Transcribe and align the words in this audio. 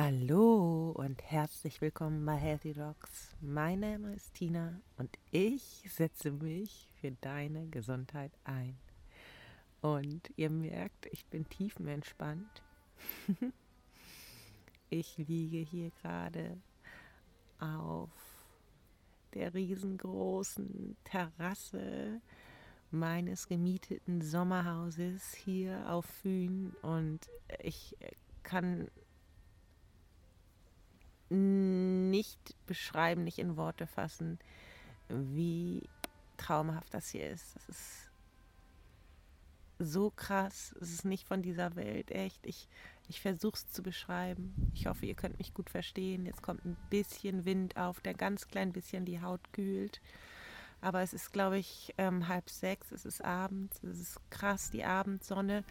Hallo 0.00 0.92
und 0.92 1.20
herzlich 1.24 1.80
willkommen 1.80 2.24
bei 2.24 2.36
Healthy 2.36 2.72
Dogs. 2.72 3.34
Mein 3.40 3.80
Name 3.80 4.14
ist 4.14 4.32
Tina 4.32 4.80
und 4.96 5.10
ich 5.32 5.82
setze 5.88 6.30
mich 6.30 6.88
für 7.00 7.10
deine 7.10 7.66
Gesundheit 7.66 8.30
ein. 8.44 8.78
Und 9.80 10.30
ihr 10.36 10.50
merkt, 10.50 11.06
ich 11.06 11.26
bin 11.26 11.48
tiefenentspannt. 11.48 12.62
ich 14.88 15.18
liege 15.18 15.58
hier 15.68 15.90
gerade 16.00 16.56
auf 17.58 18.10
der 19.34 19.52
riesengroßen 19.52 20.96
Terrasse 21.02 22.20
meines 22.92 23.48
gemieteten 23.48 24.22
Sommerhauses 24.22 25.34
hier 25.34 25.90
auf 25.90 26.06
Fühn 26.06 26.72
und 26.82 27.28
ich 27.64 27.96
kann 28.44 28.88
nicht 31.30 32.38
beschreiben, 32.66 33.24
nicht 33.24 33.38
in 33.38 33.56
Worte 33.56 33.86
fassen, 33.86 34.38
wie 35.08 35.88
traumhaft 36.36 36.94
das 36.94 37.10
hier 37.10 37.28
ist. 37.30 37.56
Das 37.56 37.68
ist 37.68 38.08
so 39.78 40.10
krass. 40.10 40.74
Es 40.80 40.92
ist 40.92 41.04
nicht 41.04 41.26
von 41.26 41.42
dieser 41.42 41.76
Welt, 41.76 42.10
echt. 42.10 42.46
Ich, 42.46 42.68
ich 43.08 43.20
versuche 43.20 43.56
es 43.56 43.70
zu 43.70 43.82
beschreiben. 43.82 44.70
Ich 44.74 44.86
hoffe, 44.86 45.06
ihr 45.06 45.14
könnt 45.14 45.38
mich 45.38 45.54
gut 45.54 45.70
verstehen. 45.70 46.26
Jetzt 46.26 46.42
kommt 46.42 46.64
ein 46.64 46.76
bisschen 46.90 47.44
Wind 47.44 47.76
auf, 47.76 48.00
der 48.00 48.14
ganz 48.14 48.48
klein 48.48 48.72
bisschen 48.72 49.04
die 49.04 49.20
Haut 49.20 49.52
kühlt. 49.52 50.00
Aber 50.80 51.02
es 51.02 51.12
ist, 51.12 51.32
glaube 51.32 51.58
ich, 51.58 51.94
ähm, 51.98 52.28
halb 52.28 52.50
sechs. 52.50 52.92
Es 52.92 53.04
ist 53.04 53.24
abends. 53.24 53.82
Es 53.82 54.00
ist 54.00 54.20
krass, 54.30 54.70
die 54.70 54.84
Abendsonne. 54.84 55.64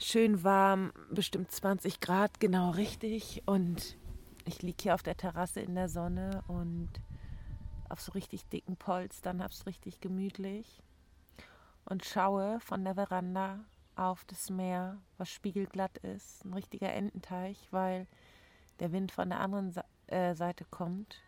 Schön 0.00 0.44
warm, 0.44 0.92
bestimmt 1.10 1.50
20 1.50 2.00
Grad, 2.00 2.38
genau 2.38 2.70
richtig. 2.70 3.42
Und 3.46 3.96
ich 4.48 4.62
liege 4.62 4.82
hier 4.82 4.94
auf 4.94 5.02
der 5.02 5.16
Terrasse 5.16 5.60
in 5.60 5.74
der 5.74 5.90
Sonne 5.90 6.42
und 6.48 6.88
auf 7.90 8.00
so 8.00 8.12
richtig 8.12 8.46
dicken 8.46 8.76
Polstern, 8.76 9.42
hab's 9.42 9.66
richtig 9.66 10.00
gemütlich 10.00 10.82
und 11.84 12.04
schaue 12.04 12.58
von 12.60 12.82
der 12.82 12.94
Veranda 12.94 13.60
auf 13.94 14.24
das 14.24 14.48
Meer, 14.48 14.96
was 15.18 15.28
spiegelglatt 15.28 15.98
ist, 15.98 16.44
ein 16.44 16.54
richtiger 16.54 16.92
Ententeich, 16.92 17.68
weil 17.72 18.06
der 18.80 18.90
Wind 18.92 19.12
von 19.12 19.28
der 19.28 19.40
anderen 19.40 19.74
äh, 20.06 20.34
Seite 20.34 20.64
kommt. 20.64 21.20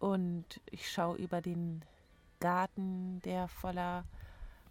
Und 0.00 0.60
ich 0.70 0.90
schaue 0.90 1.16
über 1.16 1.40
den 1.40 1.84
Garten, 2.40 3.20
der 3.20 3.46
voller 3.46 4.04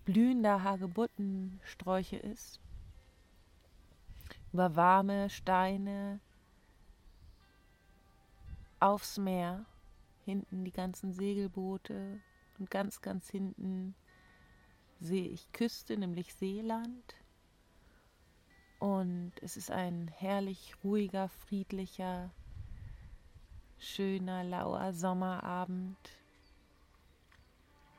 blühender 0.03 0.63
Hagebuttensträuche 0.63 2.17
ist. 2.17 2.59
Über 4.51 4.75
warme 4.75 5.29
Steine, 5.29 6.19
aufs 8.79 9.17
Meer, 9.17 9.65
hinten 10.25 10.63
die 10.63 10.71
ganzen 10.71 11.13
Segelboote 11.13 12.19
und 12.57 12.69
ganz, 12.69 13.01
ganz 13.01 13.29
hinten 13.29 13.95
sehe 14.99 15.27
ich 15.27 15.51
Küste, 15.53 15.97
nämlich 15.97 16.33
Seeland. 16.33 17.15
Und 18.79 19.33
es 19.41 19.57
ist 19.57 19.71
ein 19.71 20.07
herrlich 20.07 20.75
ruhiger, 20.83 21.29
friedlicher, 21.29 22.31
schöner, 23.77 24.43
lauer 24.43 24.93
Sommerabend. 24.93 25.97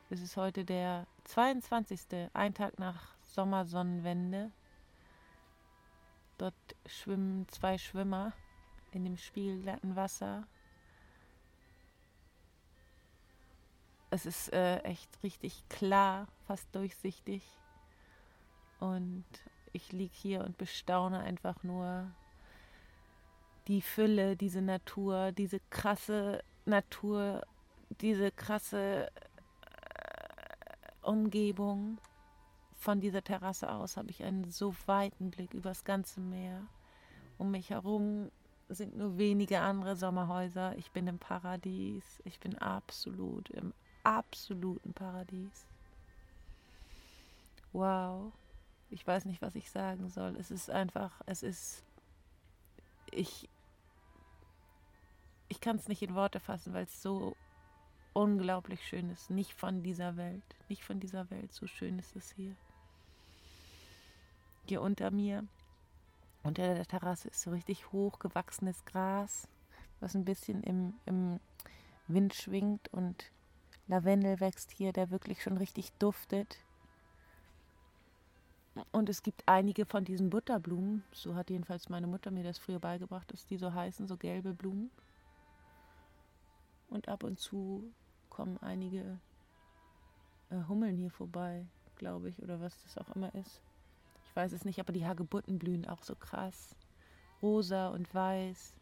Es 0.08 0.20
ist 0.20 0.36
heute 0.36 0.64
der 0.64 1.06
22. 1.24 2.30
ein 2.32 2.54
Tag 2.54 2.78
nach 2.78 3.14
Sommersonnenwende. 3.22 4.50
Dort 6.38 6.54
schwimmen 6.86 7.46
zwei 7.48 7.76
Schwimmer 7.76 8.32
in 8.92 9.04
dem 9.04 9.16
spiegelglatten 9.16 9.96
Wasser 9.96 10.46
es 14.10 14.26
ist 14.26 14.52
äh, 14.52 14.78
echt 14.80 15.22
richtig 15.22 15.68
klar, 15.68 16.26
fast 16.46 16.74
durchsichtig. 16.74 17.42
Und 18.80 19.24
ich 19.72 19.92
liege 19.92 20.14
hier 20.14 20.44
und 20.44 20.58
bestaune 20.58 21.20
einfach 21.20 21.62
nur 21.62 22.10
die 23.68 23.82
Fülle, 23.82 24.36
diese 24.36 24.62
Natur, 24.62 25.32
diese 25.32 25.60
krasse 25.70 26.42
Natur, 26.64 27.46
diese 28.00 28.32
krasse 28.32 29.06
äh, 29.06 29.10
Umgebung. 31.02 31.98
Von 32.74 33.00
dieser 33.00 33.22
Terrasse 33.22 33.70
aus 33.70 33.96
habe 33.96 34.10
ich 34.10 34.24
einen 34.24 34.50
so 34.50 34.74
weiten 34.86 35.30
Blick 35.30 35.52
über 35.54 35.68
das 35.68 35.84
ganze 35.84 36.20
Meer. 36.20 36.66
Um 37.36 37.50
mich 37.50 37.70
herum 37.70 38.30
sind 38.70 38.96
nur 38.96 39.18
wenige 39.18 39.60
andere 39.60 39.96
Sommerhäuser. 39.96 40.76
Ich 40.78 40.90
bin 40.90 41.06
im 41.06 41.18
Paradies. 41.18 42.20
Ich 42.24 42.40
bin 42.40 42.56
absolut 42.56 43.50
im 43.50 43.74
absoluten 44.04 44.92
Paradies. 44.92 45.66
Wow. 47.72 48.32
Ich 48.90 49.06
weiß 49.06 49.24
nicht, 49.26 49.40
was 49.40 49.54
ich 49.54 49.70
sagen 49.70 50.08
soll. 50.10 50.36
Es 50.36 50.50
ist 50.50 50.70
einfach, 50.70 51.12
es 51.26 51.42
ist, 51.42 51.84
ich, 53.12 53.48
ich 55.48 55.60
kann 55.60 55.76
es 55.76 55.88
nicht 55.88 56.02
in 56.02 56.14
Worte 56.14 56.40
fassen, 56.40 56.72
weil 56.72 56.84
es 56.84 57.02
so 57.02 57.36
unglaublich 58.12 58.86
schön 58.86 59.10
ist. 59.10 59.30
Nicht 59.30 59.52
von 59.52 59.82
dieser 59.82 60.16
Welt, 60.16 60.42
nicht 60.68 60.82
von 60.82 60.98
dieser 60.98 61.30
Welt. 61.30 61.52
So 61.52 61.66
schön 61.66 61.98
ist 61.98 62.16
es 62.16 62.32
hier. 62.32 62.56
Hier 64.66 64.82
unter 64.82 65.10
mir, 65.10 65.46
unter 66.42 66.74
der 66.74 66.86
Terrasse 66.86 67.28
ist 67.28 67.42
so 67.42 67.50
richtig 67.50 67.92
hochgewachsenes 67.92 68.84
Gras, 68.84 69.48
was 70.00 70.14
ein 70.14 70.24
bisschen 70.24 70.62
im, 70.62 70.94
im 71.06 71.40
Wind 72.08 72.34
schwingt 72.34 72.92
und 72.92 73.30
Lavendel 73.90 74.38
wächst 74.38 74.70
hier, 74.70 74.92
der 74.92 75.10
wirklich 75.10 75.42
schon 75.42 75.56
richtig 75.56 75.92
duftet. 75.94 76.58
Und 78.92 79.08
es 79.08 79.24
gibt 79.24 79.42
einige 79.46 79.84
von 79.84 80.04
diesen 80.04 80.30
Butterblumen, 80.30 81.02
so 81.10 81.34
hat 81.34 81.50
jedenfalls 81.50 81.88
meine 81.88 82.06
Mutter 82.06 82.30
mir 82.30 82.44
das 82.44 82.56
früher 82.56 82.78
beigebracht, 82.78 83.32
dass 83.32 83.46
die 83.46 83.56
so 83.56 83.74
heißen, 83.74 84.06
so 84.06 84.16
gelbe 84.16 84.54
Blumen. 84.54 84.92
Und 86.88 87.08
ab 87.08 87.24
und 87.24 87.40
zu 87.40 87.82
kommen 88.28 88.58
einige 88.58 89.18
äh, 90.50 90.62
Hummeln 90.68 90.96
hier 90.96 91.10
vorbei, 91.10 91.66
glaube 91.96 92.28
ich, 92.28 92.40
oder 92.44 92.60
was 92.60 92.80
das 92.84 92.96
auch 92.96 93.16
immer 93.16 93.34
ist. 93.34 93.60
Ich 94.24 94.36
weiß 94.36 94.52
es 94.52 94.64
nicht, 94.64 94.78
aber 94.78 94.92
die 94.92 95.04
Hagebutten 95.04 95.58
blühen 95.58 95.84
auch 95.84 96.04
so 96.04 96.14
krass. 96.14 96.76
Rosa 97.42 97.88
und 97.88 98.14
weiß. 98.14 98.79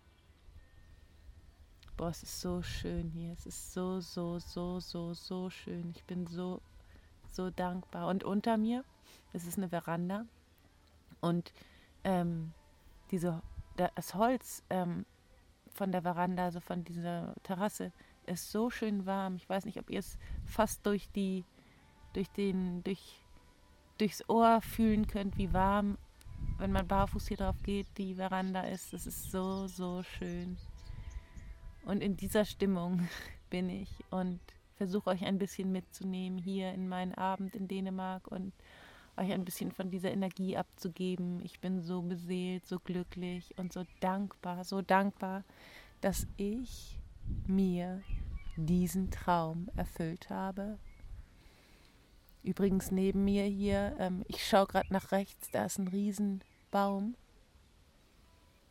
Boah, 1.99 2.11
es 2.11 2.23
ist 2.23 2.41
so 2.41 2.63
schön 2.63 3.11
hier. 3.11 3.33
Es 3.33 3.45
ist 3.45 3.73
so, 3.73 3.99
so, 3.99 4.39
so, 4.39 4.79
so, 4.79 5.15
so 5.15 5.51
schön. 5.51 5.91
Ich 5.97 6.05
bin 6.05 6.29
so, 6.29 6.63
so 7.29 7.51
dankbar. 7.51 8.07
Und 8.07 8.23
unter 8.23 8.57
mir, 8.57 8.85
es 9.33 9.45
ist 9.45 9.59
eine 9.59 9.69
Veranda. 9.69 10.25
Und 11.21 11.53
ähm, 12.05 12.53
diese, 13.11 13.43
das 13.77 14.15
Holz 14.15 14.63
ähm, 14.71 15.07
von 15.75 15.91
der 15.91 16.03
Veranda, 16.03 16.45
also 16.45 16.61
von 16.61 16.85
dieser 16.85 17.35
Terrasse, 17.43 17.91
ist 18.27 18.53
so 18.53 18.71
schön 18.71 19.05
warm. 19.05 19.35
Ich 19.35 19.49
weiß 19.49 19.65
nicht, 19.65 19.81
ob 19.81 19.91
ihr 19.91 19.99
es 19.99 20.19
fast 20.45 20.87
durch 20.87 21.11
die, 21.11 21.45
durch 22.13 22.29
den, 22.31 22.85
durch, 22.85 23.25
durchs 23.99 24.23
Ohr 24.29 24.61
fühlen 24.61 25.09
könnt, 25.09 25.37
wie 25.37 25.53
warm, 25.53 25.99
wenn 26.59 26.71
man 26.71 26.87
barfuß 26.87 27.27
hier 27.27 27.39
drauf 27.39 27.61
geht, 27.65 27.89
die 27.99 28.15
Veranda 28.15 28.61
ist. 28.61 28.95
Es 28.95 29.05
ist 29.05 29.33
so, 29.33 29.67
so 29.67 30.05
schön. 30.05 30.59
Und 31.89 32.03
in 32.03 32.19
dieser 32.19 32.45
Stimmung 32.45 33.09
bin 33.51 33.71
ich 33.71 33.89
und 34.11 34.41
versuche 34.77 35.09
euch 35.09 35.25
ein 35.25 35.39
bisschen 35.39 35.73
mitzunehmen 35.73 36.39
hier 36.39 36.73
in 36.75 36.87
meinen 36.87 37.15
Abend 37.15 37.57
in 37.57 37.67
Dänemark 37.67 38.29
und 38.29 38.53
euch 39.17 39.33
ein 39.33 39.47
bisschen 39.47 39.73
von 39.73 39.91
dieser 39.91 40.13
Energie 40.13 40.59
abzugeben. 40.59 41.41
Ich 41.43 41.61
bin 41.61 41.81
so 41.81 42.03
beseelt, 42.03 42.67
so 42.67 42.79
glücklich 42.79 43.55
und 43.57 43.73
so 43.73 43.85
dankbar, 44.01 44.65
so 44.65 44.83
dankbar, 44.83 45.45
dass 46.03 46.27
ich 46.37 47.01
mir 47.47 48.03
diesen 48.57 49.11
Traum 49.11 49.71
erfüllt 49.75 50.29
habe. 50.29 50.79
Übrigens 52.43 52.91
neben 52.91 53.25
mir 53.25 53.45
hier, 53.45 53.97
ähm, 53.99 54.25
ich 54.29 54.47
schaue 54.47 54.67
gerade 54.67 54.93
nach 54.93 55.11
rechts, 55.11 55.51
da 55.53 55.65
ist 55.65 55.79
ein 55.79 55.89
Riesenbaum, 55.89 57.15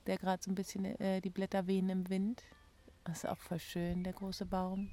der 0.06 0.18
gerade 0.18 0.44
so 0.44 0.52
ein 0.52 0.56
bisschen 0.56 0.86
äh, 0.86 1.20
die 1.20 1.32
Blätter 1.32 1.66
wehen 1.66 1.90
im 1.90 2.10
Wind. 2.10 2.44
Das 3.08 3.24
ist 3.24 3.30
auch 3.30 3.38
voll 3.38 3.60
schön, 3.60 4.04
der 4.04 4.12
große 4.12 4.46
Baum. 4.46 4.92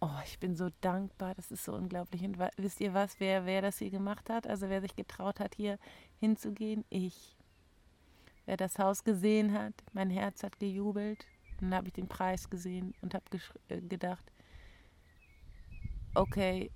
Oh, 0.00 0.18
ich 0.24 0.38
bin 0.38 0.56
so 0.56 0.70
dankbar, 0.80 1.34
das 1.34 1.50
ist 1.50 1.64
so 1.64 1.74
unglaublich. 1.74 2.22
Und 2.22 2.38
wisst 2.56 2.80
ihr 2.80 2.94
was, 2.94 3.20
wer, 3.20 3.44
wer 3.44 3.60
das 3.60 3.78
hier 3.78 3.90
gemacht 3.90 4.30
hat? 4.30 4.46
Also 4.46 4.70
wer 4.70 4.80
sich 4.80 4.96
getraut 4.96 5.38
hat, 5.38 5.54
hier 5.54 5.78
hinzugehen? 6.18 6.86
Ich. 6.88 7.36
Wer 8.46 8.56
das 8.56 8.78
Haus 8.78 9.04
gesehen 9.04 9.52
hat, 9.52 9.74
mein 9.92 10.08
Herz 10.08 10.42
hat 10.42 10.58
gejubelt. 10.58 11.26
Dann 11.60 11.74
habe 11.74 11.88
ich 11.88 11.92
den 11.92 12.08
Preis 12.08 12.48
gesehen 12.48 12.94
und 13.02 13.12
habe 13.12 13.26
äh, 13.68 13.82
gedacht, 13.82 14.32
okay, 16.14 16.70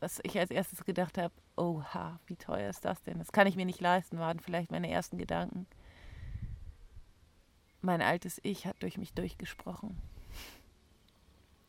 was 0.00 0.18
ich 0.24 0.36
als 0.36 0.50
erstes 0.50 0.84
gedacht 0.84 1.16
habe, 1.16 1.34
oha, 1.56 2.18
wie 2.26 2.34
teuer 2.34 2.70
ist 2.70 2.84
das 2.84 3.00
denn? 3.04 3.18
Das 3.18 3.30
kann 3.30 3.46
ich 3.46 3.54
mir 3.54 3.66
nicht 3.66 3.80
leisten, 3.80 4.18
waren 4.18 4.40
vielleicht 4.40 4.72
meine 4.72 4.90
ersten 4.90 5.16
Gedanken. 5.16 5.68
Mein 7.82 8.00
altes 8.00 8.40
Ich 8.42 8.66
hat 8.66 8.82
durch 8.82 8.96
mich 8.96 9.12
durchgesprochen. 9.12 9.96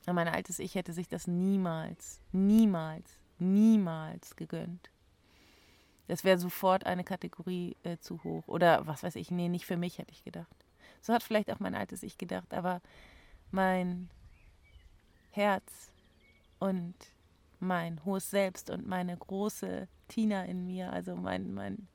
Und 0.06 0.16
mein 0.16 0.28
altes 0.28 0.60
Ich 0.60 0.76
hätte 0.76 0.94
sich 0.94 1.08
das 1.08 1.28
niemals, 1.28 2.20
niemals, 2.32 3.20
niemals 3.40 4.36
gegönnt. 4.36 4.92
Das 6.08 6.24
wäre 6.24 6.38
sofort 6.38 6.86
eine 6.86 7.04
Kategorie 7.04 7.76
äh, 7.84 7.98
zu 7.98 8.24
hoch. 8.24 8.48
Oder 8.48 8.86
was 8.86 9.04
weiß 9.04 9.16
ich, 9.16 9.32
nee, 9.32 9.50
nicht 9.50 9.66
für 9.66 9.78
mich, 9.78 9.98
hätte 9.98 10.12
ich 10.12 10.24
gedacht. 10.24 10.56
So 11.02 11.14
hat 11.14 11.24
vielleicht 11.24 11.52
auch 11.52 11.60
mein 11.60 11.76
altes 11.76 12.04
Ich 12.04 12.18
gedacht, 12.18 12.54
aber 12.54 12.82
mein 13.52 14.10
Herz 15.32 15.92
und 16.60 16.96
mein 17.60 18.04
hohes 18.06 18.30
Selbst 18.30 18.70
und 18.70 18.86
meine 18.88 19.18
große 19.18 19.88
Tina 20.08 20.44
in 20.46 20.66
mir, 20.66 20.92
also 20.92 21.16
mein, 21.16 21.54
mein, 21.54 21.88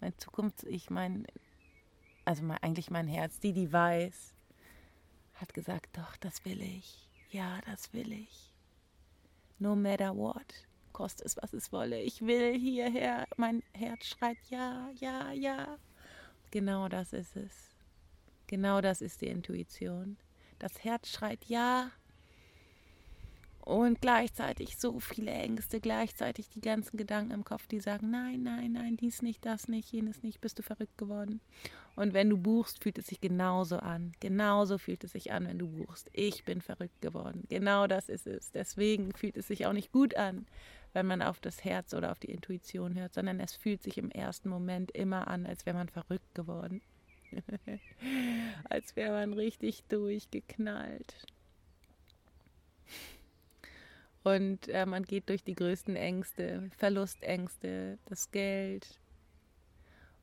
mein 0.00 0.16
Zukunfts-Ich, 0.18 0.90
mein, 0.90 1.26
also 2.24 2.42
mein, 2.42 2.58
eigentlich 2.58 2.90
mein 2.90 3.08
Herz, 3.08 3.38
die, 3.40 3.52
die 3.52 3.72
weiß, 3.72 4.34
hat 5.34 5.54
gesagt, 5.54 5.96
doch, 5.96 6.16
das 6.16 6.44
will 6.44 6.60
ich. 6.60 7.08
Ja, 7.30 7.60
das 7.66 7.92
will 7.92 8.12
ich. 8.12 8.54
No 9.58 9.76
matter 9.76 10.16
what, 10.16 10.66
koste 10.92 11.24
es, 11.24 11.36
was 11.36 11.52
es 11.52 11.72
wolle. 11.72 12.00
Ich 12.00 12.22
will 12.22 12.58
hierher. 12.58 13.26
Mein 13.36 13.62
Herz 13.72 14.06
schreit 14.06 14.38
ja, 14.48 14.90
ja, 14.94 15.30
ja. 15.32 15.78
Genau 16.50 16.88
das 16.88 17.12
ist 17.12 17.36
es. 17.36 17.52
Genau 18.46 18.80
das 18.80 19.00
ist 19.00 19.20
die 19.20 19.28
Intuition. 19.28 20.16
Das 20.58 20.82
Herz 20.82 21.08
schreit 21.08 21.44
ja, 21.44 21.90
und 23.60 24.00
gleichzeitig 24.00 24.78
so 24.78 25.00
viele 25.00 25.30
Ängste, 25.30 25.80
gleichzeitig 25.80 26.48
die 26.48 26.60
ganzen 26.60 26.96
Gedanken 26.96 27.32
im 27.32 27.44
Kopf, 27.44 27.66
die 27.66 27.80
sagen, 27.80 28.10
nein, 28.10 28.42
nein, 28.42 28.72
nein, 28.72 28.96
dies 28.96 29.22
nicht, 29.22 29.44
das 29.44 29.68
nicht, 29.68 29.92
jenes 29.92 30.22
nicht, 30.22 30.40
bist 30.40 30.58
du 30.58 30.62
verrückt 30.62 30.96
geworden. 30.96 31.40
Und 31.96 32.14
wenn 32.14 32.30
du 32.30 32.38
buchst, 32.38 32.82
fühlt 32.82 32.98
es 32.98 33.08
sich 33.08 33.20
genauso 33.20 33.76
an. 33.76 34.12
Genauso 34.20 34.78
fühlt 34.78 35.04
es 35.04 35.12
sich 35.12 35.32
an, 35.32 35.46
wenn 35.46 35.58
du 35.58 35.68
buchst. 35.68 36.08
Ich 36.12 36.44
bin 36.44 36.62
verrückt 36.62 37.00
geworden. 37.02 37.44
Genau 37.48 37.86
das 37.86 38.08
ist 38.08 38.26
es. 38.26 38.52
Deswegen 38.52 39.12
fühlt 39.12 39.36
es 39.36 39.48
sich 39.48 39.66
auch 39.66 39.72
nicht 39.72 39.92
gut 39.92 40.14
an, 40.16 40.46
wenn 40.92 41.06
man 41.06 41.20
auf 41.20 41.40
das 41.40 41.62
Herz 41.62 41.92
oder 41.92 42.12
auf 42.12 42.18
die 42.18 42.30
Intuition 42.30 42.98
hört, 42.98 43.12
sondern 43.12 43.38
es 43.40 43.54
fühlt 43.54 43.82
sich 43.82 43.98
im 43.98 44.10
ersten 44.10 44.48
Moment 44.48 44.90
immer 44.92 45.28
an, 45.28 45.46
als 45.46 45.66
wäre 45.66 45.76
man 45.76 45.88
verrückt 45.88 46.34
geworden. 46.34 46.80
als 48.70 48.96
wäre 48.96 49.12
man 49.12 49.34
richtig 49.34 49.84
durchgeknallt. 49.84 51.14
Und 54.22 54.68
äh, 54.68 54.84
man 54.84 55.04
geht 55.04 55.28
durch 55.28 55.42
die 55.42 55.54
größten 55.54 55.96
Ängste, 55.96 56.70
Verlustängste, 56.76 57.98
das 58.06 58.30
Geld 58.30 59.00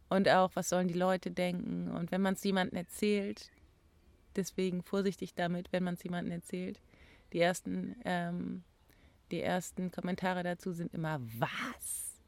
und 0.10 0.30
auch, 0.30 0.52
was 0.54 0.70
sollen 0.70 0.88
die 0.88 0.94
Leute 0.94 1.32
denken. 1.32 1.90
Und 1.92 2.12
wenn 2.12 2.22
man 2.22 2.36
es 2.36 2.44
jemandem 2.44 2.78
erzählt, 2.78 3.52
deswegen 4.36 4.84
vorsichtig 4.84 5.34
damit, 5.34 5.72
wenn 5.72 5.84
man 5.84 5.96
es 5.96 6.04
jemandem 6.04 6.32
erzählt. 6.32 6.80
Die 7.34 7.40
ersten, 7.40 7.96
ähm, 8.06 8.64
die 9.32 9.42
ersten 9.42 9.92
Kommentare 9.92 10.44
dazu 10.44 10.72
sind 10.72 10.94
immer, 10.94 11.20
was? 11.40 12.22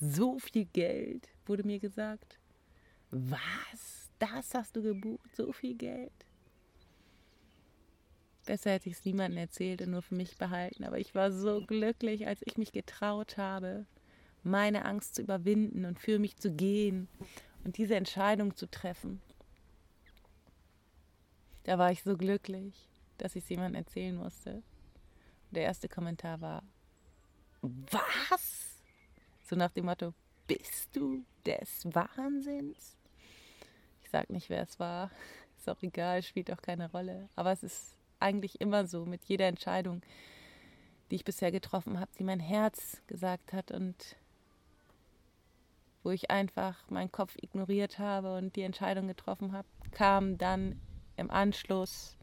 So 0.00 0.38
viel 0.38 0.66
Geld, 0.66 1.28
wurde 1.44 1.64
mir 1.64 1.78
gesagt. 1.78 2.38
Was? 3.10 4.10
Das 4.18 4.54
hast 4.54 4.76
du 4.76 4.82
gebucht? 4.82 5.36
So 5.36 5.52
viel 5.52 5.74
Geld? 5.74 6.25
Besser 8.46 8.70
hätte 8.70 8.88
ich 8.88 8.96
es 8.96 9.04
niemandem 9.04 9.38
erzählt 9.38 9.82
und 9.82 9.90
nur 9.90 10.02
für 10.02 10.14
mich 10.14 10.38
behalten. 10.38 10.84
Aber 10.84 10.98
ich 10.98 11.14
war 11.14 11.32
so 11.32 11.60
glücklich, 11.66 12.26
als 12.26 12.40
ich 12.44 12.56
mich 12.56 12.72
getraut 12.72 13.36
habe, 13.36 13.86
meine 14.44 14.84
Angst 14.84 15.16
zu 15.16 15.22
überwinden 15.22 15.84
und 15.84 15.98
für 15.98 16.18
mich 16.18 16.36
zu 16.36 16.52
gehen 16.52 17.08
und 17.64 17.76
diese 17.76 17.96
Entscheidung 17.96 18.56
zu 18.56 18.70
treffen. 18.70 19.20
Da 21.64 21.78
war 21.78 21.90
ich 21.90 22.04
so 22.04 22.16
glücklich, 22.16 22.88
dass 23.18 23.34
ich 23.34 23.42
es 23.42 23.50
jemandem 23.50 23.82
erzählen 23.82 24.14
musste. 24.14 24.54
Und 24.54 25.56
der 25.56 25.64
erste 25.64 25.88
Kommentar 25.88 26.40
war, 26.40 26.62
was? 27.60 28.80
So 29.42 29.56
nach 29.56 29.72
dem 29.72 29.86
Motto, 29.86 30.14
bist 30.46 30.94
du 30.94 31.24
des 31.44 31.84
Wahnsinns? 31.86 32.96
Ich 34.04 34.10
sag 34.10 34.30
nicht, 34.30 34.48
wer 34.48 34.62
es 34.62 34.78
war. 34.78 35.10
Ist 35.58 35.68
auch 35.68 35.82
egal, 35.82 36.22
spielt 36.22 36.52
auch 36.52 36.62
keine 36.62 36.88
Rolle. 36.92 37.28
Aber 37.34 37.50
es 37.50 37.64
ist 37.64 37.96
eigentlich 38.20 38.60
immer 38.60 38.86
so 38.86 39.04
mit 39.06 39.24
jeder 39.24 39.46
Entscheidung, 39.46 40.02
die 41.10 41.16
ich 41.16 41.24
bisher 41.24 41.52
getroffen 41.52 42.00
habe, 42.00 42.10
die 42.18 42.24
mein 42.24 42.40
Herz 42.40 43.02
gesagt 43.06 43.52
hat 43.52 43.70
und 43.70 44.16
wo 46.02 46.10
ich 46.10 46.30
einfach 46.30 46.88
meinen 46.88 47.10
Kopf 47.10 47.36
ignoriert 47.40 47.98
habe 47.98 48.36
und 48.36 48.54
die 48.56 48.62
Entscheidung 48.62 49.08
getroffen 49.08 49.52
habe, 49.52 49.66
kam 49.90 50.38
dann 50.38 50.80
im 51.16 51.30
Anschluss 51.30 52.16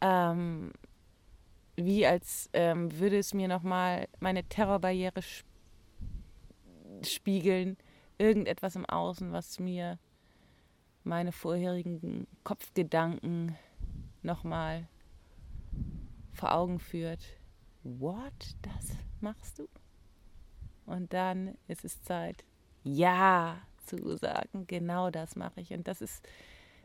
ähm, 0.00 0.72
wie 1.76 2.06
als 2.06 2.48
ähm, 2.52 2.98
würde 2.98 3.18
es 3.18 3.34
mir 3.34 3.48
nochmal 3.48 4.08
meine 4.20 4.44
Terrorbarriere 4.44 5.20
spiegeln, 7.02 7.76
irgendetwas 8.18 8.76
im 8.76 8.86
Außen, 8.86 9.32
was 9.32 9.58
mir 9.58 9.98
meine 11.02 11.32
vorherigen 11.32 12.26
Kopfgedanken 12.44 13.56
nochmal 14.24 14.88
vor 16.32 16.52
Augen 16.52 16.78
führt. 16.78 17.24
What? 17.82 18.56
Das 18.62 18.96
machst 19.20 19.58
du? 19.58 19.68
Und 20.86 21.12
dann 21.12 21.56
ist 21.68 21.84
es 21.84 22.02
Zeit, 22.02 22.44
ja 22.82 23.62
zu 23.86 24.16
sagen, 24.16 24.66
genau 24.66 25.10
das 25.10 25.36
mache 25.36 25.60
ich. 25.60 25.72
Und 25.72 25.88
das 25.88 26.00
ist 26.00 26.26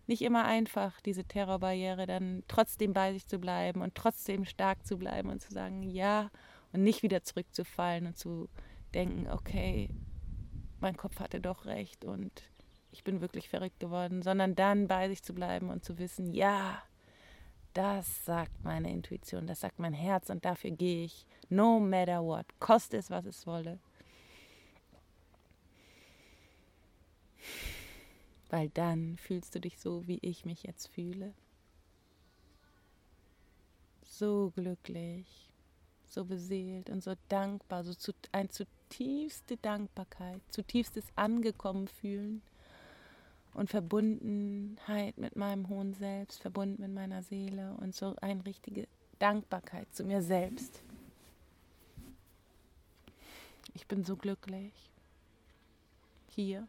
nicht 0.08 0.22
immer 0.22 0.46
einfach, 0.46 1.00
diese 1.02 1.24
Terrorbarriere 1.24 2.06
dann 2.06 2.44
trotzdem 2.48 2.94
bei 2.94 3.14
sich 3.14 3.28
zu 3.28 3.40
bleiben 3.40 3.82
und 3.82 3.96
trotzdem 3.96 4.46
stark 4.46 4.86
zu 4.86 4.98
bleiben 4.98 5.30
und 5.30 5.42
zu 5.42 5.54
sagen, 5.54 5.84
ja, 5.84 6.32
und 6.72 6.84
nicht 6.84 7.04
wieder 7.04 7.24
zurückzufallen 7.24 8.08
und 8.08 8.18
zu 8.18 8.50
denken, 8.94 9.30
okay, 9.30 9.90
mein 10.80 10.98
Kopf 10.98 11.20
hatte 11.20 11.40
doch 11.40 11.66
recht 11.66 12.06
und 12.06 12.32
ich 12.92 13.04
bin 13.04 13.22
wirklich 13.22 13.50
verrückt 13.50 13.80
geworden, 13.80 14.22
sondern 14.24 14.56
dann 14.56 14.88
bei 14.88 15.10
sich 15.10 15.22
zu 15.22 15.34
bleiben 15.34 15.70
und 15.70 15.84
zu 15.84 16.00
wissen, 16.00 16.34
ja, 16.34 16.82
das 17.74 18.26
sagt 18.26 18.64
meine 18.64 18.92
Intuition, 18.92 19.48
das 19.48 19.62
sagt 19.62 19.80
mein 19.80 19.94
Herz 19.94 20.30
und 20.30 20.46
dafür 20.46 20.72
gehe 20.72 21.06
ich, 21.06 21.26
no 21.50 21.80
matter 21.80 22.24
what, 22.24 22.46
koste 22.60 22.98
es, 22.98 23.10
was 23.10 23.26
es 23.26 23.46
wolle. 23.46 23.80
Weil 28.50 28.70
dann 28.70 29.18
fühlst 29.18 29.54
du 29.54 29.60
dich 29.60 29.80
so, 29.80 30.08
wie 30.08 30.20
ich 30.22 30.46
mich 30.46 30.64
jetzt 30.64 30.88
fühle. 30.88 31.34
So 34.04 34.52
glücklich, 34.56 35.50
so 36.08 36.26
beseelt 36.26 36.90
und 36.90 37.04
so 37.04 37.14
dankbar, 37.30 37.84
so 37.84 37.94
zu, 37.94 38.12
ein 38.32 38.50
zutiefste 38.50 39.58
Dankbarkeit, 39.58 40.42
zutiefstes 40.50 41.06
Angekommen 41.16 41.88
fühlen 41.88 42.42
und 43.54 43.70
Verbundenheit 43.70 45.18
mit 45.18 45.36
meinem 45.36 45.68
hohen 45.70 45.94
Selbst, 45.94 46.42
verbunden 46.42 46.82
mit 46.82 46.94
meiner 46.94 47.24
Seele 47.24 47.76
und 47.80 47.96
so 47.96 48.16
eine 48.22 48.46
richtige 48.46 48.88
Dankbarkeit 49.20 49.94
zu 49.94 50.04
mir 50.04 50.22
selbst. 50.22 50.82
Ich 53.74 53.88
bin 53.88 54.04
so 54.04 54.16
glücklich 54.16 54.74
hier. 56.30 56.68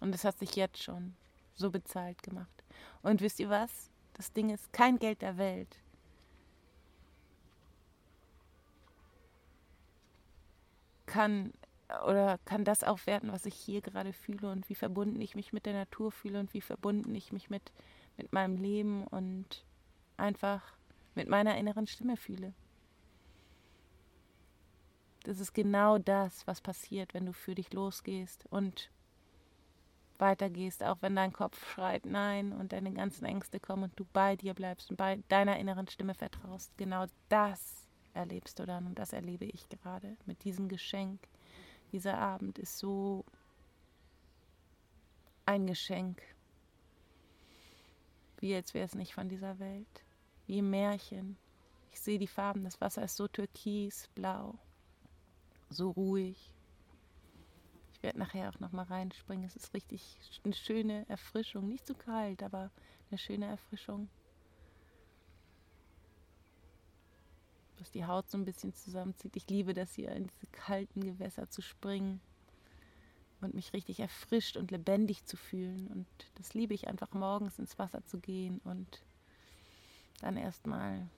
Und 0.00 0.14
es 0.14 0.24
hat 0.24 0.38
sich 0.38 0.56
jetzt 0.56 0.82
schon 0.82 1.14
so 1.54 1.70
bezahlt 1.70 2.22
gemacht. 2.22 2.64
Und 3.02 3.20
wisst 3.20 3.40
ihr 3.40 3.48
was? 3.48 3.90
Das 4.14 4.32
Ding 4.32 4.50
ist 4.50 4.72
kein 4.72 4.98
Geld 4.98 5.22
der 5.22 5.38
Welt. 5.38 5.78
Kann 11.06 11.52
oder 12.06 12.38
kann 12.44 12.64
das 12.64 12.84
aufwerten, 12.84 13.32
was 13.32 13.46
ich 13.46 13.54
hier 13.54 13.80
gerade 13.80 14.12
fühle 14.12 14.50
und 14.50 14.68
wie 14.68 14.74
verbunden 14.74 15.20
ich 15.20 15.34
mich 15.34 15.52
mit 15.52 15.66
der 15.66 15.74
Natur 15.74 16.12
fühle 16.12 16.40
und 16.40 16.54
wie 16.54 16.60
verbunden 16.60 17.14
ich 17.14 17.32
mich 17.32 17.50
mit, 17.50 17.72
mit 18.16 18.32
meinem 18.32 18.56
Leben 18.56 19.06
und 19.06 19.64
einfach 20.16 20.62
mit 21.14 21.28
meiner 21.28 21.56
inneren 21.56 21.86
Stimme 21.86 22.16
fühle. 22.16 22.54
Das 25.24 25.38
ist 25.38 25.52
genau 25.52 25.98
das, 25.98 26.46
was 26.46 26.60
passiert, 26.60 27.14
wenn 27.14 27.26
du 27.26 27.32
für 27.32 27.54
dich 27.54 27.72
losgehst 27.72 28.44
und 28.50 28.90
weitergehst, 30.18 30.82
auch 30.82 30.98
wenn 31.00 31.16
dein 31.16 31.32
Kopf 31.32 31.68
schreit 31.72 32.06
Nein 32.06 32.52
und 32.52 32.72
deine 32.72 32.92
ganzen 32.92 33.24
Ängste 33.24 33.60
kommen 33.60 33.84
und 33.84 33.98
du 33.98 34.06
bei 34.12 34.36
dir 34.36 34.54
bleibst 34.54 34.90
und 34.90 34.96
bei 34.96 35.22
deiner 35.28 35.58
inneren 35.58 35.88
Stimme 35.88 36.14
vertraust. 36.14 36.76
Genau 36.76 37.06
das 37.28 37.88
erlebst 38.14 38.58
du 38.58 38.66
dann 38.66 38.86
und 38.86 38.98
das 38.98 39.12
erlebe 39.12 39.44
ich 39.44 39.68
gerade 39.68 40.16
mit 40.26 40.44
diesem 40.44 40.68
Geschenk 40.68 41.20
dieser 41.92 42.18
Abend 42.18 42.58
ist 42.58 42.78
so 42.78 43.24
ein 45.46 45.66
Geschenk, 45.66 46.22
wie 48.38 48.54
als 48.54 48.74
wäre 48.74 48.86
es 48.86 48.94
nicht 48.94 49.14
von 49.14 49.28
dieser 49.28 49.58
Welt, 49.58 50.04
wie 50.46 50.60
ein 50.60 50.70
Märchen. 50.70 51.36
Ich 51.92 52.00
sehe 52.00 52.18
die 52.18 52.26
Farben, 52.26 52.64
das 52.64 52.80
Wasser 52.80 53.04
ist 53.04 53.16
so 53.16 53.28
türkis, 53.28 54.08
blau, 54.14 54.58
so 55.68 55.90
ruhig. 55.90 56.52
Ich 57.94 58.02
werde 58.02 58.18
nachher 58.18 58.48
auch 58.48 58.58
noch 58.58 58.72
mal 58.72 58.84
reinspringen. 58.84 59.44
Es 59.44 59.54
ist 59.54 59.74
richtig 59.74 60.18
eine 60.44 60.54
schöne 60.54 61.08
Erfrischung, 61.08 61.68
nicht 61.68 61.86
zu 61.86 61.94
kalt, 61.94 62.42
aber 62.42 62.70
eine 63.10 63.18
schöne 63.18 63.46
Erfrischung. 63.46 64.08
Was 67.82 67.90
die 67.90 68.06
Haut 68.06 68.30
so 68.30 68.38
ein 68.38 68.44
bisschen 68.44 68.72
zusammenzieht. 68.72 69.34
Ich 69.34 69.50
liebe 69.50 69.74
das 69.74 69.92
hier 69.92 70.12
in 70.12 70.28
diese 70.28 70.46
kalten 70.52 71.00
Gewässer 71.00 71.50
zu 71.50 71.62
springen 71.62 72.20
und 73.40 73.54
mich 73.54 73.72
richtig 73.72 73.98
erfrischt 73.98 74.56
und 74.56 74.70
lebendig 74.70 75.24
zu 75.24 75.36
fühlen. 75.36 75.88
Und 75.88 76.06
das 76.36 76.54
liebe 76.54 76.74
ich 76.74 76.86
einfach 76.86 77.10
morgens 77.10 77.58
ins 77.58 77.80
Wasser 77.80 78.04
zu 78.04 78.20
gehen 78.20 78.60
und 78.62 79.02
dann 80.20 80.36
erstmal 80.36 81.08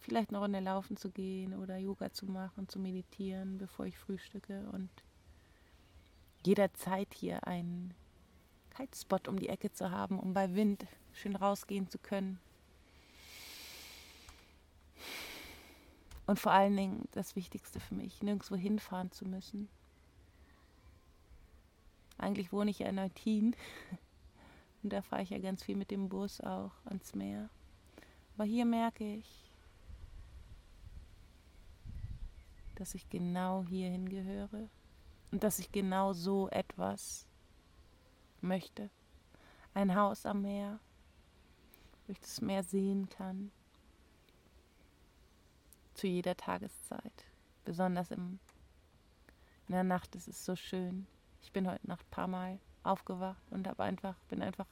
vielleicht 0.00 0.30
eine 0.30 0.38
Runde 0.38 0.58
laufen 0.58 0.96
zu 0.96 1.10
gehen 1.10 1.54
oder 1.54 1.76
Yoga 1.76 2.12
zu 2.12 2.26
machen, 2.26 2.68
zu 2.68 2.80
meditieren, 2.80 3.56
bevor 3.56 3.86
ich 3.86 3.96
frühstücke 3.96 4.68
und 4.72 4.90
jederzeit 6.44 7.14
hier 7.14 7.46
einen 7.46 7.94
Kaltspot 8.70 9.28
um 9.28 9.38
die 9.38 9.48
Ecke 9.48 9.70
zu 9.70 9.92
haben, 9.92 10.18
um 10.18 10.34
bei 10.34 10.56
Wind 10.56 10.88
schön 11.12 11.36
rausgehen 11.36 11.88
zu 11.88 11.98
können. 11.98 12.40
Und 16.26 16.40
vor 16.40 16.52
allen 16.52 16.76
Dingen 16.76 17.08
das 17.12 17.36
Wichtigste 17.36 17.78
für 17.78 17.94
mich, 17.94 18.22
nirgendwo 18.22 18.56
hinfahren 18.56 19.12
zu 19.12 19.24
müssen. 19.24 19.68
Eigentlich 22.18 22.52
wohne 22.52 22.70
ich 22.70 22.80
ja 22.80 22.88
in 22.88 22.96
Neutin 22.96 23.54
und 24.82 24.92
da 24.92 25.02
fahre 25.02 25.22
ich 25.22 25.30
ja 25.30 25.38
ganz 25.38 25.62
viel 25.62 25.76
mit 25.76 25.90
dem 25.90 26.08
Bus 26.08 26.40
auch 26.40 26.72
ans 26.86 27.14
Meer. 27.14 27.48
Aber 28.34 28.44
hier 28.44 28.64
merke 28.64 29.16
ich, 29.16 29.50
dass 32.74 32.94
ich 32.94 33.08
genau 33.08 33.64
hierhin 33.64 34.08
gehöre 34.08 34.68
und 35.30 35.42
dass 35.42 35.58
ich 35.58 35.72
genau 35.72 36.12
so 36.12 36.48
etwas 36.50 37.26
möchte. 38.40 38.90
Ein 39.74 39.94
Haus 39.94 40.26
am 40.26 40.42
Meer, 40.42 40.78
wo 42.06 42.12
ich 42.12 42.20
das 42.20 42.40
Meer 42.40 42.62
sehen 42.62 43.08
kann. 43.08 43.50
Zu 45.96 46.08
jeder 46.08 46.36
Tageszeit. 46.36 47.24
Besonders 47.64 48.10
im, 48.10 48.38
in 49.66 49.72
der 49.72 49.82
Nacht 49.82 50.14
ist 50.14 50.28
es 50.28 50.44
so 50.44 50.54
schön. 50.54 51.06
Ich 51.42 51.52
bin 51.52 51.66
heute 51.66 51.88
Nacht 51.88 52.04
ein 52.04 52.10
paar 52.10 52.26
Mal 52.26 52.58
aufgewacht 52.82 53.42
und 53.50 53.66
habe 53.66 53.82
einfach, 53.82 54.14
bin 54.28 54.42
einfach 54.42 54.66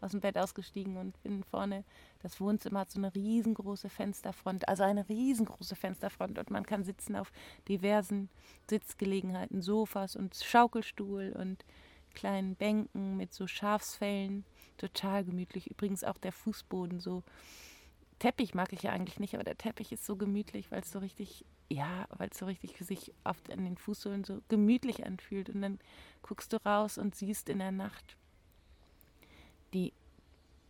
aus 0.00 0.12
dem 0.12 0.20
Bett 0.20 0.38
ausgestiegen 0.38 0.96
und 0.96 1.22
bin 1.22 1.44
vorne. 1.44 1.84
Das 2.22 2.40
Wohnzimmer 2.40 2.80
hat 2.80 2.90
so 2.90 2.98
eine 2.98 3.14
riesengroße 3.14 3.90
Fensterfront, 3.90 4.70
also 4.70 4.82
eine 4.82 5.06
riesengroße 5.06 5.76
Fensterfront 5.76 6.38
und 6.38 6.48
man 6.48 6.64
kann 6.64 6.82
sitzen 6.82 7.14
auf 7.14 7.30
diversen 7.68 8.30
Sitzgelegenheiten, 8.70 9.60
Sofas 9.60 10.16
und 10.16 10.34
Schaukelstuhl 10.34 11.34
und 11.38 11.62
kleinen 12.14 12.56
Bänken 12.56 13.18
mit 13.18 13.34
so 13.34 13.46
Schafsfällen. 13.46 14.46
Total 14.78 15.26
gemütlich. 15.26 15.70
Übrigens 15.70 16.04
auch 16.04 16.16
der 16.16 16.32
Fußboden 16.32 17.00
so. 17.00 17.22
Teppich 18.20 18.54
mag 18.54 18.72
ich 18.72 18.82
ja 18.82 18.92
eigentlich 18.92 19.18
nicht, 19.18 19.34
aber 19.34 19.44
der 19.44 19.58
Teppich 19.58 19.92
ist 19.92 20.04
so 20.04 20.14
gemütlich, 20.14 20.70
weil 20.70 20.82
es 20.82 20.92
so 20.92 20.98
richtig, 20.98 21.44
ja, 21.70 22.06
weil 22.10 22.28
es 22.30 22.38
so 22.38 22.44
richtig 22.44 22.76
für 22.76 22.84
sich 22.84 23.12
oft 23.24 23.50
an 23.50 23.64
den 23.64 23.78
Fußsohlen 23.78 24.24
so 24.24 24.42
gemütlich 24.48 25.04
anfühlt. 25.04 25.48
Und 25.48 25.62
dann 25.62 25.80
guckst 26.22 26.52
du 26.52 26.58
raus 26.64 26.98
und 26.98 27.16
siehst 27.16 27.48
in 27.48 27.58
der 27.58 27.72
Nacht 27.72 28.16
die 29.72 29.94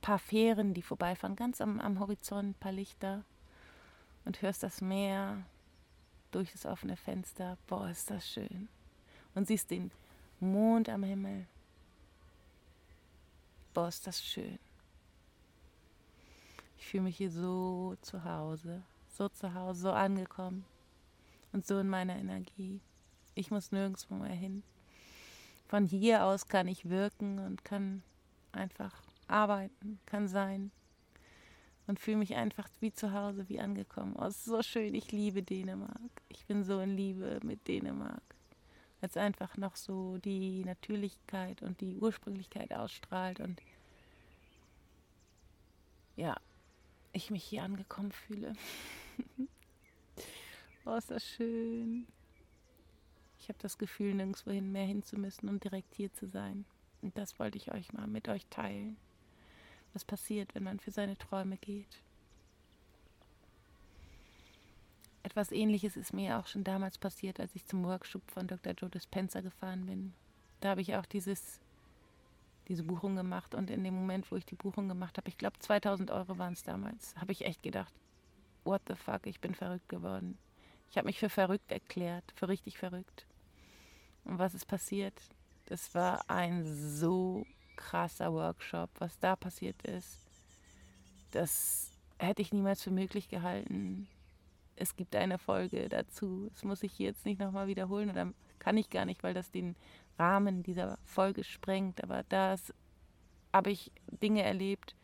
paar 0.01 0.21
Fähren, 0.21 0.75
die 0.75 0.83
vorbeifahren, 0.83 1.35
ganz 1.35 1.61
am, 1.61 1.81
am 1.81 1.99
Horizont, 1.99 2.51
ein 2.51 2.55
paar 2.55 2.73
Lichter 2.73 3.25
und 4.25 4.41
hörst 4.43 4.63
das 4.63 4.81
Meer 4.81 5.45
durch 6.31 6.53
das 6.53 6.67
offene 6.67 6.97
Fenster. 6.97 7.59
Boah, 7.67 7.91
ist 7.91 8.11
das 8.11 8.31
schön. 8.31 8.69
Und 9.35 9.49
siehst 9.49 9.73
den 9.73 9.91
Mond 10.39 10.89
am 10.89 11.03
Himmel. 11.03 11.47
Boah, 13.75 13.89
ist 13.89 14.07
das 14.07 14.25
schön. 14.25 14.59
Ich 16.81 16.87
fühle 16.87 17.05
mich 17.05 17.19
hier 17.19 17.31
so 17.31 17.95
zu 18.01 18.25
Hause, 18.25 18.83
so 19.07 19.29
zu 19.29 19.53
Hause, 19.55 19.83
so 19.83 19.93
angekommen 19.93 20.65
und 21.53 21.67
so 21.67 21.79
in 21.79 21.89
meiner 21.89 22.17
Energie. 22.17 22.81
Ich 23.35 23.51
muss 23.51 23.71
nirgendwo 23.71 24.15
mehr 24.15 24.35
hin. 24.35 24.63
Von 25.69 25.85
hier 25.85 26.25
aus 26.25 26.49
kann 26.49 26.67
ich 26.67 26.89
wirken 26.89 27.39
und 27.39 27.65
kann 27.65 28.03
einfach 28.51 28.95
arbeiten, 29.29 30.01
kann 30.07 30.27
sein. 30.27 30.73
Und 31.87 32.01
fühle 32.01 32.17
mich 32.17 32.35
einfach 32.35 32.69
wie 32.81 32.93
zu 32.93 33.13
Hause, 33.13 33.49
wie 33.49 33.61
angekommen. 33.61 34.17
Oh, 34.19 34.25
ist 34.25 34.47
so 34.47 34.63
schön, 34.63 34.95
ich 34.95 35.13
liebe 35.13 35.43
Dänemark. 35.43 36.11
Ich 36.29 36.47
bin 36.47 36.65
so 36.65 36.81
in 36.81 36.97
Liebe 36.97 37.41
mit 37.45 37.69
Dänemark. 37.69 38.23
Als 39.03 39.19
einfach 39.19 39.57
noch 39.59 39.77
so 39.77 40.17
die 40.19 40.65
Natürlichkeit 40.65 41.63
und 41.63 41.81
die 41.81 41.99
Ursprünglichkeit 41.99 42.73
ausstrahlt 42.73 43.41
und 43.41 43.61
ja, 46.17 46.37
ich 47.13 47.31
mich 47.31 47.45
hier 47.45 47.63
angekommen 47.63 48.13
fühle. 48.13 48.55
oh, 50.85 50.95
ist 50.95 51.11
das 51.11 51.25
schön. 51.25 52.07
Ich 53.39 53.49
habe 53.49 53.59
das 53.61 53.79
Gefühl, 53.79 54.15
nirgendwohin 54.15 54.71
mehr 54.71 54.87
hinzumüssen 54.87 55.49
und 55.49 55.65
direkt 55.65 55.95
hier 55.95 56.13
zu 56.13 56.27
sein. 56.27 56.65
Und 57.03 57.17
das 57.17 57.39
wollte 57.39 57.57
ich 57.57 57.73
euch 57.73 57.93
mal 57.93 58.07
mit 58.07 58.29
euch 58.29 58.47
teilen. 58.47 58.97
Was 59.93 60.05
passiert, 60.05 60.55
wenn 60.55 60.63
man 60.63 60.79
für 60.79 60.91
seine 60.91 61.17
Träume 61.17 61.57
geht. 61.57 62.03
Etwas 65.23 65.53
ähnliches 65.53 65.97
ist 65.97 66.13
mir 66.13 66.39
auch 66.39 66.47
schon 66.47 66.65
damals 66.65 66.99
passiert, 66.99 67.41
als 67.41 67.55
ich 67.55 67.67
zum 67.67 67.85
Workshop 67.85 68.23
von 68.31 68.47
Dr. 68.47 68.73
Joe 68.73 68.91
Dispenza 68.91 69.41
gefahren 69.41 69.87
bin. 69.87 70.13
Da 70.61 70.71
habe 70.71 70.81
ich 70.81 70.95
auch 70.97 71.07
dieses, 71.07 71.61
diese 72.71 72.85
Buchung 72.85 73.17
gemacht 73.17 73.57
und 73.57 73.69
in 73.69 73.83
dem 73.83 73.95
Moment, 73.95 74.31
wo 74.31 74.37
ich 74.37 74.47
die 74.47 74.55
Buchung 74.55 74.89
gemacht 74.89 75.19
habe, 75.19 75.29
ich 75.29 75.37
glaube 75.37 75.59
2000 75.59 76.13
Euro 76.13 76.39
waren 76.39 76.53
es 76.53 76.63
damals, 76.63 77.17
habe 77.17 77.33
ich 77.33 77.45
echt 77.45 77.65
gedacht, 77.65 77.93
what 78.63 78.81
the 78.87 78.95
fuck, 78.95 79.27
ich 79.27 79.41
bin 79.41 79.57
verrückt 79.57 79.89
geworden. 79.89 80.39
Ich 80.89 80.97
habe 80.97 81.07
mich 81.07 81.19
für 81.19 81.29
verrückt 81.29 81.73
erklärt, 81.73 82.23
für 82.37 82.49
richtig 82.49 82.79
verrückt. 82.79 83.27
Und 84.25 84.39
was 84.39 84.55
ist 84.55 84.67
passiert? 84.67 85.21
Das 85.67 85.97
war 85.97 86.23
ein 86.31 86.65
so 86.65 87.45
krasser 87.75 88.33
Workshop, 88.33 88.89
was 89.01 89.19
da 89.19 89.35
passiert 89.35 89.83
ist. 89.83 90.21
Das 91.33 91.91
hätte 92.19 92.41
ich 92.41 92.53
niemals 92.53 92.85
für 92.85 92.93
möglich 92.93 93.29
gehalten. 93.29 94.07
Es 94.77 94.95
gibt 94.95 95.17
eine 95.17 95.39
Folge 95.39 95.89
dazu. 95.89 96.49
Das 96.53 96.63
muss 96.63 96.85
ich 96.85 97.01
jetzt 97.01 97.27
nicht 97.27 97.41
nochmal 97.41 97.67
wiederholen 97.67 98.11
oder 98.11 98.33
kann 98.61 98.77
ich 98.77 98.91
gar 98.91 99.07
nicht, 99.07 99.25
weil 99.25 99.35
das 99.35 99.51
den 99.51 99.75
Rahmen 100.19 100.63
dieser 100.63 100.99
Folge 101.05 101.45
sprengt. 101.45 102.03
Aber 102.03 102.25
da 102.29 102.57
habe 103.53 103.71
ich 103.71 103.93
Dinge 104.23 104.43
erlebt, 104.43 104.95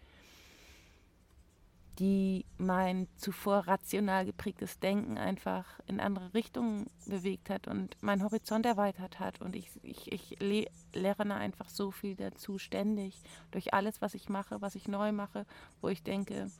die 1.98 2.44
mein 2.58 3.08
zuvor 3.16 3.60
rational 3.66 4.26
geprägtes 4.26 4.78
Denken 4.78 5.16
einfach 5.16 5.64
in 5.86 5.98
andere 5.98 6.34
Richtungen 6.34 6.90
bewegt 7.06 7.48
hat 7.48 7.68
und 7.68 7.96
mein 8.02 8.22
Horizont 8.22 8.66
erweitert 8.66 9.18
hat. 9.18 9.40
Und 9.40 9.56
ich, 9.56 9.70
ich, 9.82 10.12
ich 10.12 10.36
le 10.40 10.66
lerne 10.92 11.36
einfach 11.36 11.70
so 11.70 11.90
viel 11.90 12.14
dazu 12.14 12.58
ständig 12.58 13.22
durch 13.50 13.72
alles, 13.72 14.02
was 14.02 14.14
ich 14.14 14.28
mache, 14.28 14.60
was 14.60 14.74
ich 14.74 14.88
neu 14.88 15.12
mache, 15.12 15.46
wo 15.80 15.88
ich 15.88 16.02
denke, 16.02 16.50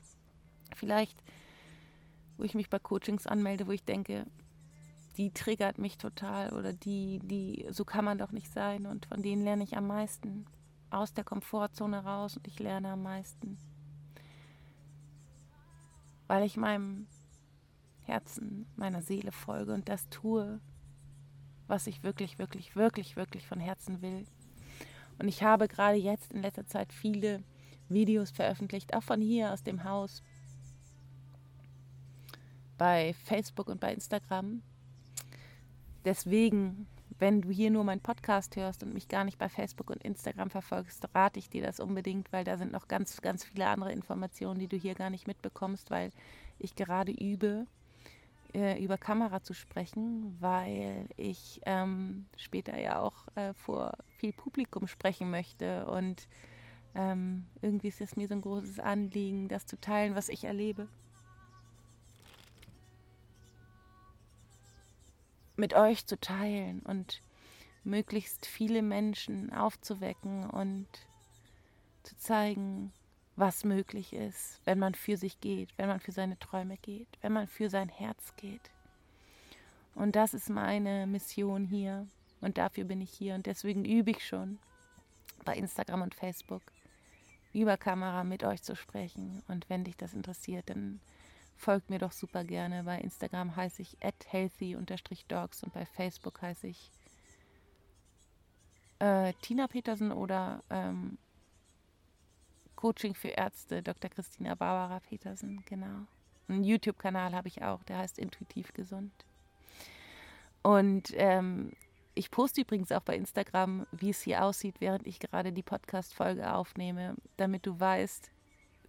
vielleicht, 0.74 1.22
wo 2.38 2.44
ich 2.44 2.54
mich 2.54 2.70
bei 2.70 2.78
Coachings 2.78 3.26
anmelde, 3.26 3.66
wo 3.66 3.72
ich 3.72 3.84
denke, 3.84 4.26
die 5.16 5.30
triggert 5.32 5.78
mich 5.78 5.98
total 5.98 6.52
oder 6.52 6.72
die, 6.72 7.20
die, 7.24 7.66
so 7.70 7.84
kann 7.84 8.04
man 8.04 8.18
doch 8.18 8.32
nicht 8.32 8.52
sein. 8.52 8.86
Und 8.86 9.06
von 9.06 9.22
denen 9.22 9.42
lerne 9.42 9.64
ich 9.64 9.76
am 9.76 9.86
meisten. 9.86 10.46
Aus 10.88 11.12
der 11.12 11.24
Komfortzone 11.24 12.04
raus 12.04 12.36
und 12.36 12.46
ich 12.46 12.60
lerne 12.60 12.90
am 12.92 13.02
meisten 13.02 13.58
weil 16.26 16.44
ich 16.44 16.56
meinem 16.56 17.06
Herzen, 18.02 18.66
meiner 18.76 19.02
Seele 19.02 19.32
folge 19.32 19.74
und 19.74 19.88
das 19.88 20.08
tue, 20.08 20.60
was 21.66 21.86
ich 21.86 22.02
wirklich, 22.02 22.38
wirklich, 22.38 22.76
wirklich, 22.76 23.16
wirklich 23.16 23.46
von 23.46 23.60
Herzen 23.60 24.02
will. 24.02 24.26
Und 25.18 25.28
ich 25.28 25.42
habe 25.42 25.66
gerade 25.66 25.96
jetzt 25.96 26.32
in 26.32 26.42
letzter 26.42 26.66
Zeit 26.66 26.92
viele 26.92 27.42
Videos 27.88 28.30
veröffentlicht, 28.30 28.94
auch 28.94 29.02
von 29.02 29.20
hier 29.20 29.52
aus 29.52 29.62
dem 29.62 29.84
Haus, 29.84 30.22
bei 32.78 33.14
Facebook 33.24 33.68
und 33.68 33.80
bei 33.80 33.92
Instagram. 33.92 34.62
Deswegen 36.06 36.86
wenn 37.18 37.40
du 37.40 37.50
hier 37.50 37.70
nur 37.70 37.84
meinen 37.84 38.00
Podcast 38.00 38.56
hörst 38.56 38.82
und 38.82 38.92
mich 38.92 39.08
gar 39.08 39.24
nicht 39.24 39.38
bei 39.38 39.48
Facebook 39.48 39.90
und 39.90 40.02
Instagram 40.02 40.50
verfolgst, 40.50 41.08
rate 41.14 41.38
ich 41.38 41.48
dir 41.48 41.62
das 41.62 41.80
unbedingt, 41.80 42.32
weil 42.32 42.44
da 42.44 42.58
sind 42.58 42.72
noch 42.72 42.88
ganz, 42.88 43.20
ganz 43.22 43.44
viele 43.44 43.66
andere 43.66 43.92
Informationen, 43.92 44.58
die 44.58 44.68
du 44.68 44.76
hier 44.76 44.94
gar 44.94 45.10
nicht 45.10 45.26
mitbekommst, 45.26 45.90
weil 45.90 46.10
ich 46.58 46.74
gerade 46.74 47.12
übe, 47.12 47.66
äh, 48.54 48.82
über 48.82 48.98
Kamera 48.98 49.42
zu 49.42 49.54
sprechen, 49.54 50.36
weil 50.40 51.08
ich 51.16 51.60
ähm, 51.64 52.26
später 52.36 52.78
ja 52.78 53.00
auch 53.00 53.28
äh, 53.34 53.54
vor 53.54 53.92
viel 54.18 54.32
Publikum 54.32 54.86
sprechen 54.86 55.30
möchte 55.30 55.86
und 55.86 56.28
ähm, 56.94 57.46
irgendwie 57.62 57.88
ist 57.88 58.00
es 58.00 58.16
mir 58.16 58.28
so 58.28 58.34
ein 58.34 58.42
großes 58.42 58.78
Anliegen, 58.78 59.48
das 59.48 59.66
zu 59.66 59.78
teilen, 59.80 60.14
was 60.14 60.28
ich 60.28 60.44
erlebe. 60.44 60.88
Mit 65.56 65.74
euch 65.74 66.06
zu 66.06 66.18
teilen 66.18 66.80
und 66.80 67.22
möglichst 67.84 68.46
viele 68.46 68.82
Menschen 68.82 69.52
aufzuwecken 69.52 70.48
und 70.50 70.86
zu 72.02 72.16
zeigen, 72.16 72.92
was 73.36 73.64
möglich 73.64 74.12
ist, 74.12 74.60
wenn 74.64 74.78
man 74.78 74.94
für 74.94 75.16
sich 75.16 75.40
geht, 75.40 75.68
wenn 75.76 75.88
man 75.88 76.00
für 76.00 76.12
seine 76.12 76.38
Träume 76.38 76.78
geht, 76.78 77.08
wenn 77.20 77.32
man 77.32 77.46
für 77.46 77.68
sein 77.68 77.88
Herz 77.88 78.34
geht. 78.36 78.70
Und 79.94 80.16
das 80.16 80.34
ist 80.34 80.50
meine 80.50 81.06
Mission 81.06 81.64
hier 81.64 82.06
und 82.40 82.58
dafür 82.58 82.84
bin 82.84 83.00
ich 83.00 83.10
hier 83.10 83.34
und 83.34 83.46
deswegen 83.46 83.84
übe 83.84 84.10
ich 84.10 84.26
schon 84.26 84.58
bei 85.44 85.54
Instagram 85.54 86.02
und 86.02 86.14
Facebook 86.14 86.62
über 87.52 87.76
Kamera 87.76 88.24
mit 88.24 88.44
euch 88.44 88.62
zu 88.62 88.76
sprechen. 88.76 89.42
Und 89.48 89.68
wenn 89.70 89.84
dich 89.84 89.96
das 89.96 90.12
interessiert, 90.12 90.68
dann 90.68 91.00
folgt 91.56 91.90
mir 91.90 91.98
doch 91.98 92.12
super 92.12 92.44
gerne. 92.44 92.84
Bei 92.84 92.98
Instagram 92.98 93.56
heiße 93.56 93.82
ich 93.82 93.96
healthy-dogs 94.00 95.62
und 95.62 95.72
bei 95.72 95.86
Facebook 95.86 96.42
heiße 96.42 96.66
ich 96.68 96.90
äh, 98.98 99.32
Tina 99.42 99.66
Petersen 99.66 100.12
oder 100.12 100.62
ähm, 100.70 101.18
Coaching 102.76 103.14
für 103.14 103.28
Ärzte, 103.28 103.82
Dr. 103.82 104.10
Christina 104.10 104.54
Barbara 104.54 105.00
Petersen, 105.00 105.62
genau. 105.66 106.06
Einen 106.48 106.62
YouTube-Kanal 106.62 107.34
habe 107.34 107.48
ich 107.48 107.62
auch, 107.62 107.82
der 107.84 107.98
heißt 107.98 108.18
Intuitiv 108.18 108.72
Gesund. 108.72 109.12
Und 110.62 111.12
ähm, 111.14 111.72
ich 112.14 112.30
poste 112.30 112.60
übrigens 112.62 112.92
auch 112.92 113.02
bei 113.02 113.16
Instagram, 113.16 113.86
wie 113.92 114.10
es 114.10 114.22
hier 114.22 114.44
aussieht, 114.44 114.76
während 114.80 115.06
ich 115.06 115.18
gerade 115.18 115.52
die 115.52 115.62
Podcast-Folge 115.62 116.52
aufnehme, 116.52 117.16
damit 117.36 117.66
du 117.66 117.78
weißt, 117.78 118.30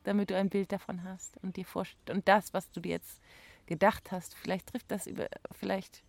damit 0.08 0.30
du 0.30 0.36
ein 0.36 0.50
Bild 0.50 0.72
davon 0.72 1.04
hast 1.04 1.38
und 1.44 1.58
dir 1.58 1.66
vorstellst 1.66 2.10
und 2.10 2.28
das, 2.28 2.54
was 2.54 2.72
du 2.72 2.80
dir 2.80 2.92
jetzt 2.92 3.22
gedacht 3.66 4.12
hast, 4.12 4.36
vielleicht 4.36 4.68
trifft 4.68 4.90
das 4.90 5.08
über, 5.08 5.28
vielleicht 5.52 6.02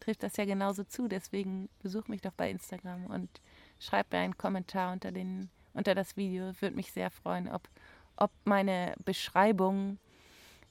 trifft 0.00 0.22
das 0.22 0.36
ja 0.36 0.44
genauso 0.44 0.84
zu. 0.84 1.08
Deswegen 1.08 1.68
besuch 1.82 2.08
mich 2.08 2.20
doch 2.20 2.32
bei 2.32 2.50
Instagram 2.50 3.06
und 3.06 3.28
schreib 3.80 4.12
mir 4.12 4.18
einen 4.18 4.36
Kommentar 4.36 4.92
unter 4.92 5.10
den 5.10 5.50
unter 5.76 5.94
das 5.94 6.16
Video. 6.16 6.52
Würde 6.60 6.74
mich 6.74 6.90
sehr 6.92 7.10
freuen, 7.10 7.48
ob, 7.48 7.68
ob 8.16 8.30
meine 8.44 8.94
Beschreibung 9.04 9.98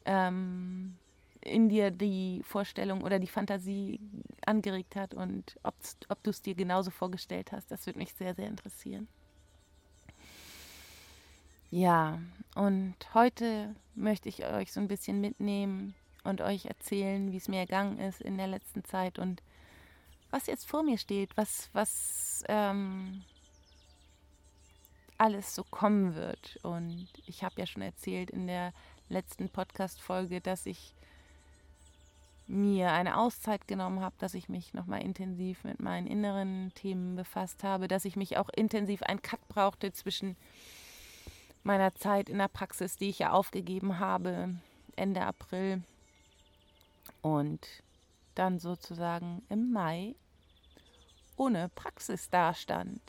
ähm, 0.05 0.97
in 1.41 1.69
dir 1.69 1.91
die 1.91 2.41
Vorstellung 2.43 3.03
oder 3.03 3.19
die 3.19 3.27
Fantasie 3.27 3.99
angeregt 4.45 4.95
hat 4.95 5.13
und 5.13 5.57
ob, 5.63 5.75
ob 6.09 6.23
du 6.23 6.31
es 6.31 6.41
dir 6.41 6.55
genauso 6.55 6.91
vorgestellt 6.91 7.51
hast. 7.51 7.69
Das 7.71 7.85
würde 7.85 7.99
mich 7.99 8.13
sehr, 8.13 8.33
sehr 8.33 8.47
interessieren. 8.47 9.07
Ja, 11.75 12.19
und 12.55 12.95
heute 13.13 13.75
möchte 13.95 14.29
ich 14.29 14.45
euch 14.45 14.71
so 14.71 14.79
ein 14.79 14.87
bisschen 14.87 15.19
mitnehmen 15.19 15.93
und 16.23 16.39
euch 16.39 16.67
erzählen, 16.67 17.33
wie 17.33 17.35
es 17.35 17.49
mir 17.49 17.59
ergangen 17.59 17.99
ist 17.99 18.21
in 18.21 18.37
der 18.37 18.47
letzten 18.47 18.85
Zeit 18.85 19.19
und 19.19 19.43
was 20.31 20.47
jetzt 20.47 20.69
vor 20.69 20.83
mir 20.83 20.97
steht, 20.97 21.35
was, 21.35 21.69
was 21.73 22.45
ähm, 22.47 23.23
alles 25.17 25.53
so 25.53 25.65
kommen 25.65 26.15
wird. 26.15 26.57
Und 26.63 27.09
ich 27.25 27.43
habe 27.43 27.55
ja 27.57 27.65
schon 27.65 27.81
erzählt 27.81 28.29
in 28.29 28.47
der 28.47 28.71
letzten 29.09 29.49
Podcast-Folge, 29.49 30.39
dass 30.39 30.65
ich 30.65 30.95
mir 32.47 32.93
eine 32.93 33.17
Auszeit 33.17 33.67
genommen 33.67 33.99
habe, 33.99 34.15
dass 34.19 34.33
ich 34.33 34.47
mich 34.47 34.73
nochmal 34.73 35.01
intensiv 35.01 35.65
mit 35.65 35.81
meinen 35.81 36.07
inneren 36.07 36.71
Themen 36.75 37.17
befasst 37.17 37.65
habe, 37.65 37.89
dass 37.89 38.05
ich 38.05 38.15
mich 38.15 38.37
auch 38.37 38.47
intensiv 38.55 39.03
einen 39.03 39.21
Cut 39.21 39.45
brauchte 39.49 39.91
zwischen 39.91 40.37
meiner 41.65 41.95
Zeit 41.95 42.29
in 42.29 42.37
der 42.37 42.47
Praxis, 42.47 42.95
die 42.95 43.09
ich 43.09 43.19
ja 43.19 43.31
aufgegeben 43.31 43.99
habe 43.99 44.55
Ende 44.95 45.21
April 45.21 45.83
und 47.21 47.67
dann 48.35 48.59
sozusagen 48.59 49.43
im 49.49 49.71
Mai 49.71 50.15
ohne 51.37 51.69
Praxis 51.69 52.29
dastand 52.29 53.01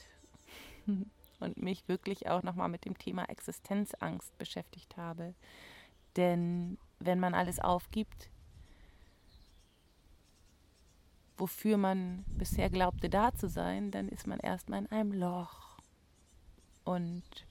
und 1.41 1.57
mich 1.59 1.87
wirklich 1.89 2.29
auch 2.29 2.43
nochmal 2.43 2.69
mit 2.69 2.85
dem 2.85 2.97
Thema 2.99 3.29
Existenzangst 3.29 4.37
beschäftigt 4.39 4.97
habe. 4.97 5.35
Denn 6.17 6.79
wenn 6.99 7.21
man 7.21 7.35
alles 7.35 7.61
aufgibt, 7.61 8.31
wofür 11.37 11.77
man 11.77 12.25
bisher 12.29 12.71
glaubte 12.71 13.11
da 13.11 13.35
zu 13.35 13.49
sein, 13.49 13.91
dann 13.91 14.09
ist 14.09 14.27
man 14.27 14.41
erstmal 14.41 14.81
in 14.81 14.91
einem 14.91 15.13
Loch. 15.13 15.79
Und 16.85 17.46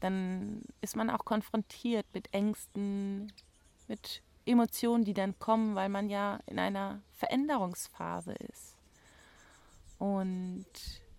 dann 0.00 0.62
ist 0.80 0.96
man 0.96 1.10
auch 1.10 1.24
konfrontiert 1.24 2.06
mit 2.12 2.32
Ängsten, 2.32 3.32
mit 3.86 4.22
Emotionen, 4.46 5.04
die 5.04 5.14
dann 5.14 5.38
kommen, 5.38 5.74
weil 5.74 5.88
man 5.88 6.08
ja 6.08 6.40
in 6.46 6.58
einer 6.58 7.00
Veränderungsphase 7.12 8.32
ist. 8.32 8.76
Und 9.98 10.66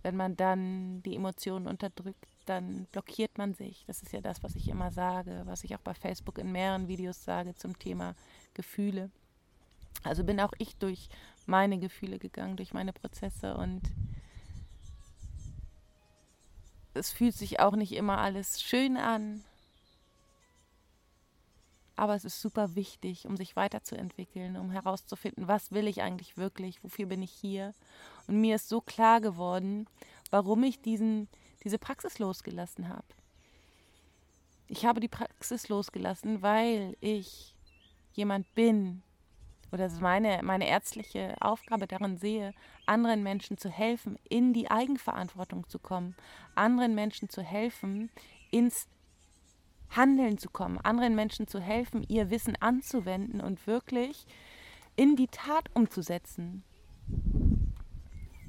wenn 0.01 0.15
man 0.15 0.35
dann 0.35 1.03
die 1.03 1.15
Emotionen 1.15 1.67
unterdrückt, 1.67 2.27
dann 2.45 2.87
blockiert 2.91 3.37
man 3.37 3.53
sich. 3.53 3.83
Das 3.85 4.01
ist 4.01 4.11
ja 4.11 4.21
das, 4.21 4.41
was 4.41 4.55
ich 4.55 4.67
immer 4.67 4.91
sage, 4.91 5.43
was 5.45 5.63
ich 5.63 5.75
auch 5.75 5.81
bei 5.81 5.93
Facebook 5.93 6.39
in 6.39 6.51
mehreren 6.51 6.87
Videos 6.87 7.23
sage 7.23 7.53
zum 7.55 7.77
Thema 7.77 8.15
Gefühle. 8.55 9.11
Also 10.03 10.23
bin 10.23 10.39
auch 10.39 10.53
ich 10.57 10.75
durch 10.77 11.09
meine 11.45 11.77
Gefühle 11.77 12.17
gegangen, 12.17 12.57
durch 12.57 12.73
meine 12.73 12.93
Prozesse 12.93 13.55
und 13.55 13.81
es 16.93 17.12
fühlt 17.12 17.36
sich 17.36 17.60
auch 17.60 17.75
nicht 17.75 17.93
immer 17.93 18.17
alles 18.17 18.62
schön 18.62 18.97
an, 18.97 19.43
aber 21.95 22.15
es 22.15 22.25
ist 22.25 22.41
super 22.41 22.75
wichtig, 22.75 23.27
um 23.27 23.38
sich 23.38 23.56
weiterzuentwickeln, 23.56 24.58
um 24.58 24.71
herauszufinden, 24.71 25.47
was 25.47 25.71
will 25.71 25.88
ich 25.88 26.01
eigentlich 26.01 26.36
wirklich, 26.36 26.84
wofür 26.84 27.06
bin 27.06 27.21
ich 27.21 27.32
hier. 27.32 27.73
Und 28.27 28.41
mir 28.41 28.56
ist 28.56 28.69
so 28.69 28.82
klar 28.82 29.21
geworden, 29.21 29.88
warum 30.32 30.63
ich 30.63 30.82
diesen, 30.82 31.27
diese 31.63 31.77
Praxis 31.77 32.17
losgelassen 32.17 32.89
habe. 32.89 33.06
Ich 34.67 34.86
habe 34.86 34.99
die 34.99 35.10
Praxis 35.10 35.69
losgelassen, 35.69 36.41
weil 36.41 36.97
ich 37.01 37.56
jemand 38.13 38.51
bin, 38.56 39.04
oder 39.71 39.89
meine, 40.01 40.41
meine 40.43 40.67
ärztliche 40.67 41.36
Aufgabe 41.39 41.88
darin 41.88 42.17
sehe, 42.17 42.53
anderen 42.86 43.23
Menschen 43.23 43.57
zu 43.57 43.69
helfen, 43.69 44.17
in 44.29 44.53
die 44.53 44.69
Eigenverantwortung 44.69 45.67
zu 45.69 45.79
kommen, 45.79 46.15
anderen 46.55 46.93
Menschen 46.95 47.29
zu 47.29 47.41
helfen, 47.41 48.10
ins 48.51 48.88
Handeln 49.89 50.38
zu 50.38 50.49
kommen, 50.49 50.77
anderen 50.79 51.15
Menschen 51.15 51.47
zu 51.47 51.60
helfen, 51.60 52.05
ihr 52.07 52.29
Wissen 52.29 52.55
anzuwenden 52.62 53.41
und 53.41 53.65
wirklich 53.67 54.25
in 54.95 55.15
die 55.15 55.27
Tat 55.27 55.69
umzusetzen. 55.73 56.63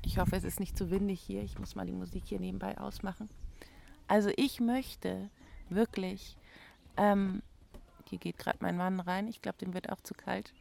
Ich 0.04 0.18
hoffe, 0.18 0.36
es 0.36 0.44
ist 0.44 0.60
nicht 0.60 0.76
zu 0.76 0.90
windig 0.90 1.20
hier. 1.20 1.42
Ich 1.42 1.58
muss 1.58 1.74
mal 1.74 1.86
die 1.86 1.92
Musik 1.92 2.24
hier 2.26 2.40
nebenbei 2.40 2.78
ausmachen. 2.78 3.28
Also 4.08 4.30
ich 4.36 4.60
möchte 4.60 5.30
wirklich, 5.68 6.36
ähm, 6.96 7.42
hier 8.08 8.18
geht 8.18 8.38
gerade 8.38 8.58
mein 8.60 8.76
Mann 8.76 9.00
rein, 9.00 9.28
ich 9.28 9.40
glaube, 9.40 9.58
dem 9.58 9.74
wird 9.74 9.90
auch 9.90 10.00
zu 10.00 10.14
kalt. 10.14 10.52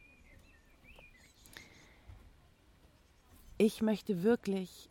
Ich 3.58 3.82
möchte 3.82 4.22
wirklich 4.22 4.88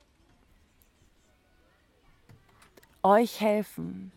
euch 3.04 3.42
helfen, 3.42 4.12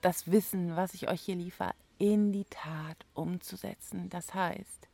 das 0.00 0.30
Wissen, 0.30 0.76
was 0.76 0.94
ich 0.94 1.08
euch 1.08 1.22
hier 1.22 1.36
liefere, 1.36 1.72
in 1.98 2.32
die 2.32 2.44
Tat 2.44 2.96
umzusetzen. 3.14 4.08
Das 4.10 4.34
heißt, 4.34 4.88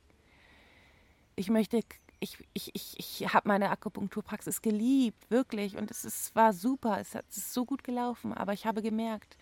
ich 1.36 1.50
möchte, 1.50 1.80
ich, 2.20 2.38
ich, 2.52 2.70
ich, 2.74 2.98
ich 2.98 3.34
habe 3.34 3.48
meine 3.48 3.70
Akupunkturpraxis 3.70 4.62
geliebt, 4.62 5.30
wirklich, 5.30 5.76
und 5.76 5.90
es 5.90 6.04
ist, 6.04 6.34
war 6.34 6.52
super, 6.52 6.98
es, 7.00 7.14
hat, 7.14 7.24
es 7.30 7.52
so 7.52 7.64
gut 7.64 7.84
gelaufen, 7.84 8.32
aber 8.32 8.52
ich 8.52 8.66
habe 8.66 8.82
gemerkt, 8.82 9.36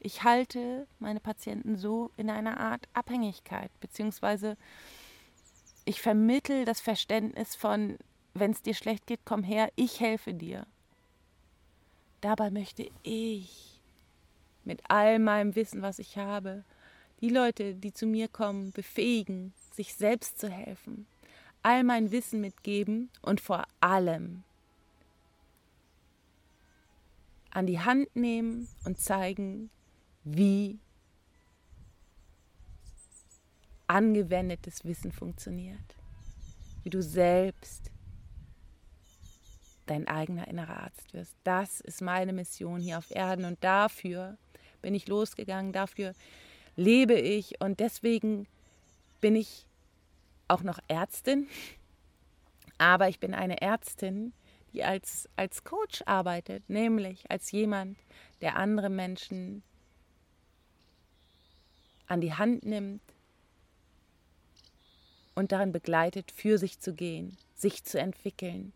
ich 0.00 0.22
halte 0.22 0.86
meine 1.00 1.20
Patienten 1.20 1.76
so 1.76 2.10
in 2.16 2.30
einer 2.30 2.60
Art 2.60 2.88
Abhängigkeit, 2.92 3.70
beziehungsweise 3.80 4.56
ich 5.84 6.00
vermittel 6.00 6.64
das 6.64 6.80
Verständnis 6.80 7.56
von, 7.56 7.98
wenn 8.40 8.52
es 8.52 8.62
dir 8.62 8.74
schlecht 8.74 9.06
geht, 9.06 9.20
komm 9.24 9.42
her, 9.42 9.70
ich 9.76 10.00
helfe 10.00 10.34
dir. 10.34 10.66
Dabei 12.20 12.50
möchte 12.50 12.88
ich 13.02 13.80
mit 14.64 14.82
all 14.88 15.18
meinem 15.18 15.54
Wissen, 15.54 15.82
was 15.82 15.98
ich 15.98 16.16
habe, 16.18 16.64
die 17.20 17.30
Leute, 17.30 17.74
die 17.74 17.92
zu 17.92 18.06
mir 18.06 18.28
kommen, 18.28 18.72
befähigen, 18.72 19.52
sich 19.72 19.94
selbst 19.94 20.38
zu 20.38 20.48
helfen, 20.48 21.06
all 21.62 21.84
mein 21.84 22.10
Wissen 22.10 22.40
mitgeben 22.40 23.10
und 23.22 23.40
vor 23.40 23.64
allem 23.80 24.42
an 27.50 27.66
die 27.66 27.80
Hand 27.80 28.14
nehmen 28.14 28.68
und 28.84 29.00
zeigen, 29.00 29.70
wie 30.24 30.78
angewendetes 33.86 34.84
Wissen 34.84 35.12
funktioniert, 35.12 35.96
wie 36.82 36.90
du 36.90 37.02
selbst 37.02 37.90
dein 39.90 40.06
eigener 40.06 40.48
innerer 40.48 40.82
Arzt 40.82 41.12
wirst. 41.14 41.36
Das 41.44 41.80
ist 41.80 42.02
meine 42.02 42.32
Mission 42.32 42.80
hier 42.80 42.98
auf 42.98 43.10
Erden 43.10 43.44
und 43.44 43.62
dafür 43.62 44.36
bin 44.82 44.94
ich 44.94 45.08
losgegangen, 45.08 45.72
dafür 45.72 46.14
lebe 46.76 47.14
ich 47.14 47.60
und 47.60 47.80
deswegen 47.80 48.46
bin 49.20 49.34
ich 49.34 49.66
auch 50.46 50.62
noch 50.62 50.78
Ärztin 50.88 51.48
Aber 52.78 53.08
ich 53.08 53.18
bin 53.18 53.34
eine 53.34 53.60
Ärztin, 53.60 54.32
die 54.72 54.84
als, 54.84 55.28
als 55.36 55.64
Coach 55.64 56.02
arbeitet, 56.06 56.68
nämlich 56.70 57.30
als 57.30 57.50
jemand, 57.50 57.98
der 58.40 58.56
andere 58.56 58.88
Menschen 58.88 59.62
an 62.06 62.20
die 62.20 62.34
Hand 62.34 62.64
nimmt 62.64 63.02
und 65.34 65.52
darin 65.52 65.72
begleitet, 65.72 66.30
für 66.30 66.58
sich 66.58 66.78
zu 66.78 66.94
gehen, 66.94 67.36
sich 67.54 67.84
zu 67.84 67.98
entwickeln, 67.98 68.72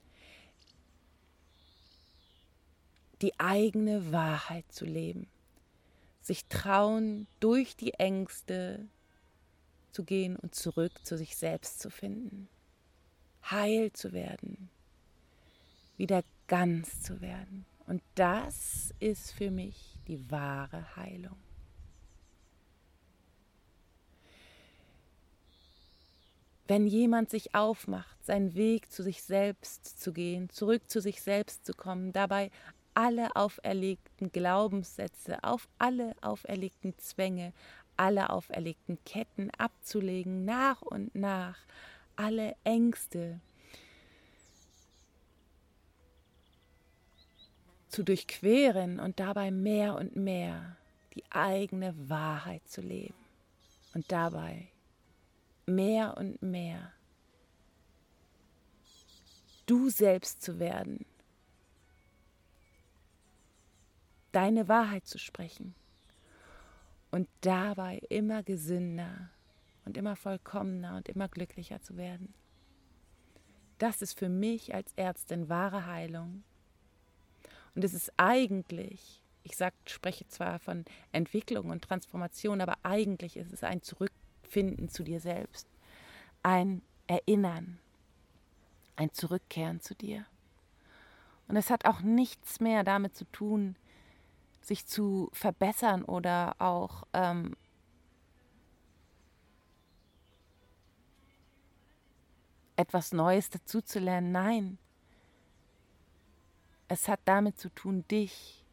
die 3.23 3.39
eigene 3.39 4.13
Wahrheit 4.13 4.65
zu 4.71 4.85
leben, 4.85 5.29
sich 6.21 6.45
trauen, 6.47 7.27
durch 7.41 7.77
die 7.77 7.95
Ängste 7.95 8.87
zu 9.93 10.05
gehen 10.05 10.37
und 10.37 10.55
zurück 10.55 10.93
zu 11.05 11.17
sich 11.17 11.37
selbst 11.37 11.81
zu 11.81 11.91
finden, 11.91 12.49
heil 13.51 13.93
zu 13.93 14.13
werden, 14.13 14.71
wieder 15.97 16.25
ganz 16.49 17.03
zu 17.03 17.21
werden. 17.21 17.65
Und 17.87 18.03
das 18.15 18.95
ist 19.01 19.33
für 19.33 19.51
mich 19.51 19.99
die 20.09 20.31
wahre 20.31 20.97
Heilung. 20.97 21.37
Wenn 26.69 26.87
jemand 26.87 27.29
sich 27.29 27.55
aufmacht, 27.55 28.25
seinen 28.25 28.55
Weg 28.55 28.91
zu 28.91 29.03
sich 29.03 29.23
selbst 29.23 30.01
zu 30.01 30.13
gehen, 30.13 30.49
zurück 30.49 30.89
zu 30.89 31.01
sich 31.01 31.21
selbst 31.21 31.67
zu 31.67 31.75
kommen, 31.75 32.13
dabei 32.13 32.51
alle 32.95 33.35
auferlegten 33.37 34.33
Glaubenssätze, 34.33 35.43
auf 35.43 35.69
alle 35.79 36.15
auferlegten 36.21 36.97
Zwänge, 36.99 37.53
alle 37.97 38.31
auferlegten 38.31 38.99
Ketten 39.05 39.51
abzulegen, 39.59 40.45
nach 40.45 40.83
und 40.83 41.15
nach, 41.15 41.59
alle 42.17 42.55
Ängste 42.65 43.41
zu 47.89 48.03
durchqueren 48.03 49.01
und 49.01 49.21
dabei 49.21 49.51
mehr 49.51 49.97
und 49.97 50.17
mehr 50.17 50.77
die 51.15 51.25
eigene 51.31 51.95
Wahrheit 52.09 52.67
zu 52.67 52.81
leben 52.81 53.15
und 53.95 54.11
dabei 54.11 54.69
mehr 55.67 56.17
und 56.17 56.43
mehr 56.43 56.93
du 59.67 59.91
selbst 59.91 60.43
zu 60.43 60.59
werden 60.59 61.05
deine 64.33 64.69
Wahrheit 64.69 65.07
zu 65.07 65.19
sprechen 65.19 65.75
und 67.11 67.29
dabei 67.43 68.01
immer 68.09 68.43
gesünder 68.43 69.31
und 69.85 69.97
immer 69.97 70.17
vollkommener 70.17 70.97
und 70.97 71.09
immer 71.09 71.29
glücklicher 71.29 71.81
zu 71.83 71.97
werden. 71.97 72.35
Das 73.79 74.01
ist 74.01 74.19
für 74.19 74.29
mich 74.29 74.75
als 74.75 74.93
Ärztin 74.95 75.49
wahre 75.49 75.87
Heilung. 75.87 76.45
Und 77.75 77.85
es 77.85 77.95
ist 77.95 78.13
eigentlich, 78.17 79.23
ich 79.43 79.57
sag, 79.57 79.75
spreche 79.87 80.27
zwar 80.29 80.59
von 80.59 80.85
Entwicklung 81.11 81.71
und 81.71 81.83
Transformation, 81.83 82.61
aber 82.61 82.77
eigentlich 82.83 83.37
ist 83.37 83.53
es 83.53 83.65
ein 83.65 83.83
Zurückfinden 83.83 84.89
zu 84.89 85.03
dir 85.03 85.21
selbst, 85.21 85.67
ein 86.43 86.83
Erinnern, 87.07 87.79
ein 88.97 89.13
Zurückkehren 89.13 89.81
zu 89.81 89.95
dir. 89.95 90.27
Und 91.49 91.57
es 91.57 91.71
hat 91.71 91.85
auch 91.85 92.01
nichts 92.01 92.61
mehr 92.61 92.85
damit 92.85 93.17
zu 93.17 93.25
tun, 93.33 93.77
sich 94.65 94.87
zu 94.87 95.29
verbessern 95.33 96.05
oder 96.05 96.55
auch 96.59 97.05
ähm, 97.13 97.57
etwas 102.77 103.13
Neues 103.13 103.51
dazuzulernen. 103.51 104.33
Nein, 104.33 104.79
es 106.89 107.09
hat 107.09 107.21
damit 107.25 107.59
zu 107.59 107.71
tun, 107.71 108.05
dich 108.11 108.65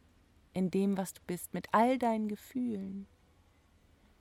in 0.52 0.70
dem, 0.70 0.96
was 0.96 1.14
du 1.14 1.20
bist, 1.26 1.54
mit 1.54 1.68
all 1.72 1.98
deinen 1.98 2.28
Gefühlen, 2.28 3.06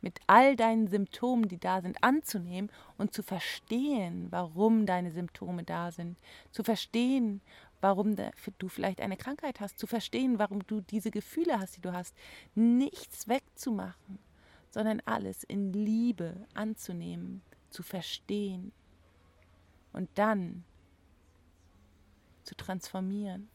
mit 0.02 0.20
all 0.28 0.56
deinen 0.56 0.88
Symptomen, 0.88 1.50
die 1.50 1.58
da 1.58 1.82
sind, 1.82 2.02
anzunehmen 2.04 2.72
und 2.98 3.14
zu 3.14 3.24
verstehen, 3.24 4.28
warum 4.30 4.86
deine 4.86 5.12
Symptome 5.12 5.64
da 5.64 5.92
sind, 5.92 6.18
zu 6.52 6.64
verstehen, 6.64 7.42
warum 7.82 8.15
du 8.15 8.68
vielleicht 8.68 9.02
eine 9.02 9.18
Krankheit 9.18 9.60
hast, 9.60 9.80
zu 9.80 9.88
verstehen, 9.88 10.39
warum 10.39 10.65
du 10.68 10.82
diese 10.82 11.12
Gefühle 11.12 11.60
hast, 11.60 11.78
die 11.78 11.82
du 11.82 11.94
hast, 11.94 12.15
nichts 12.56 13.28
wegzumachen, 13.28 14.20
sondern 14.70 15.02
alles 15.06 15.44
in 15.44 15.74
Liebe 15.74 16.48
anzunehmen, 16.54 17.42
zu 17.70 17.84
verstehen 17.84 18.72
und 19.94 20.10
dann 20.15 20.63
zu 22.44 22.56
transformieren. 22.56 23.50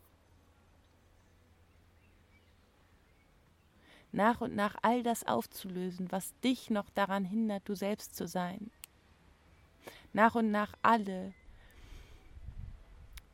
Nach 4.12 4.40
und 4.40 4.54
nach 4.54 4.76
all 4.82 5.02
das 5.02 5.26
aufzulösen, 5.26 6.12
was 6.12 6.38
dich 6.40 6.70
noch 6.70 6.88
daran 6.90 7.24
hindert, 7.24 7.68
du 7.68 7.74
selbst 7.74 8.14
zu 8.14 8.28
sein. 8.28 8.70
Nach 10.12 10.36
und 10.36 10.52
nach 10.52 10.74
alle 10.82 11.34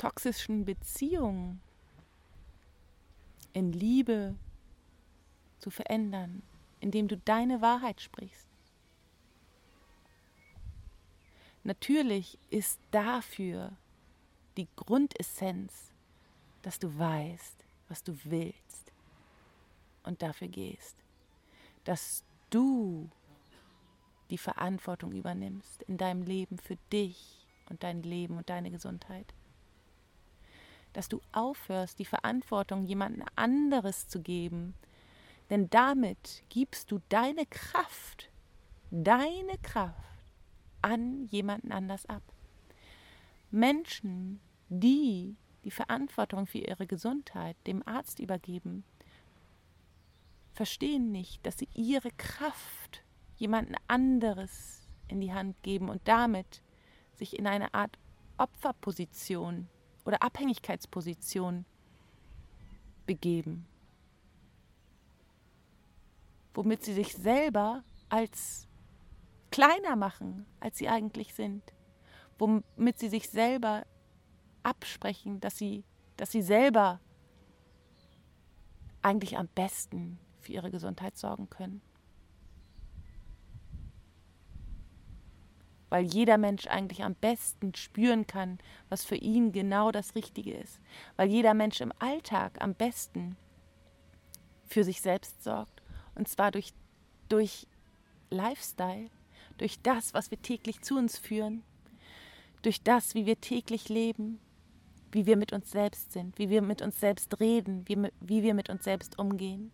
toxischen 0.01 0.65
Beziehungen 0.65 1.61
in 3.53 3.71
Liebe 3.75 4.35
zu 5.59 5.69
verändern, 5.69 6.43
indem 6.81 7.07
du 7.07 7.19
deine 7.19 7.61
Wahrheit 7.61 8.01
sprichst. 8.01 8.47
Natürlich 11.65 12.39
ist 12.49 12.81
dafür 12.93 13.73
die 14.57 14.69
Grundessenz, 14.75 15.93
dass 16.63 16.79
du 16.79 16.99
weißt, 16.99 17.67
was 17.91 18.03
du 18.03 18.17
willst 18.25 18.93
und 20.05 20.23
dafür 20.23 20.49
gehst, 20.49 20.97
dass 21.85 22.25
du 22.49 23.11
die 24.31 24.39
Verantwortung 24.39 25.13
übernimmst 25.13 25.83
in 25.83 25.99
deinem 25.99 26.23
Leben 26.23 26.57
für 26.57 26.77
dich 26.91 27.47
und 27.69 27.83
dein 27.83 28.03
Leben 28.03 28.39
und 28.39 28.49
deine 28.49 28.71
Gesundheit 28.71 29.35
dass 30.93 31.09
du 31.09 31.21
aufhörst, 31.33 31.99
die 31.99 32.05
Verantwortung 32.05 32.85
jemand 32.85 33.23
anderes 33.37 34.09
zu 34.09 34.21
geben. 34.21 34.75
Denn 35.49 35.69
damit 35.71 36.43
gibst 36.49 36.91
du 36.91 37.01
deine 37.09 37.47
Kraft, 37.47 38.31
deine 38.91 39.59
Kraft 39.63 39.97
an 40.83 41.25
jemanden 41.27 41.73
anders 41.73 42.07
ab. 42.07 42.23
Menschen, 43.51 44.41
die 44.69 45.37
die 45.65 45.71
Verantwortung 45.71 46.47
für 46.47 46.59
ihre 46.59 46.87
Gesundheit 46.87 47.57
dem 47.67 47.87
Arzt 47.87 48.21
übergeben, 48.21 48.85
verstehen 50.53 51.11
nicht, 51.11 51.45
dass 51.45 51.59
sie 51.59 51.69
ihre 51.75 52.11
Kraft 52.13 53.03
jemanden 53.37 53.75
anderes 53.89 54.89
in 55.09 55.21
die 55.21 55.33
Hand 55.33 55.63
geben 55.63 55.89
und 55.89 56.07
damit 56.07 56.63
sich 57.15 57.39
in 57.39 57.47
eine 57.47 57.75
Art 57.75 57.99
Opferposition 58.37 59.69
oder 60.11 60.25
Abhängigkeitsposition 60.25 61.65
begeben, 63.07 63.65
womit 66.53 66.85
sie 66.85 66.95
sich 66.95 67.15
selber 67.15 67.85
als 68.09 68.67
kleiner 69.53 69.95
machen, 69.95 70.47
als 70.59 70.79
sie 70.79 70.89
eigentlich 70.89 71.33
sind, 71.35 71.63
womit 72.41 72.99
sie 72.99 73.09
sich 73.09 73.31
selber 73.31 73.87
absprechen, 74.65 75.39
dass 75.41 75.57
sie, 75.57 75.85
dass 76.17 76.33
sie 76.33 76.43
selber 76.43 76.99
eigentlich 79.03 79.39
am 79.39 79.47
besten 79.47 80.19
für 80.41 80.55
ihre 80.55 80.73
Gesundheit 80.73 81.17
sorgen 81.17 81.49
können. 81.51 81.83
Weil 85.91 86.05
jeder 86.05 86.39
Mensch 86.39 86.67
eigentlich 86.67 87.05
am 87.05 87.15
besten 87.15 87.75
spüren 87.75 88.27
kann, 88.27 88.59
was 88.89 89.05
für 89.05 89.17
ihn 89.17 89.53
genau 89.53 89.93
das 89.93 90.15
Richtige 90.15 90.55
ist, 90.55 90.81
weil 91.17 91.29
jeder 91.29 91.53
Mensch 91.53 91.81
im 91.81 91.93
Alltag 91.99 92.63
am 92.63 92.75
besten 92.75 93.37
für 94.67 94.85
sich 94.85 95.03
selbst 95.03 95.43
sorgt, 95.43 95.83
und 96.15 96.29
zwar 96.29 96.51
durch, 96.51 96.73
durch 97.29 97.67
Lifestyle, 98.31 99.11
durch 99.59 99.81
das, 99.83 100.15
was 100.15 100.31
wir 100.31 100.41
täglich 100.41 100.81
zu 100.81 100.97
uns 100.97 101.19
führen, 101.19 101.63
durch 102.63 102.83
das, 102.83 103.15
wie 103.15 103.27
wir 103.27 103.41
täglich 103.41 103.89
leben, 103.89 104.39
wie 105.13 105.27
wir 105.27 105.37
mit 105.37 105.53
uns 105.53 105.71
selbst 105.71 106.13
sind, 106.13 106.39
wie 106.39 106.51
wir 106.51 106.63
mit 106.63 106.83
uns 106.83 107.01
selbst 107.01 107.41
reden, 107.41 107.83
wie, 107.87 107.99
wie 108.21 108.43
wir 108.43 108.55
mit 108.55 108.71
uns 108.71 108.85
selbst 108.85 109.19
umgehen. 109.19 109.73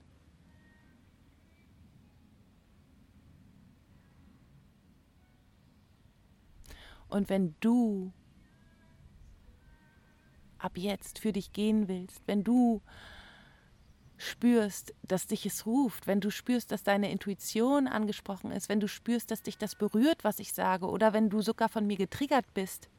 Und 7.17 7.31
wenn 7.31 7.55
du 7.61 8.13
ab 10.59 10.77
jetzt 10.77 11.19
für 11.19 11.33
dich 11.33 11.55
gehen 11.55 11.89
willst, 11.89 12.21
wenn 12.27 12.45
du 12.45 12.83
spürst, 14.19 14.93
dass 15.03 15.27
dich 15.27 15.47
es 15.47 15.65
ruft, 15.65 16.07
wenn 16.07 16.21
du 16.21 16.31
spürst, 16.31 16.73
dass 16.73 16.83
deine 16.83 17.11
Intuition 17.11 17.87
angesprochen 17.89 18.51
ist, 18.51 18.69
wenn 18.69 18.81
du 18.81 18.87
spürst, 18.87 19.31
dass 19.31 19.43
dich 19.43 19.57
das 19.57 19.77
berührt, 19.77 20.25
was 20.25 20.41
ich 20.41 20.53
sage, 20.53 20.91
oder 20.91 21.15
wenn 21.15 21.31
du 21.31 21.41
sogar 21.41 21.71
von 21.71 21.87
mir 21.87 21.97
getriggert 21.97 22.53
bist, 22.53 22.91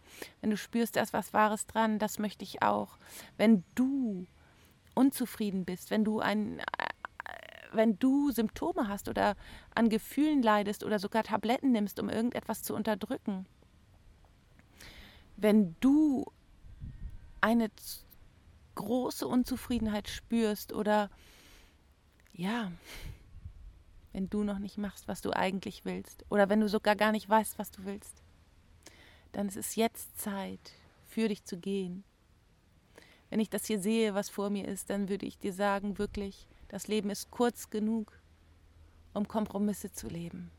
wenn 0.42 0.50
du 0.50 0.58
spürst, 0.58 0.96
da 0.96 1.02
ist 1.02 1.14
was 1.14 1.34
Wahres 1.34 1.68
dran, 1.68 2.00
das 2.00 2.18
möchte 2.18 2.44
ich 2.44 2.64
auch. 2.64 2.98
Wenn 3.38 3.64
du 3.76 4.26
unzufrieden 4.96 5.64
bist, 5.64 5.92
wenn 5.92 6.04
du 6.04 6.22
ein, 6.22 6.60
wenn 7.72 8.00
du 8.00 8.32
Symptome 8.32 8.88
hast 8.88 9.10
oder 9.10 9.36
an 9.76 9.90
Gefühlen 9.90 10.42
leidest 10.42 10.84
oder 10.84 10.98
sogar 10.98 11.22
Tabletten 11.22 11.72
nimmst, 11.72 12.00
um 12.00 12.10
irgendetwas 12.10 12.64
zu 12.64 12.74
unterdrücken, 12.74 13.46
wenn 15.38 15.76
du 15.80 16.26
eine 17.40 17.70
große 18.76 19.28
Unzufriedenheit 19.28 20.10
spürst 20.10 20.74
oder 20.74 21.10
ja, 22.34 22.72
wenn 24.14 24.30
du 24.30 24.44
noch 24.44 24.60
nicht 24.60 24.78
machst, 24.78 25.08
was 25.08 25.22
du 25.22 25.32
eigentlich 25.32 25.86
willst 25.86 26.26
oder 26.30 26.50
wenn 26.50 26.60
du 26.60 26.68
sogar 26.68 26.96
gar 26.96 27.12
nicht 27.12 27.30
weißt, 27.30 27.58
was 27.58 27.72
du 27.72 27.86
willst, 27.86 28.24
dann 29.32 29.48
ist 29.48 29.58
es 29.58 29.76
jetzt 29.76 30.20
Zeit, 30.20 30.74
für 31.08 31.28
dich 31.28 31.44
zu 31.44 31.58
gehen. 31.58 32.04
Wenn 33.30 33.40
ich 33.40 33.50
das 33.50 33.66
hier 33.66 33.80
sehe, 33.80 34.14
was 34.14 34.30
vor 34.30 34.50
mir 34.50 34.68
ist, 34.68 34.90
dann 34.90 35.10
würde 35.10 35.26
ich 35.26 35.38
dir 35.38 35.54
sagen, 35.54 35.98
wirklich, 35.98 36.48
das 36.68 36.88
Leben 36.88 37.10
ist 37.10 37.32
kurz 37.32 37.70
genug, 37.70 38.12
um 39.14 39.28
Kompromisse 39.28 39.92
zu 39.92 40.08
leben. 40.08 40.52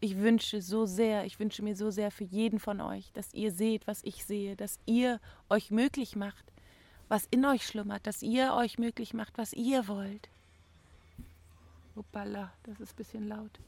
Ich 0.00 0.16
wünsche 0.16 0.62
so 0.62 0.86
sehr, 0.86 1.26
ich 1.26 1.38
wünsche 1.38 1.62
mir 1.62 1.76
so 1.76 1.90
sehr 1.90 2.10
für 2.10 2.24
jeden 2.24 2.58
von 2.58 2.80
euch, 2.80 3.12
dass 3.12 3.34
ihr 3.34 3.52
seht, 3.52 3.86
was 3.86 4.02
ich 4.02 4.24
sehe, 4.24 4.56
dass 4.56 4.78
ihr 4.86 5.20
euch 5.50 5.70
möglich 5.70 6.16
macht, 6.16 6.52
was 7.08 7.26
in 7.30 7.44
euch 7.44 7.66
schlummert, 7.66 8.06
dass 8.06 8.22
ihr 8.22 8.54
euch 8.54 8.78
möglich 8.78 9.12
macht, 9.12 9.36
was 9.36 9.52
ihr 9.52 9.88
wollt. 9.88 10.30
Hoppala, 11.96 12.50
das 12.62 12.80
ist 12.80 12.94
ein 12.94 12.96
bisschen 12.96 13.28
laut. 13.28 13.60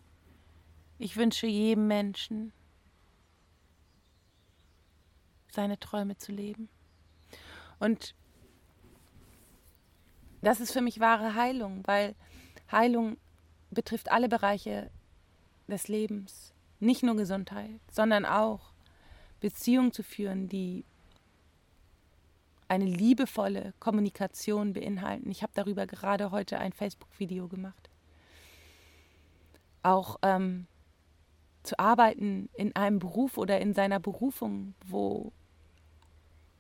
Ich 0.99 1.17
wünsche 1.17 1.47
jedem 1.47 1.87
Menschen, 1.87 2.53
seine 5.49 5.79
Träume 5.79 6.17
zu 6.17 6.33
leben. 6.33 6.71
Und 7.79 8.15
das 10.41 10.61
ist 10.61 10.73
für 10.73 10.81
mich 10.81 10.99
wahre 10.99 11.35
Heilung, 11.35 11.87
weil 11.87 12.15
Heilung 12.71 13.19
betrifft 13.71 14.11
alle 14.11 14.29
Bereiche 14.29 14.91
des 15.73 15.89
Lebens, 15.89 16.53
nicht 16.79 17.03
nur 17.03 17.17
Gesundheit, 17.17 17.81
sondern 17.91 18.25
auch 18.25 18.73
Beziehungen 19.41 19.93
zu 19.93 20.03
führen, 20.03 20.49
die 20.49 20.85
eine 22.69 22.85
liebevolle 22.85 23.75
Kommunikation 23.81 24.73
beinhalten. 24.73 25.31
Ich 25.31 25.43
habe 25.43 25.53
darüber 25.55 25.87
gerade 25.87 26.31
heute 26.31 26.59
ein 26.59 26.73
Facebook-Video 26.73 27.49
gemacht. 27.49 27.91
Auch 29.83 30.19
ähm, 30.23 30.67
zu 31.63 31.79
arbeiten 31.79 32.49
in 32.55 32.75
einem 32.75 32.99
Beruf 32.99 33.37
oder 33.37 33.61
in 33.61 33.75
seiner 33.75 34.01
Berufung, 34.01 34.75
wo 34.87 35.33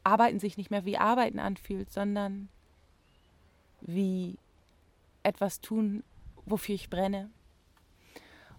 Arbeiten 0.04 0.38
sich 0.38 0.56
nicht 0.56 0.70
mehr 0.70 0.84
wie 0.84 0.98
Arbeiten 0.98 1.38
anfühlt, 1.38 1.92
sondern 1.92 2.48
wie 3.80 4.36
etwas 5.22 5.60
tun, 5.60 6.02
wofür 6.44 6.74
ich 6.74 6.90
brenne. 6.90 7.30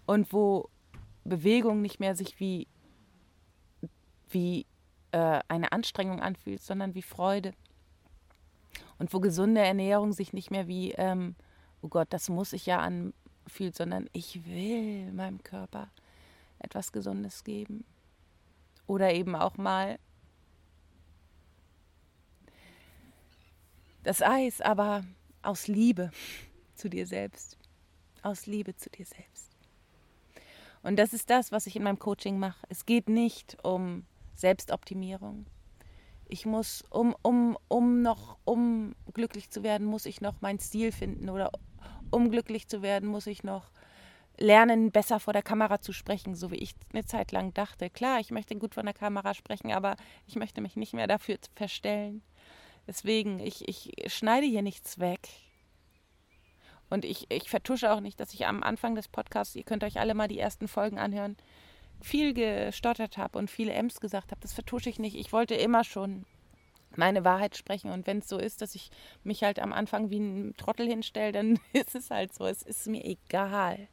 Und 0.06 0.32
wo 0.32 0.68
Bewegung 1.24 1.80
nicht 1.80 2.00
mehr 2.00 2.14
sich 2.14 2.38
wie, 2.38 2.68
wie 4.28 4.66
äh, 5.12 5.40
eine 5.48 5.72
Anstrengung 5.72 6.20
anfühlt, 6.20 6.62
sondern 6.62 6.94
wie 6.94 7.02
Freude. 7.02 7.54
Und 8.98 9.12
wo 9.12 9.20
gesunde 9.20 9.60
Ernährung 9.60 10.12
sich 10.12 10.32
nicht 10.32 10.50
mehr 10.50 10.68
wie, 10.68 10.92
ähm, 10.92 11.34
oh 11.82 11.88
Gott, 11.88 12.08
das 12.10 12.28
muss 12.28 12.52
ich 12.52 12.66
ja 12.66 12.80
anfühlt, 12.80 13.74
sondern 13.74 14.08
ich 14.12 14.44
will 14.46 15.12
meinem 15.12 15.42
Körper 15.42 15.88
etwas 16.58 16.92
Gesundes 16.92 17.44
geben. 17.44 17.84
Oder 18.86 19.12
eben 19.14 19.34
auch 19.34 19.56
mal 19.56 19.98
das 24.02 24.20
Eis, 24.20 24.60
aber 24.60 25.04
aus 25.42 25.66
Liebe 25.66 26.10
zu 26.74 26.88
dir 26.88 27.06
selbst. 27.06 27.56
Aus 28.22 28.46
Liebe 28.46 28.76
zu 28.76 28.90
dir 28.90 29.06
selbst. 29.06 29.53
Und 30.84 30.96
das 30.96 31.14
ist 31.14 31.30
das, 31.30 31.50
was 31.50 31.66
ich 31.66 31.76
in 31.76 31.82
meinem 31.82 31.98
Coaching 31.98 32.38
mache. 32.38 32.66
Es 32.68 32.84
geht 32.84 33.08
nicht 33.08 33.56
um 33.64 34.04
Selbstoptimierung. 34.34 35.46
Ich 36.28 36.44
muss, 36.44 36.84
um, 36.90 37.16
um, 37.22 37.56
um 37.68 38.02
noch, 38.02 38.36
um 38.44 38.94
glücklich 39.14 39.48
zu 39.48 39.62
werden, 39.62 39.86
muss 39.86 40.04
ich 40.04 40.20
noch 40.20 40.42
meinen 40.42 40.58
Stil 40.58 40.92
finden. 40.92 41.30
Oder 41.30 41.50
um 42.10 42.30
glücklich 42.30 42.68
zu 42.68 42.82
werden, 42.82 43.08
muss 43.08 43.26
ich 43.26 43.42
noch 43.42 43.70
lernen, 44.36 44.90
besser 44.90 45.20
vor 45.20 45.32
der 45.32 45.42
Kamera 45.42 45.80
zu 45.80 45.94
sprechen, 45.94 46.34
so 46.34 46.50
wie 46.50 46.56
ich 46.56 46.74
eine 46.92 47.06
Zeit 47.06 47.32
lang 47.32 47.54
dachte. 47.54 47.88
Klar, 47.88 48.20
ich 48.20 48.30
möchte 48.30 48.54
gut 48.56 48.74
vor 48.74 48.82
der 48.82 48.92
Kamera 48.92 49.32
sprechen, 49.32 49.72
aber 49.72 49.96
ich 50.26 50.36
möchte 50.36 50.60
mich 50.60 50.76
nicht 50.76 50.92
mehr 50.92 51.06
dafür 51.06 51.38
verstellen. 51.54 52.22
Deswegen, 52.86 53.38
ich, 53.40 53.66
ich 53.68 53.94
schneide 54.12 54.46
hier 54.46 54.60
nichts 54.60 54.98
weg. 54.98 55.30
Und 56.94 57.04
ich, 57.04 57.28
ich 57.28 57.50
vertusche 57.50 57.92
auch 57.92 57.98
nicht, 57.98 58.20
dass 58.20 58.32
ich 58.34 58.46
am 58.46 58.62
Anfang 58.62 58.94
des 58.94 59.08
Podcasts, 59.08 59.56
ihr 59.56 59.64
könnt 59.64 59.82
euch 59.82 59.98
alle 59.98 60.14
mal 60.14 60.28
die 60.28 60.38
ersten 60.38 60.68
Folgen 60.68 60.96
anhören, 60.96 61.36
viel 62.00 62.32
gestottert 62.34 63.18
habe 63.18 63.36
und 63.36 63.50
viele 63.50 63.72
Ems 63.72 63.98
gesagt 63.98 64.30
habe. 64.30 64.40
Das 64.40 64.52
vertusche 64.52 64.90
ich 64.90 65.00
nicht. 65.00 65.16
Ich 65.16 65.32
wollte 65.32 65.56
immer 65.56 65.82
schon 65.82 66.24
meine 66.94 67.24
Wahrheit 67.24 67.56
sprechen. 67.56 67.90
Und 67.90 68.06
wenn 68.06 68.18
es 68.18 68.28
so 68.28 68.38
ist, 68.38 68.62
dass 68.62 68.76
ich 68.76 68.92
mich 69.24 69.42
halt 69.42 69.58
am 69.58 69.72
Anfang 69.72 70.10
wie 70.10 70.20
ein 70.20 70.54
Trottel 70.56 70.86
hinstelle, 70.86 71.32
dann 71.32 71.58
ist 71.72 71.96
es 71.96 72.12
halt 72.12 72.32
so. 72.32 72.46
Es 72.46 72.62
ist 72.62 72.86
mir 72.86 73.04
egal. 73.04 73.88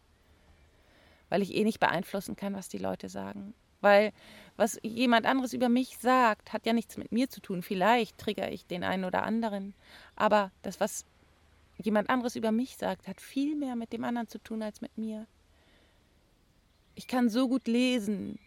Weil 1.30 1.42
ich 1.42 1.56
eh 1.56 1.64
nicht 1.64 1.80
beeinflussen 1.80 2.36
kann, 2.36 2.54
was 2.54 2.70
die 2.70 2.78
Leute 2.78 3.10
sagen. 3.10 3.56
Weil 3.80 4.14
was 4.58 4.80
jemand 4.84 5.26
anderes 5.26 5.54
über 5.54 5.70
mich 5.70 5.98
sagt, 5.98 6.54
hat 6.54 6.68
ja 6.68 6.74
nichts 6.74 6.98
mit 6.98 7.12
mir 7.12 7.32
zu 7.32 7.42
tun. 7.42 7.64
Vielleicht 7.64 8.20
triggere 8.20 8.52
ich 8.52 8.68
den 8.68 8.84
einen 8.84 9.06
oder 9.06 9.24
anderen. 9.24 9.74
Aber 10.16 10.52
das, 10.62 10.80
was 10.80 11.08
jemand 11.86 12.10
anderes 12.10 12.36
über 12.36 12.52
mich 12.52 12.78
sagt, 12.78 13.08
hat 13.08 13.22
viel 13.22 13.56
mehr 13.56 13.76
mit 13.76 13.94
dem 13.94 14.04
anderen 14.04 14.28
zu 14.28 14.40
tun 14.40 14.62
als 14.64 14.82
mit 14.82 14.98
mir. 14.98 15.28
Ich 16.96 17.08
kann 17.08 17.30
so 17.30 17.48
gut 17.48 17.68
lesen 17.68 18.40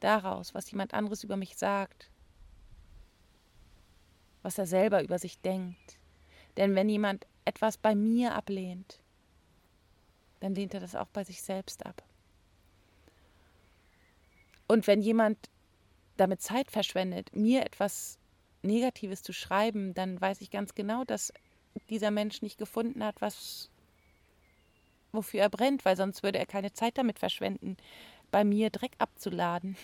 daraus, 0.00 0.54
was 0.54 0.70
jemand 0.70 0.94
anderes 0.94 1.24
über 1.24 1.36
mich 1.36 1.56
sagt, 1.56 2.10
was 4.42 4.58
er 4.58 4.66
selber 4.66 5.02
über 5.02 5.18
sich 5.18 5.40
denkt. 5.40 5.98
Denn 6.56 6.74
wenn 6.74 6.88
jemand 6.88 7.26
etwas 7.44 7.76
bei 7.76 7.94
mir 7.94 8.34
ablehnt, 8.34 9.00
dann 10.40 10.54
lehnt 10.54 10.74
er 10.74 10.80
das 10.80 10.94
auch 10.94 11.08
bei 11.08 11.24
sich 11.24 11.42
selbst 11.42 11.84
ab. 11.84 12.02
Und 14.68 14.86
wenn 14.86 15.00
jemand 15.00 15.50
damit 16.16 16.40
Zeit 16.40 16.70
verschwendet, 16.70 17.34
mir 17.34 17.64
etwas 17.64 18.18
Negatives 18.66 19.22
zu 19.22 19.32
schreiben, 19.32 19.94
dann 19.94 20.20
weiß 20.20 20.40
ich 20.40 20.50
ganz 20.50 20.74
genau, 20.74 21.04
dass 21.04 21.32
dieser 21.90 22.10
Mensch 22.10 22.42
nicht 22.42 22.58
gefunden 22.58 23.04
hat, 23.04 23.20
was 23.20 23.70
wofür 25.12 25.40
er 25.40 25.50
brennt, 25.50 25.84
weil 25.84 25.96
sonst 25.96 26.22
würde 26.22 26.38
er 26.38 26.46
keine 26.46 26.72
Zeit 26.72 26.98
damit 26.98 27.18
verschwenden, 27.18 27.76
bei 28.30 28.44
mir 28.44 28.70
Dreck 28.70 28.92
abzuladen. 28.98 29.76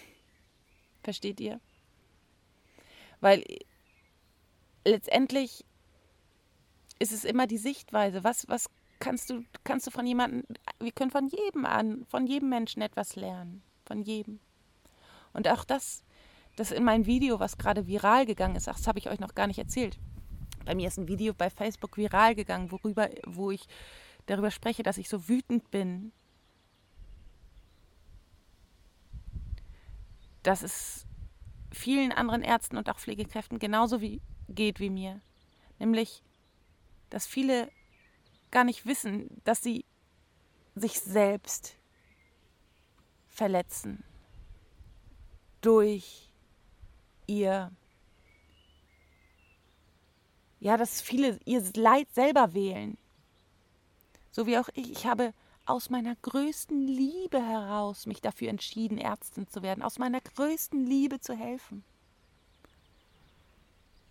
Versteht 1.02 1.40
ihr? 1.40 1.60
Weil 3.20 3.44
letztendlich 4.84 5.64
ist 6.98 7.12
es 7.12 7.24
immer 7.24 7.46
die 7.46 7.58
Sichtweise. 7.58 8.24
Was, 8.24 8.48
was 8.48 8.68
kannst 9.00 9.30
du, 9.30 9.44
kannst 9.64 9.86
du 9.86 9.90
von 9.90 10.06
jemandem, 10.06 10.44
wir 10.78 10.92
können 10.92 11.10
von 11.10 11.28
jedem 11.28 11.66
an, 11.66 12.04
von 12.08 12.26
jedem 12.26 12.48
Menschen 12.48 12.82
etwas 12.82 13.16
lernen. 13.16 13.62
Von 13.84 14.02
jedem. 14.02 14.38
Und 15.32 15.48
auch 15.48 15.64
das, 15.64 16.04
das 16.56 16.70
in 16.70 16.84
meinem 16.84 17.06
Video, 17.06 17.40
was 17.40 17.58
gerade 17.58 17.86
viral 17.86 18.26
gegangen 18.26 18.56
ist, 18.56 18.68
ach, 18.68 18.76
das 18.76 18.86
habe 18.86 18.98
ich 18.98 19.08
euch 19.08 19.20
noch 19.20 19.34
gar 19.34 19.46
nicht 19.46 19.58
erzählt. 19.58 19.98
Bei 20.64 20.74
mir 20.74 20.88
ist 20.88 20.98
ein 20.98 21.08
Video 21.08 21.34
bei 21.34 21.50
Facebook 21.50 21.96
viral 21.96 22.34
gegangen, 22.34 22.70
worüber, 22.70 23.08
wo 23.26 23.50
ich 23.50 23.66
darüber 24.26 24.50
spreche, 24.50 24.82
dass 24.82 24.98
ich 24.98 25.08
so 25.08 25.28
wütend 25.28 25.70
bin, 25.70 26.12
dass 30.42 30.62
es 30.62 31.06
vielen 31.72 32.12
anderen 32.12 32.42
Ärzten 32.42 32.76
und 32.76 32.88
auch 32.88 32.98
Pflegekräften 32.98 33.58
genauso 33.58 34.00
wie, 34.00 34.20
geht 34.48 34.80
wie 34.80 34.90
mir. 34.90 35.20
Nämlich, 35.78 36.22
dass 37.10 37.26
viele 37.26 37.70
gar 38.50 38.64
nicht 38.64 38.86
wissen, 38.86 39.40
dass 39.44 39.62
sie 39.62 39.84
sich 40.74 41.00
selbst 41.00 41.76
verletzen 43.28 44.04
durch 45.60 46.31
ihr, 47.32 47.70
ja, 50.60 50.76
dass 50.76 51.00
viele 51.00 51.38
ihr 51.44 51.62
Leid 51.74 52.08
selber 52.12 52.54
wählen. 52.54 52.98
So 54.30 54.46
wie 54.46 54.58
auch 54.58 54.68
ich. 54.74 54.90
Ich 54.90 55.06
habe 55.06 55.34
aus 55.64 55.90
meiner 55.90 56.16
größten 56.16 56.86
Liebe 56.86 57.40
heraus 57.40 58.06
mich 58.06 58.20
dafür 58.20 58.48
entschieden, 58.48 58.98
Ärztin 58.98 59.48
zu 59.48 59.62
werden, 59.62 59.82
aus 59.82 59.98
meiner 59.98 60.20
größten 60.20 60.84
Liebe 60.84 61.20
zu 61.20 61.34
helfen. 61.34 61.84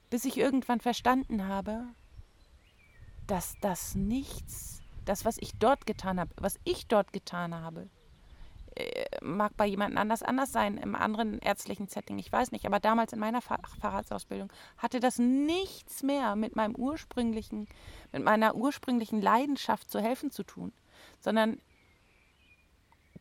Bis 0.10 0.26
ich 0.26 0.38
irgendwann 0.38 0.80
verstanden 0.80 1.48
habe, 1.48 1.86
dass 3.28 3.56
das 3.62 3.96
nichts, 3.96 4.82
das, 5.06 5.26
was 5.26 5.38
ich 5.40 5.54
dort 5.58 5.86
getan 5.86 6.20
habe, 6.20 6.32
was 6.38 6.60
ich 6.64 6.88
dort 6.88 7.14
getan 7.14 7.56
habe, 7.56 7.90
mag 9.22 9.56
bei 9.58 9.66
jemand 9.66 9.98
anders 9.98 10.24
anders 10.24 10.52
sein, 10.52 10.78
im 10.78 10.96
anderen 10.96 11.40
ärztlichen 11.40 11.88
Setting, 11.88 12.18
ich 12.20 12.32
weiß 12.32 12.52
nicht. 12.52 12.66
Aber 12.66 12.80
damals 12.80 13.14
in 13.14 13.20
meiner 13.20 13.42
Facharztausbildung 13.42 14.52
hatte 14.78 15.00
das 15.00 15.20
nichts 15.20 16.04
mehr 16.04 16.36
mit 16.36 16.56
meinem 16.56 16.76
ursprünglichen, 16.76 17.68
mit 18.12 18.24
meiner 18.24 18.56
ursprünglichen 18.56 19.22
Leidenschaft 19.22 19.90
zu 19.92 20.00
helfen 20.00 20.32
zu 20.32 20.44
tun, 20.44 20.72
sondern 21.20 21.60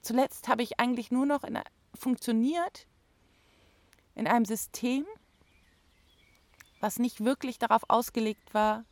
zuletzt 0.02 0.48
habe 0.48 0.62
ich 0.62 0.78
eigentlich 0.78 1.10
nur 1.10 1.26
noch 1.26 1.44
in, 1.44 1.58
funktioniert 1.94 2.86
in 4.14 4.26
einem 4.26 4.44
System, 4.44 5.04
was 6.80 6.98
nicht 6.98 7.24
wirklich 7.24 7.58
darauf 7.58 7.82
ausgelegt 7.88 8.54
war, 8.54 8.84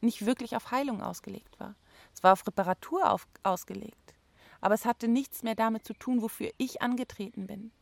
nicht 0.00 0.26
wirklich 0.26 0.56
auf 0.56 0.70
Heilung 0.70 1.02
ausgelegt 1.02 1.60
war. 1.60 1.76
Es 2.14 2.22
war 2.22 2.32
auf 2.32 2.46
Reparatur 2.46 3.10
auf, 3.10 3.28
ausgelegt. 3.42 4.11
Aber 4.62 4.74
es 4.74 4.86
hatte 4.86 5.08
nichts 5.08 5.42
mehr 5.42 5.56
damit 5.56 5.84
zu 5.84 5.92
tun, 5.92 6.22
wofür 6.22 6.50
ich 6.56 6.80
angetreten 6.80 7.46
bin. 7.46 7.72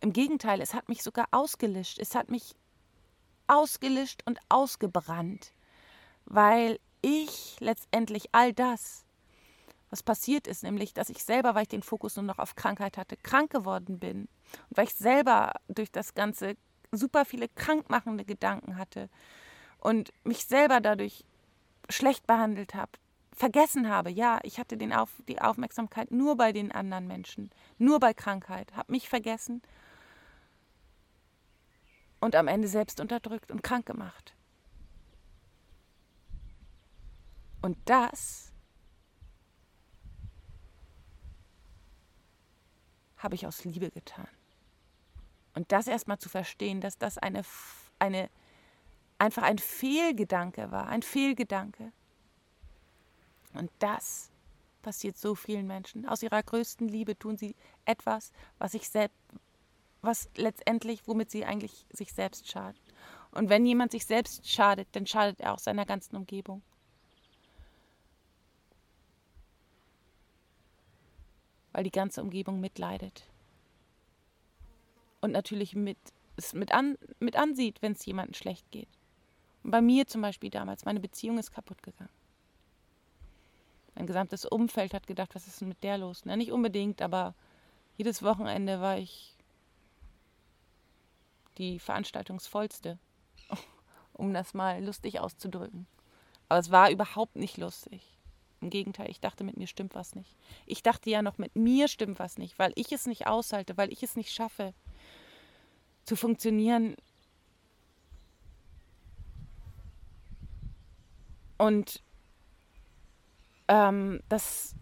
Im 0.00 0.12
Gegenteil, 0.12 0.60
es 0.60 0.74
hat 0.74 0.88
mich 0.88 1.02
sogar 1.02 1.28
ausgelöscht. 1.30 1.98
Es 1.98 2.14
hat 2.14 2.30
mich 2.30 2.56
ausgelöscht 3.46 4.22
und 4.24 4.40
ausgebrannt, 4.48 5.52
weil 6.24 6.80
ich 7.02 7.56
letztendlich 7.60 8.30
all 8.32 8.52
das, 8.52 9.04
was 9.90 10.02
passiert 10.02 10.46
ist, 10.46 10.62
nämlich, 10.62 10.94
dass 10.94 11.10
ich 11.10 11.22
selber, 11.22 11.54
weil 11.54 11.62
ich 11.62 11.68
den 11.68 11.82
Fokus 11.82 12.16
nur 12.16 12.24
noch 12.24 12.38
auf 12.38 12.54
Krankheit 12.54 12.96
hatte, 12.96 13.16
krank 13.16 13.50
geworden 13.50 13.98
bin. 13.98 14.28
Und 14.70 14.78
weil 14.78 14.84
ich 14.86 14.94
selber 14.94 15.52
durch 15.68 15.92
das 15.92 16.14
Ganze 16.14 16.56
super 16.90 17.24
viele 17.26 17.48
krankmachende 17.48 18.24
Gedanken 18.24 18.78
hatte 18.78 19.10
und 19.78 20.10
mich 20.24 20.46
selber 20.46 20.80
dadurch 20.80 21.24
schlecht 21.90 22.26
behandelt 22.26 22.74
habe, 22.74 22.92
vergessen 23.40 23.88
habe, 23.88 24.10
ja, 24.10 24.38
ich 24.42 24.58
hatte 24.60 24.76
den 24.76 24.92
auf, 24.92 25.10
die 25.26 25.40
Aufmerksamkeit 25.40 26.10
nur 26.10 26.36
bei 26.36 26.52
den 26.52 26.70
anderen 26.72 27.06
Menschen, 27.06 27.50
nur 27.78 27.98
bei 27.98 28.12
Krankheit, 28.12 28.76
habe 28.76 28.92
mich 28.92 29.08
vergessen 29.08 29.62
und 32.20 32.36
am 32.36 32.48
Ende 32.48 32.68
selbst 32.68 33.00
unterdrückt 33.00 33.50
und 33.50 33.62
krank 33.62 33.86
gemacht. 33.86 34.34
Und 37.62 37.78
das 37.86 38.52
habe 43.16 43.34
ich 43.36 43.46
aus 43.46 43.64
Liebe 43.64 43.90
getan. 43.90 44.28
Und 45.54 45.72
das 45.72 45.86
erstmal 45.86 46.18
zu 46.18 46.28
verstehen, 46.28 46.82
dass 46.82 46.98
das 46.98 47.16
eine, 47.16 47.42
eine, 47.98 48.28
einfach 49.18 49.44
ein 49.44 49.58
Fehlgedanke 49.58 50.70
war, 50.70 50.88
ein 50.88 51.00
Fehlgedanke. 51.00 51.92
Und 53.52 53.70
das 53.78 54.30
passiert 54.82 55.16
so 55.16 55.34
vielen 55.34 55.66
Menschen. 55.66 56.06
Aus 56.06 56.22
ihrer 56.22 56.42
größten 56.42 56.88
Liebe 56.88 57.18
tun 57.18 57.36
sie 57.36 57.54
etwas, 57.84 58.32
was 58.58 58.72
sich 58.72 58.88
selbst, 58.88 59.16
was 60.02 60.30
letztendlich, 60.36 61.06
womit 61.06 61.30
sie 61.30 61.44
eigentlich 61.44 61.86
sich 61.90 62.12
selbst 62.12 62.50
schadet. 62.50 62.80
Und 63.32 63.48
wenn 63.48 63.66
jemand 63.66 63.92
sich 63.92 64.06
selbst 64.06 64.48
schadet, 64.48 64.88
dann 64.92 65.06
schadet 65.06 65.40
er 65.40 65.52
auch 65.52 65.58
seiner 65.58 65.86
ganzen 65.86 66.16
Umgebung. 66.16 66.62
Weil 71.72 71.84
die 71.84 71.92
ganze 71.92 72.22
Umgebung 72.22 72.60
mitleidet 72.60 73.30
und 75.20 75.32
natürlich 75.32 75.74
mit, 75.74 75.98
es 76.36 76.52
mit, 76.52 76.72
an, 76.72 76.98
mit 77.20 77.36
ansieht, 77.36 77.80
wenn 77.82 77.92
es 77.92 78.04
jemandem 78.04 78.34
schlecht 78.34 78.68
geht. 78.70 78.88
Und 79.62 79.70
bei 79.70 79.80
mir 79.80 80.06
zum 80.06 80.22
Beispiel 80.22 80.50
damals, 80.50 80.84
meine 80.84 81.00
Beziehung 81.00 81.38
ist 81.38 81.52
kaputt 81.52 81.82
gegangen. 81.82 82.10
Mein 83.94 84.06
gesamtes 84.06 84.44
Umfeld 84.44 84.94
hat 84.94 85.06
gedacht, 85.06 85.34
was 85.34 85.46
ist 85.46 85.60
denn 85.60 85.68
mit 85.68 85.82
der 85.82 85.98
los? 85.98 86.22
Na, 86.24 86.36
nicht 86.36 86.52
unbedingt, 86.52 87.02
aber 87.02 87.34
jedes 87.96 88.22
Wochenende 88.22 88.80
war 88.80 88.98
ich 88.98 89.36
die 91.58 91.78
veranstaltungsvollste, 91.78 92.98
um 94.14 94.32
das 94.32 94.54
mal 94.54 94.82
lustig 94.82 95.20
auszudrücken. 95.20 95.86
Aber 96.48 96.58
es 96.58 96.70
war 96.70 96.90
überhaupt 96.90 97.36
nicht 97.36 97.58
lustig. 97.58 98.02
Im 98.60 98.70
Gegenteil, 98.70 99.10
ich 99.10 99.20
dachte, 99.20 99.44
mit 99.44 99.56
mir 99.56 99.66
stimmt 99.66 99.94
was 99.94 100.14
nicht. 100.14 100.36
Ich 100.66 100.82
dachte 100.82 101.08
ja 101.08 101.22
noch, 101.22 101.38
mit 101.38 101.56
mir 101.56 101.88
stimmt 101.88 102.18
was 102.18 102.38
nicht, 102.38 102.58
weil 102.58 102.72
ich 102.74 102.92
es 102.92 103.06
nicht 103.06 103.26
aushalte, 103.26 103.76
weil 103.76 103.92
ich 103.92 104.02
es 104.02 104.16
nicht 104.16 104.32
schaffe, 104.32 104.74
zu 106.04 106.16
funktionieren. 106.16 106.96
Und 111.56 112.02
ähm, 113.70 114.20
das, 114.28 114.74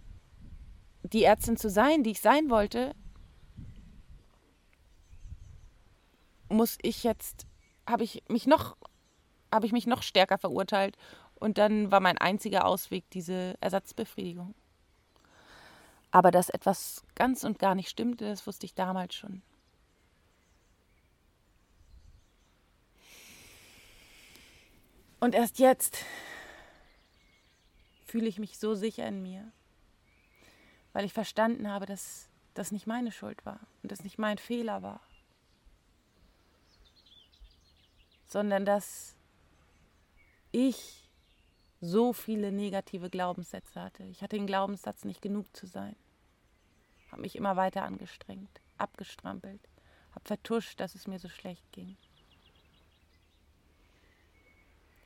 die 1.02 1.22
Ärztin 1.22 1.58
zu 1.58 1.68
sein, 1.68 2.02
die 2.02 2.12
ich 2.12 2.20
sein 2.20 2.48
wollte, 2.48 2.94
muss 6.48 6.78
ich 6.80 7.04
jetzt, 7.04 7.46
habe 7.86 8.02
ich 8.02 8.24
mich 8.28 8.46
noch, 8.46 8.76
habe 9.52 9.66
ich 9.66 9.72
mich 9.72 9.86
noch 9.86 10.02
stärker 10.02 10.38
verurteilt. 10.38 10.96
Und 11.34 11.58
dann 11.58 11.92
war 11.92 12.00
mein 12.00 12.18
einziger 12.18 12.64
Ausweg 12.64 13.08
diese 13.10 13.54
Ersatzbefriedigung. 13.60 14.54
Aber 16.10 16.30
dass 16.30 16.48
etwas 16.48 17.04
ganz 17.14 17.44
und 17.44 17.58
gar 17.58 17.74
nicht 17.74 17.90
stimmte, 17.90 18.24
das 18.24 18.46
wusste 18.46 18.64
ich 18.64 18.74
damals 18.74 19.14
schon. 19.14 19.42
Und 25.20 25.34
erst 25.34 25.58
jetzt 25.58 25.98
fühle 28.08 28.26
ich 28.26 28.38
mich 28.38 28.58
so 28.58 28.74
sicher 28.74 29.06
in 29.06 29.22
mir, 29.22 29.52
weil 30.92 31.04
ich 31.04 31.12
verstanden 31.12 31.68
habe, 31.70 31.84
dass 31.84 32.30
das 32.54 32.72
nicht 32.72 32.86
meine 32.86 33.12
Schuld 33.12 33.44
war 33.44 33.60
und 33.82 33.92
das 33.92 34.02
nicht 34.02 34.18
mein 34.18 34.38
Fehler 34.38 34.82
war, 34.82 35.00
sondern 38.26 38.64
dass 38.64 39.14
ich 40.52 41.08
so 41.80 42.12
viele 42.12 42.50
negative 42.50 43.10
Glaubenssätze 43.10 43.80
hatte. 43.80 44.02
Ich 44.04 44.22
hatte 44.22 44.36
den 44.36 44.46
Glaubenssatz, 44.46 45.04
nicht 45.04 45.22
genug 45.22 45.54
zu 45.54 45.66
sein. 45.66 45.94
Habe 47.12 47.22
mich 47.22 47.36
immer 47.36 47.56
weiter 47.56 47.82
angestrengt, 47.82 48.60
abgestrampelt, 48.78 49.60
habe 50.12 50.24
vertuscht, 50.24 50.80
dass 50.80 50.94
es 50.94 51.06
mir 51.06 51.18
so 51.18 51.28
schlecht 51.28 51.70
ging. 51.72 51.96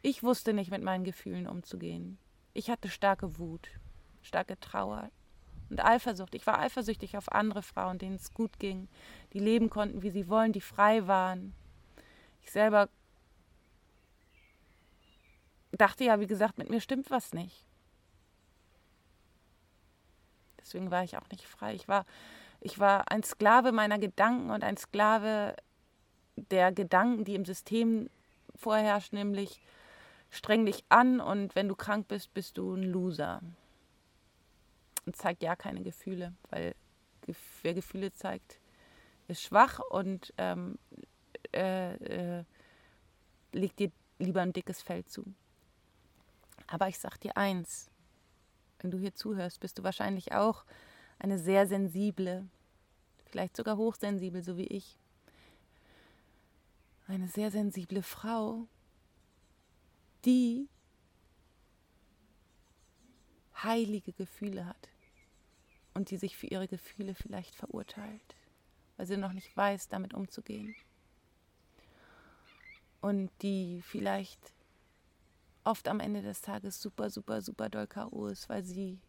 Ich 0.03 0.23
wusste 0.23 0.53
nicht 0.53 0.71
mit 0.71 0.83
meinen 0.83 1.05
Gefühlen 1.05 1.47
umzugehen. 1.47 2.19
Ich 2.55 2.71
hatte 2.71 2.89
starke 2.89 3.39
Wut, 3.39 3.69
starke 4.23 4.59
Trauer 4.61 5.11
und 5.71 5.83
Eifersucht. 5.83 6.35
Ich 6.35 6.47
war 6.47 6.59
eifersüchtig 6.59 7.17
auf 7.17 7.33
andere 7.33 7.63
Frauen, 7.63 7.99
denen 7.99 8.17
es 8.17 8.35
gut 8.35 8.59
ging, 8.59 8.89
die 9.33 9.39
leben 9.39 9.71
konnten, 9.71 10.03
wie 10.03 10.11
sie 10.11 10.29
wollen, 10.29 10.53
die 10.53 10.61
frei 10.61 11.07
waren. 11.07 11.55
Ich 12.43 12.51
selber 12.51 12.89
dachte 15.73 16.05
ja, 16.05 16.21
wie 16.21 16.27
gesagt, 16.27 16.59
mit 16.59 16.69
mir 16.69 16.81
stimmt 16.81 17.11
was 17.11 17.33
nicht. 17.33 17.67
Deswegen 20.61 20.91
war 20.91 21.03
ich 21.03 21.17
auch 21.17 21.29
nicht 21.31 21.47
frei. 21.47 21.75
Ich 21.75 21.89
war, 21.89 22.05
ich 22.61 22.79
war 22.79 23.11
ein 23.11 23.23
Sklave 23.23 23.73
meiner 23.73 23.99
Gedanken 23.99 24.51
und 24.51 24.63
ein 24.63 24.77
Sklave 24.77 25.57
der 26.37 26.73
Gedanken, 26.73 27.25
die 27.25 27.35
im 27.35 27.45
System 27.45 28.11
vorherrschen, 28.55 29.19
nämlich 29.19 29.61
streng 30.33 30.65
dich 30.65 30.83
an 30.89 31.21
und 31.21 31.55
wenn 31.55 31.69
du 31.69 31.77
krank 31.77 32.09
bist, 32.09 32.33
bist 32.35 32.57
du 32.59 32.75
ein 32.75 32.83
Loser. 32.83 33.43
Und 35.05 35.15
zeig 35.15 35.43
ja 35.43 35.55
keine 35.55 35.83
Gefühle, 35.83 36.33
weil 36.51 36.75
wer 37.63 37.75
Gefühle 37.75 38.13
zeigt, 38.13 38.59
ist 39.29 39.43
schwach 39.43 39.79
und 39.91 40.33
ähm, 40.39 40.79
äh, 41.55 41.95
äh, 42.39 42.45
legt 43.53 43.79
dir 43.79 43.93
lieber 44.19 44.41
ein 44.41 44.55
dickes 44.55 44.81
Fell 44.81 45.05
zu. 45.05 45.25
Aber 46.67 46.89
ich 46.89 46.99
sag 46.99 47.19
dir 47.19 47.37
eins, 47.37 47.91
wenn 48.81 48.91
du 48.91 48.99
hier 48.99 49.15
zuhörst, 49.15 49.61
bist 49.61 49.79
du 49.79 49.83
wahrscheinlich 49.83 50.33
auch 50.33 50.65
eine 51.19 51.39
sehr 51.39 51.67
sensible, 51.67 52.49
vielleicht 53.27 53.57
sogar 53.57 53.77
hochsensibel, 53.77 54.43
so 54.43 54.57
wie 54.57 54.67
ich. 54.67 54.99
Eine 57.07 57.29
sehr 57.29 57.51
sensible 57.51 58.03
Frau, 58.03 58.67
die 60.25 60.69
heilige 63.63 64.13
Gefühle 64.13 64.67
hat 64.67 64.89
und 65.95 66.11
die 66.11 66.17
sich 66.17 66.37
für 66.37 66.47
ihre 66.47 66.69
Gefühle 66.69 67.15
vielleicht 67.15 67.55
verurteilt, 67.55 68.37
weil 68.97 69.07
sie 69.07 69.17
noch 69.17 69.33
nicht 69.33 69.57
weiß, 69.57 69.89
damit 69.89 70.15
umzugehen. 70.15 70.75
Und 73.01 73.31
die 73.43 73.83
vielleicht 73.83 74.53
oft 75.65 75.89
am 75.89 76.01
Ende 76.01 76.23
des 76.23 76.41
Tages 76.41 76.81
super, 76.81 77.11
super, 77.11 77.43
super 77.43 77.69
doll 77.69 77.87
K.O. 77.87 78.27
ist, 78.27 78.49
weil 78.49 78.65
sie, 78.65 79.01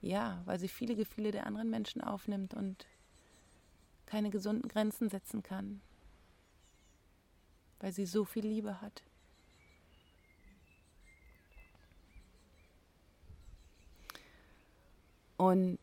ja, 0.00 0.42
weil 0.44 0.58
sie 0.58 0.68
viele 0.68 0.96
Gefühle 0.96 1.32
der 1.32 1.46
anderen 1.46 1.70
Menschen 1.70 2.00
aufnimmt 2.00 2.54
und 2.54 2.86
keine 4.06 4.30
gesunden 4.30 4.68
Grenzen 4.68 5.08
setzen 5.08 5.42
kann, 5.42 5.80
weil 7.80 7.92
sie 7.92 8.06
so 8.06 8.24
viel 8.24 8.46
Liebe 8.46 8.80
hat. 8.80 9.02
Und 15.36 15.78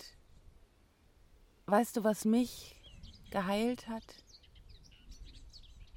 weißt 1.65 1.97
du, 1.97 2.03
was 2.03 2.25
mich 2.25 2.75
geheilt 3.31 3.87
hat? 3.87 4.03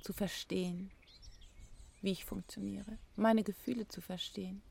Zu 0.03 0.13
verstehen, 0.13 0.93
wie 2.01 2.13
ich 2.13 2.25
funktioniere, 2.25 2.99
meine 3.17 3.43
Gefühle 3.43 3.89
zu 3.89 4.01
verstehen, 4.01 4.63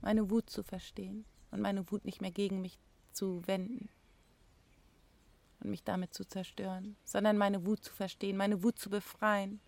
meine 0.00 0.30
Wut 0.30 0.48
zu 0.48 0.62
verstehen. 0.62 1.26
Und 1.54 1.60
meine 1.60 1.88
Wut 1.92 2.04
nicht 2.04 2.20
mehr 2.20 2.32
gegen 2.32 2.62
mich 2.62 2.80
zu 3.12 3.46
wenden. 3.46 3.88
Und 5.60 5.70
mich 5.70 5.84
damit 5.84 6.12
zu 6.12 6.26
zerstören, 6.26 6.96
sondern 7.04 7.38
meine 7.38 7.64
Wut 7.64 7.84
zu 7.84 7.92
verstehen, 7.92 8.36
meine 8.36 8.64
Wut 8.64 8.76
zu 8.76 8.90
befreien, 8.90 9.60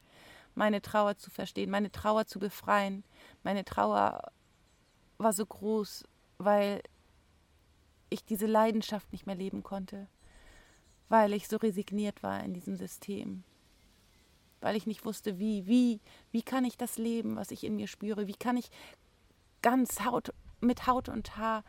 meine 0.56 0.82
Trauer 0.82 1.16
zu 1.16 1.30
verstehen, 1.30 1.70
meine 1.70 1.92
Trauer 1.92 2.26
zu 2.26 2.40
befreien. 2.40 3.04
Meine 3.44 3.64
Trauer 3.64 4.32
war 5.16 5.32
so 5.32 5.46
groß, 5.46 6.08
weil 6.38 6.82
ich 8.10 8.24
diese 8.24 8.46
Leidenschaft 8.46 9.12
nicht 9.12 9.26
mehr 9.26 9.34
leben 9.34 9.62
konnte, 9.62 10.08
weil 11.08 11.32
ich 11.32 11.48
so 11.48 11.56
resigniert 11.56 12.22
war 12.22 12.42
in 12.42 12.54
diesem 12.54 12.76
System, 12.76 13.44
weil 14.60 14.76
ich 14.76 14.86
nicht 14.86 15.04
wusste, 15.04 15.38
wie, 15.38 15.66
wie, 15.66 16.00
wie 16.32 16.42
kann 16.42 16.64
ich 16.64 16.76
das 16.76 16.98
leben, 16.98 17.36
was 17.36 17.50
ich 17.50 17.64
in 17.64 17.76
mir 17.76 17.86
spüre, 17.86 18.26
wie 18.26 18.34
kann 18.34 18.56
ich 18.56 18.70
ganz 19.62 20.04
Haut, 20.04 20.32
mit 20.60 20.86
Haut 20.86 21.08
und 21.08 21.36
Haar 21.36 21.64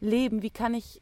leben, 0.00 0.42
wie 0.42 0.50
kann 0.50 0.74
ich, 0.74 1.00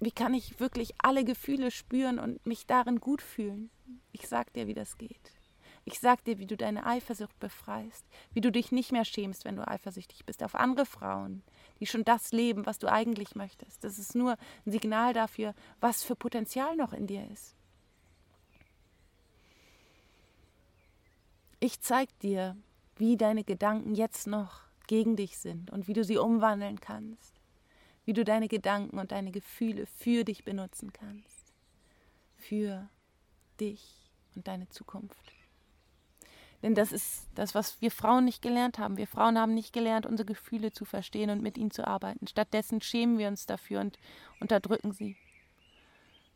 wie 0.00 0.10
kann 0.10 0.34
ich 0.34 0.60
wirklich 0.60 0.94
alle 0.98 1.24
Gefühle 1.24 1.70
spüren 1.70 2.18
und 2.18 2.44
mich 2.46 2.66
darin 2.66 3.00
gut 3.00 3.22
fühlen. 3.22 3.70
Ich 4.12 4.28
sag 4.28 4.52
dir, 4.52 4.66
wie 4.66 4.74
das 4.74 4.98
geht. 4.98 5.32
Ich 5.84 5.98
sag 5.98 6.22
dir, 6.24 6.38
wie 6.38 6.46
du 6.46 6.56
deine 6.56 6.86
Eifersucht 6.86 7.38
befreist, 7.40 8.06
wie 8.32 8.40
du 8.40 8.52
dich 8.52 8.70
nicht 8.70 8.92
mehr 8.92 9.04
schämst, 9.04 9.44
wenn 9.44 9.56
du 9.56 9.66
eifersüchtig 9.66 10.24
bist 10.24 10.42
auf 10.44 10.54
andere 10.54 10.86
Frauen, 10.86 11.42
die 11.80 11.86
schon 11.86 12.04
das 12.04 12.30
leben, 12.30 12.66
was 12.66 12.78
du 12.78 12.90
eigentlich 12.90 13.34
möchtest. 13.34 13.82
Das 13.82 13.98
ist 13.98 14.14
nur 14.14 14.36
ein 14.64 14.70
Signal 14.72 15.12
dafür, 15.12 15.54
was 15.80 16.04
für 16.04 16.14
Potenzial 16.14 16.76
noch 16.76 16.92
in 16.92 17.08
dir 17.08 17.28
ist. 17.30 17.56
Ich 21.58 21.80
zeig 21.80 22.16
dir, 22.20 22.56
wie 22.96 23.16
deine 23.16 23.42
Gedanken 23.42 23.94
jetzt 23.94 24.26
noch 24.26 24.62
gegen 24.86 25.16
dich 25.16 25.38
sind 25.38 25.70
und 25.70 25.88
wie 25.88 25.94
du 25.94 26.04
sie 26.04 26.18
umwandeln 26.18 26.80
kannst, 26.80 27.40
wie 28.04 28.12
du 28.12 28.24
deine 28.24 28.48
Gedanken 28.48 28.98
und 28.98 29.10
deine 29.10 29.32
Gefühle 29.32 29.86
für 29.86 30.24
dich 30.24 30.44
benutzen 30.44 30.92
kannst, 30.92 31.52
für 32.36 32.88
dich 33.58 34.10
und 34.34 34.46
deine 34.48 34.68
Zukunft. 34.68 35.41
Denn 36.62 36.76
das 36.76 36.92
ist 36.92 37.28
das, 37.34 37.54
was 37.54 37.80
wir 37.80 37.90
Frauen 37.90 38.24
nicht 38.24 38.40
gelernt 38.40 38.78
haben. 38.78 38.96
Wir 38.96 39.08
Frauen 39.08 39.36
haben 39.36 39.52
nicht 39.52 39.72
gelernt, 39.72 40.06
unsere 40.06 40.26
Gefühle 40.26 40.70
zu 40.70 40.84
verstehen 40.84 41.30
und 41.30 41.42
mit 41.42 41.58
ihnen 41.58 41.72
zu 41.72 41.86
arbeiten. 41.86 42.28
Stattdessen 42.28 42.80
schämen 42.80 43.18
wir 43.18 43.26
uns 43.28 43.46
dafür 43.46 43.80
und 43.80 43.98
unterdrücken 44.40 44.92
sie. 44.92 45.16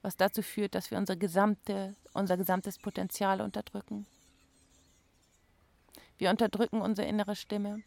Was 0.02 0.16
dazu 0.16 0.42
führt, 0.42 0.74
dass 0.74 0.90
wir 0.90 0.98
unsere 0.98 1.16
gesamte, 1.16 1.94
unser 2.12 2.36
gesamtes 2.36 2.78
Potenzial 2.78 3.40
unterdrücken. 3.40 4.06
Wir 6.18 6.30
unterdrücken 6.30 6.80
unsere 6.80 7.06
innere 7.06 7.36
Stimme, 7.36 7.82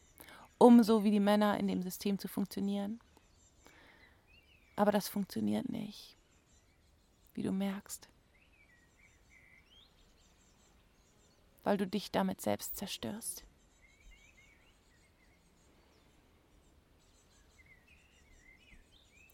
um 0.57 0.81
so 0.83 1.03
wie 1.03 1.11
die 1.11 1.19
Männer 1.19 1.59
in 1.59 1.67
dem 1.67 1.81
System 1.81 2.19
zu 2.19 2.27
funktionieren. 2.27 2.99
Aber 4.75 4.91
das 4.93 5.09
funktioniert 5.09 5.67
nicht, 5.67 6.15
wie 7.33 7.43
du 7.43 7.51
merkst. 7.51 8.07
Weil 11.63 11.77
du 11.77 11.87
dich 11.87 12.11
damit 12.11 12.41
selbst 12.41 12.75
zerstörst. 12.75 13.43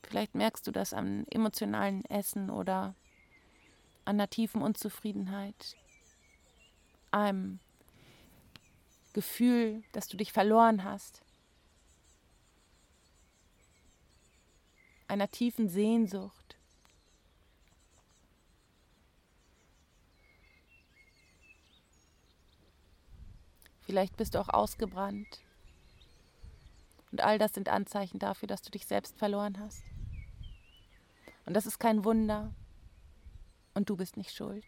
Vielleicht 0.04 0.36
merkst 0.36 0.66
du 0.68 0.72
das 0.72 0.94
am 0.94 1.26
emotionalen 1.30 2.06
Essen 2.06 2.50
oder 2.50 2.96
an 4.06 4.18
der 4.18 4.30
tiefen 4.30 4.62
Unzufriedenheit, 4.62 5.76
einem 7.12 7.60
Gefühl, 9.14 9.84
dass 9.94 10.08
du 10.08 10.16
dich 10.16 10.32
verloren 10.32 10.84
hast, 10.84 11.22
einer 15.08 15.30
tiefen 15.30 15.70
Sehnsucht, 15.70 16.45
Vielleicht 23.86 24.18
bist 24.18 24.34
du 24.34 24.40
auch 24.40 24.50
ausgebrannt. 24.50 25.42
Und 27.12 27.22
all 27.22 27.38
das 27.38 27.54
sind 27.54 27.70
Anzeichen 27.70 28.20
dafür, 28.20 28.48
dass 28.48 28.64
du 28.64 28.72
dich 28.72 28.88
selbst 28.88 29.18
verloren 29.18 29.60
hast. 29.60 29.84
Und 31.46 31.54
das 31.54 31.66
ist 31.66 31.80
kein 31.80 32.04
Wunder. 32.04 32.52
Und 33.76 33.90
du 33.90 33.96
bist 33.96 34.18
nicht 34.18 34.34
schuld. 34.34 34.66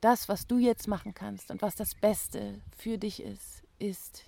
Das, 0.00 0.28
was 0.28 0.46
du 0.46 0.58
jetzt 0.58 0.88
machen 0.88 1.14
kannst 1.14 1.50
und 1.50 1.62
was 1.62 1.76
das 1.76 1.94
Beste 1.94 2.60
für 2.76 2.98
dich 2.98 3.22
ist, 3.22 3.62
ist 3.78 4.24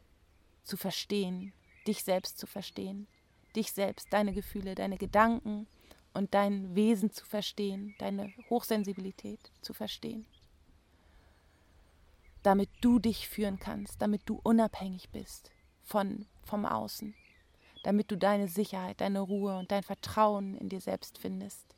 zu 0.63 0.77
verstehen, 0.77 1.53
dich 1.87 2.05
selbst 2.05 2.39
zu 2.39 2.47
verstehen, 2.47 3.09
dich 3.57 3.73
selbst, 3.73 4.13
deine 4.13 4.33
Gefühle, 4.33 4.75
deine 4.75 4.99
Gedanken 4.99 5.67
und 6.13 6.35
dein 6.35 6.77
Wesen 6.77 7.13
zu 7.13 7.25
verstehen, 7.25 7.95
deine 7.99 8.33
Hochsensibilität 8.51 9.51
zu 9.63 9.73
verstehen 9.75 10.27
damit 12.45 12.69
du 12.83 12.99
dich 12.99 13.27
führen 13.27 13.59
kannst, 13.59 14.01
damit 14.01 14.23
du 14.27 14.39
unabhängig 14.43 15.09
bist 15.09 15.51
von, 15.83 16.27
vom 16.45 16.67
Außen, 16.67 17.15
damit 17.83 18.11
du 18.11 18.17
deine 18.17 18.49
Sicherheit, 18.49 19.01
deine 19.01 19.21
Ruhe 19.21 19.59
und 19.59 19.73
dein 19.73 19.83
Vertrauen 19.83 20.55
in 20.59 20.69
dir 20.69 20.81
selbst 20.81 21.19
findest. 21.19 21.75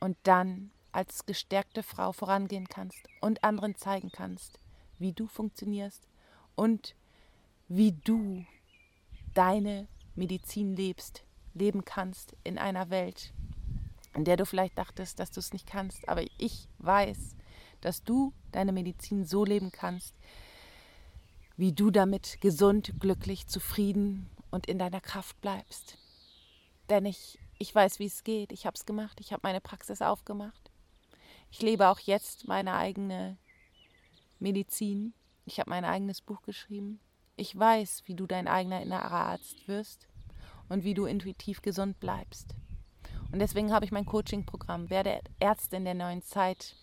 Und 0.00 0.16
dann 0.24 0.70
als 0.92 1.26
gestärkte 1.26 1.82
Frau 1.82 2.12
vorangehen 2.12 2.68
kannst 2.68 3.06
und 3.20 3.44
anderen 3.44 3.74
zeigen 3.74 4.10
kannst, 4.10 4.58
wie 4.98 5.12
du 5.12 5.26
funktionierst 5.26 6.08
und 6.54 6.94
wie 7.68 7.92
du 7.92 8.46
deine 9.34 9.88
Medizin 10.14 10.74
lebst, 10.74 11.22
leben 11.52 11.84
kannst 11.84 12.34
in 12.44 12.56
einer 12.56 12.88
Welt, 12.88 13.32
in 14.14 14.24
der 14.24 14.36
du 14.36 14.46
vielleicht 14.46 14.78
dachtest, 14.78 15.18
dass 15.18 15.32
du 15.32 15.40
es 15.40 15.52
nicht 15.52 15.66
kannst. 15.66 16.08
Aber 16.08 16.22
ich 16.38 16.68
weiß, 16.78 17.36
dass 17.80 18.02
du 18.04 18.32
deine 18.54 18.72
Medizin 18.72 19.24
so 19.24 19.44
leben 19.44 19.72
kannst, 19.72 20.14
wie 21.56 21.72
du 21.72 21.90
damit 21.90 22.40
gesund, 22.40 22.94
glücklich, 22.98 23.46
zufrieden 23.46 24.28
und 24.50 24.66
in 24.66 24.78
deiner 24.78 25.00
Kraft 25.00 25.40
bleibst. 25.40 25.98
Denn 26.90 27.06
ich, 27.06 27.38
ich 27.58 27.74
weiß, 27.74 27.98
wie 27.98 28.06
es 28.06 28.24
geht. 28.24 28.52
Ich 28.52 28.66
habe 28.66 28.74
es 28.74 28.86
gemacht. 28.86 29.20
Ich 29.20 29.32
habe 29.32 29.40
meine 29.42 29.60
Praxis 29.60 30.02
aufgemacht. 30.02 30.70
Ich 31.50 31.62
lebe 31.62 31.88
auch 31.88 32.00
jetzt 32.00 32.48
meine 32.48 32.74
eigene 32.74 33.38
Medizin. 34.38 35.14
Ich 35.46 35.60
habe 35.60 35.70
mein 35.70 35.84
eigenes 35.84 36.20
Buch 36.20 36.42
geschrieben. 36.42 37.00
Ich 37.36 37.56
weiß, 37.58 38.02
wie 38.06 38.14
du 38.14 38.26
dein 38.26 38.48
eigener 38.48 38.82
innerer 38.82 39.12
Arzt 39.12 39.66
wirst 39.66 40.08
und 40.68 40.84
wie 40.84 40.94
du 40.94 41.06
intuitiv 41.06 41.62
gesund 41.62 41.98
bleibst. 42.00 42.54
Und 43.32 43.40
deswegen 43.40 43.72
habe 43.72 43.84
ich 43.84 43.92
mein 43.92 44.06
Coaching-Programm 44.06 44.90
Werde 44.90 45.20
Ärztin 45.40 45.84
der 45.84 45.94
neuen 45.94 46.22
Zeit 46.22 46.76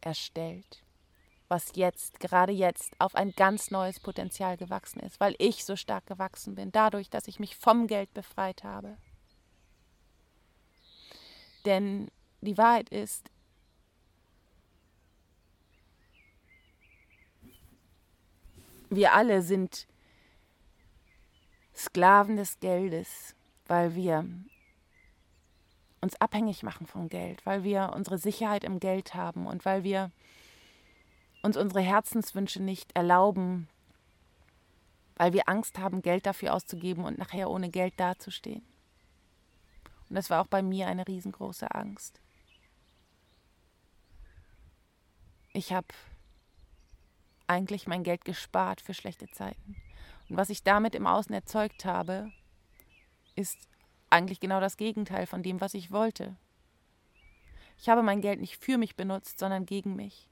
erstellt, 0.00 0.82
was 1.48 1.72
jetzt, 1.74 2.20
gerade 2.20 2.52
jetzt, 2.52 2.94
auf 2.98 3.14
ein 3.14 3.32
ganz 3.32 3.70
neues 3.70 4.00
Potenzial 4.00 4.56
gewachsen 4.56 5.00
ist, 5.00 5.20
weil 5.20 5.34
ich 5.38 5.64
so 5.64 5.76
stark 5.76 6.06
gewachsen 6.06 6.54
bin, 6.54 6.72
dadurch, 6.72 7.10
dass 7.10 7.28
ich 7.28 7.40
mich 7.40 7.56
vom 7.56 7.86
Geld 7.86 8.12
befreit 8.14 8.64
habe. 8.64 8.96
Denn 11.64 12.10
die 12.40 12.56
Wahrheit 12.56 12.88
ist, 12.88 13.30
wir 18.88 19.12
alle 19.12 19.42
sind 19.42 19.86
Sklaven 21.74 22.36
des 22.36 22.60
Geldes, 22.60 23.34
weil 23.66 23.94
wir 23.94 24.26
uns 26.00 26.20
abhängig 26.20 26.62
machen 26.62 26.86
vom 26.86 27.08
Geld, 27.08 27.44
weil 27.44 27.62
wir 27.62 27.92
unsere 27.94 28.18
Sicherheit 28.18 28.64
im 28.64 28.80
Geld 28.80 29.14
haben 29.14 29.46
und 29.46 29.64
weil 29.64 29.84
wir 29.84 30.10
uns 31.42 31.56
unsere 31.56 31.80
Herzenswünsche 31.80 32.62
nicht 32.62 32.94
erlauben, 32.96 33.68
weil 35.16 35.32
wir 35.32 35.48
Angst 35.48 35.78
haben, 35.78 36.02
Geld 36.02 36.26
dafür 36.26 36.54
auszugeben 36.54 37.04
und 37.04 37.18
nachher 37.18 37.50
ohne 37.50 37.70
Geld 37.70 37.94
dazustehen. 37.98 38.62
Und 40.08 40.16
das 40.16 40.30
war 40.30 40.42
auch 40.42 40.46
bei 40.46 40.62
mir 40.62 40.86
eine 40.86 41.06
riesengroße 41.06 41.72
Angst. 41.74 42.20
Ich 45.52 45.72
habe 45.72 45.88
eigentlich 47.46 47.86
mein 47.86 48.04
Geld 48.04 48.24
gespart 48.24 48.80
für 48.80 48.94
schlechte 48.94 49.28
Zeiten. 49.28 49.76
Und 50.28 50.36
was 50.36 50.50
ich 50.50 50.62
damit 50.62 50.94
im 50.94 51.06
Außen 51.06 51.34
erzeugt 51.34 51.84
habe, 51.84 52.32
ist 53.34 53.58
eigentlich 54.10 54.40
genau 54.40 54.60
das 54.60 54.76
Gegenteil 54.76 55.26
von 55.26 55.42
dem, 55.42 55.60
was 55.60 55.74
ich 55.74 55.90
wollte. 55.90 56.36
Ich 57.78 57.88
habe 57.88 58.02
mein 58.02 58.20
Geld 58.20 58.40
nicht 58.40 58.58
für 58.58 58.76
mich 58.76 58.96
benutzt, 58.96 59.38
sondern 59.38 59.64
gegen 59.64 59.96
mich. 59.96 60.28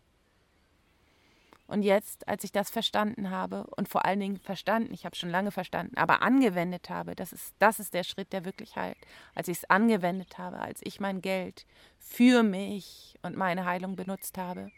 Und 1.69 1.83
jetzt, 1.83 2.27
als 2.27 2.45
ich 2.45 2.53
das 2.53 2.71
verstanden 2.71 3.31
habe 3.31 3.67
und 3.77 3.91
vor 3.91 4.07
allen 4.07 4.21
Dingen 4.21 4.39
verstanden, 4.39 4.95
ich 4.95 5.05
habe 5.05 5.17
schon 5.17 5.29
lange 5.29 5.51
verstanden, 5.51 5.99
aber 5.99 6.23
angewendet 6.23 6.89
habe, 6.89 7.15
das 7.15 7.33
ist, 7.33 7.55
das 7.59 7.79
ist 7.79 7.93
der 7.93 8.05
Schritt, 8.05 8.33
der 8.33 8.47
wirklich 8.47 8.77
heilt. 8.77 8.97
Als 9.35 9.49
ich 9.49 9.59
es 9.59 9.71
angewendet 9.71 10.39
habe, 10.39 10.61
als 10.61 10.81
ich 10.83 10.99
mein 10.99 11.21
Geld 11.21 11.67
für 11.99 12.43
mich 12.43 13.19
und 13.21 13.37
meine 13.37 13.67
Heilung 13.67 13.97
benutzt 13.97 14.39
habe, 14.39 14.71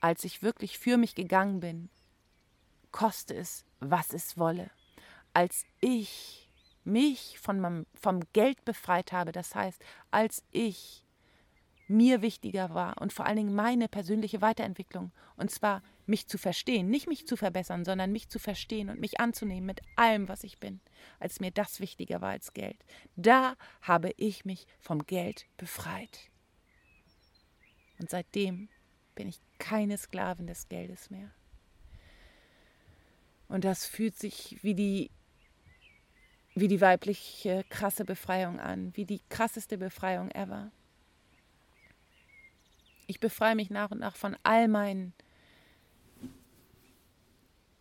als 0.00 0.24
ich 0.24 0.42
wirklich 0.42 0.78
für 0.78 0.96
mich 0.96 1.14
gegangen 1.14 1.60
bin, 1.60 1.90
koste 2.90 3.34
es, 3.34 3.64
was 3.78 4.12
es 4.12 4.36
wolle. 4.36 4.70
Als 5.34 5.66
ich 5.80 6.50
mich 6.84 7.38
von 7.38 7.60
meinem, 7.60 7.86
vom 7.94 8.20
Geld 8.32 8.64
befreit 8.64 9.12
habe, 9.12 9.32
das 9.32 9.54
heißt, 9.54 9.82
als 10.10 10.42
ich 10.50 11.04
mir 11.86 12.22
wichtiger 12.22 12.74
war 12.74 13.00
und 13.00 13.12
vor 13.12 13.26
allen 13.26 13.36
Dingen 13.36 13.54
meine 13.54 13.88
persönliche 13.88 14.40
Weiterentwicklung. 14.40 15.12
Und 15.36 15.50
zwar 15.50 15.82
mich 16.06 16.26
zu 16.28 16.38
verstehen, 16.38 16.88
nicht 16.88 17.08
mich 17.08 17.26
zu 17.26 17.36
verbessern, 17.36 17.84
sondern 17.84 18.12
mich 18.12 18.28
zu 18.28 18.38
verstehen 18.38 18.88
und 18.88 19.00
mich 19.00 19.20
anzunehmen 19.20 19.66
mit 19.66 19.80
allem, 19.96 20.28
was 20.28 20.44
ich 20.44 20.58
bin, 20.58 20.80
als 21.18 21.40
mir 21.40 21.50
das 21.50 21.80
wichtiger 21.80 22.20
war 22.20 22.30
als 22.30 22.54
Geld. 22.54 22.84
Da 23.16 23.56
habe 23.82 24.12
ich 24.16 24.44
mich 24.44 24.66
vom 24.80 25.06
Geld 25.06 25.46
befreit. 25.56 26.30
Und 27.98 28.10
seitdem 28.10 28.68
bin 29.14 29.28
ich 29.28 29.40
keine 29.58 29.98
Sklavin 29.98 30.46
des 30.46 30.68
Geldes 30.68 31.10
mehr. 31.10 31.30
Und 33.48 33.64
das 33.64 33.86
fühlt 33.86 34.16
sich 34.18 34.58
wie 34.62 34.74
die, 34.74 35.10
wie 36.54 36.68
die 36.68 36.80
weibliche 36.80 37.64
krasse 37.68 38.04
Befreiung 38.04 38.60
an, 38.60 38.94
wie 38.96 39.04
die 39.04 39.20
krasseste 39.28 39.76
Befreiung 39.76 40.30
ever. 40.30 40.70
Ich 43.06 43.20
befreie 43.20 43.54
mich 43.54 43.70
nach 43.70 43.90
und 43.90 44.00
nach 44.00 44.16
von 44.16 44.36
all 44.44 44.68
meinen 44.68 45.12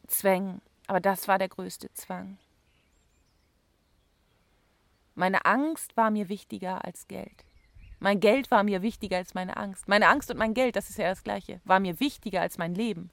Zwängen, 0.07 0.61
aber 0.87 0.99
das 0.99 1.27
war 1.27 1.37
der 1.37 1.49
größte 1.49 1.93
Zwang. 1.93 2.37
Meine 5.15 5.45
Angst 5.45 5.95
war 5.95 6.09
mir 6.09 6.27
wichtiger 6.27 6.83
als 6.83 7.07
Geld. 7.07 7.45
Mein 7.99 8.19
Geld 8.19 8.51
war 8.51 8.63
mir 8.63 8.81
wichtiger 8.81 9.17
als 9.17 9.33
meine 9.33 9.55
Angst. 9.55 9.87
Meine 9.87 10.09
Angst 10.09 10.29
und 10.29 10.37
mein 10.37 10.53
Geld, 10.53 10.75
das 10.75 10.89
ist 10.89 10.97
ja 10.97 11.07
das 11.07 11.23
gleiche, 11.23 11.61
war 11.63 11.79
mir 11.79 11.99
wichtiger 11.99 12.41
als 12.41 12.57
mein 12.57 12.73
Leben. 12.73 13.11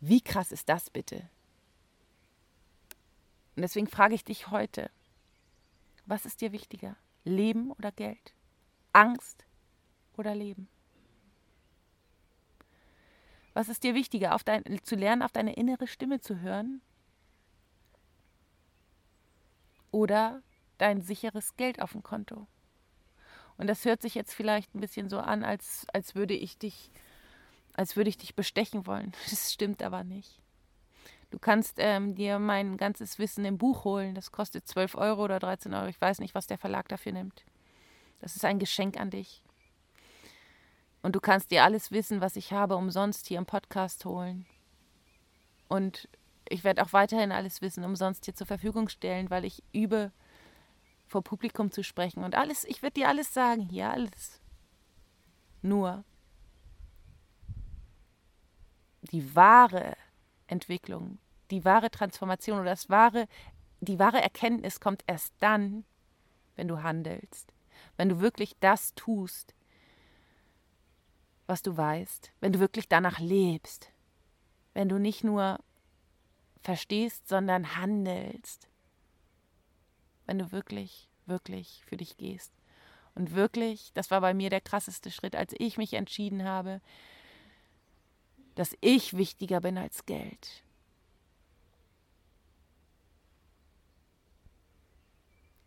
Wie 0.00 0.20
krass 0.20 0.52
ist 0.52 0.68
das 0.68 0.90
bitte? 0.90 1.28
Und 3.56 3.62
deswegen 3.62 3.86
frage 3.86 4.14
ich 4.14 4.24
dich 4.24 4.50
heute, 4.50 4.90
was 6.06 6.26
ist 6.26 6.40
dir 6.40 6.52
wichtiger? 6.52 6.96
Leben 7.24 7.70
oder 7.72 7.92
Geld? 7.92 8.34
Angst 8.92 9.44
oder 10.16 10.34
Leben? 10.34 10.68
Was 13.54 13.68
ist 13.68 13.84
dir 13.84 13.94
wichtiger, 13.94 14.36
dein, 14.44 14.64
zu 14.82 14.96
lernen, 14.96 15.22
auf 15.22 15.32
deine 15.32 15.54
innere 15.54 15.86
Stimme 15.86 16.20
zu 16.20 16.40
hören? 16.40 16.80
Oder 19.90 20.42
dein 20.78 21.02
sicheres 21.02 21.54
Geld 21.56 21.82
auf 21.82 21.92
dem 21.92 22.02
Konto? 22.02 22.46
Und 23.58 23.66
das 23.66 23.84
hört 23.84 24.00
sich 24.00 24.14
jetzt 24.14 24.32
vielleicht 24.32 24.74
ein 24.74 24.80
bisschen 24.80 25.10
so 25.10 25.18
an, 25.18 25.44
als, 25.44 25.86
als 25.92 26.14
würde 26.14 26.34
ich 26.34 26.56
dich, 26.56 26.90
als 27.74 27.94
würde 27.96 28.08
ich 28.08 28.16
dich 28.16 28.34
bestechen 28.34 28.86
wollen. 28.86 29.12
Das 29.30 29.52
stimmt 29.52 29.82
aber 29.82 30.02
nicht. 30.02 30.41
Du 31.32 31.38
kannst 31.38 31.76
ähm, 31.78 32.14
dir 32.14 32.38
mein 32.38 32.76
ganzes 32.76 33.18
Wissen 33.18 33.46
im 33.46 33.56
Buch 33.56 33.84
holen. 33.84 34.14
Das 34.14 34.32
kostet 34.32 34.68
12 34.68 34.96
Euro 34.96 35.24
oder 35.24 35.38
13 35.38 35.72
Euro. 35.72 35.86
Ich 35.86 35.98
weiß 35.98 36.18
nicht, 36.18 36.34
was 36.34 36.46
der 36.46 36.58
Verlag 36.58 36.88
dafür 36.88 37.12
nimmt. 37.12 37.46
Das 38.20 38.36
ist 38.36 38.44
ein 38.44 38.58
Geschenk 38.58 39.00
an 39.00 39.08
dich. 39.08 39.42
Und 41.00 41.16
du 41.16 41.20
kannst 41.20 41.50
dir 41.50 41.64
alles 41.64 41.90
Wissen, 41.90 42.20
was 42.20 42.36
ich 42.36 42.52
habe, 42.52 42.76
umsonst 42.76 43.26
hier 43.28 43.38
im 43.38 43.46
Podcast 43.46 44.04
holen. 44.04 44.44
Und 45.68 46.06
ich 46.50 46.64
werde 46.64 46.84
auch 46.84 46.92
weiterhin 46.92 47.32
alles 47.32 47.62
Wissen 47.62 47.82
umsonst 47.82 48.26
hier 48.26 48.34
zur 48.34 48.46
Verfügung 48.46 48.90
stellen, 48.90 49.30
weil 49.30 49.46
ich 49.46 49.64
übe, 49.72 50.12
vor 51.06 51.22
Publikum 51.22 51.70
zu 51.70 51.82
sprechen. 51.82 52.24
Und 52.24 52.34
alles, 52.34 52.64
ich 52.64 52.82
werde 52.82 53.00
dir 53.00 53.08
alles 53.08 53.32
sagen 53.32 53.62
hier, 53.70 53.88
alles. 53.88 54.42
Nur 55.62 56.04
die 59.00 59.34
wahre 59.34 59.96
Entwicklung, 60.46 61.18
die 61.52 61.64
wahre 61.64 61.90
Transformation 61.90 62.58
oder 62.58 62.70
das 62.70 62.88
wahre, 62.88 63.28
die 63.80 63.98
wahre 63.98 64.20
Erkenntnis 64.20 64.80
kommt 64.80 65.04
erst 65.06 65.34
dann, 65.38 65.84
wenn 66.56 66.68
du 66.68 66.82
handelst. 66.82 67.52
Wenn 67.96 68.08
du 68.08 68.20
wirklich 68.20 68.56
das 68.60 68.94
tust, 68.94 69.54
was 71.46 71.62
du 71.62 71.76
weißt, 71.76 72.32
wenn 72.40 72.52
du 72.52 72.60
wirklich 72.60 72.88
danach 72.88 73.18
lebst, 73.18 73.90
wenn 74.72 74.88
du 74.88 74.98
nicht 74.98 75.24
nur 75.24 75.58
verstehst, 76.62 77.28
sondern 77.28 77.76
handelst, 77.76 78.68
wenn 80.26 80.38
du 80.38 80.52
wirklich, 80.52 81.10
wirklich 81.26 81.82
für 81.86 81.96
dich 81.96 82.16
gehst. 82.16 82.52
Und 83.14 83.34
wirklich, 83.34 83.92
das 83.92 84.10
war 84.10 84.22
bei 84.22 84.32
mir 84.32 84.48
der 84.48 84.62
krasseste 84.62 85.10
Schritt, 85.10 85.36
als 85.36 85.54
ich 85.58 85.76
mich 85.76 85.92
entschieden 85.92 86.44
habe, 86.44 86.80
dass 88.54 88.76
ich 88.80 89.16
wichtiger 89.16 89.60
bin 89.60 89.76
als 89.76 90.06
Geld. 90.06 90.62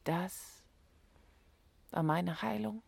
Das 0.05 0.63
war 1.91 2.03
meine 2.03 2.41
Heilung. 2.41 2.81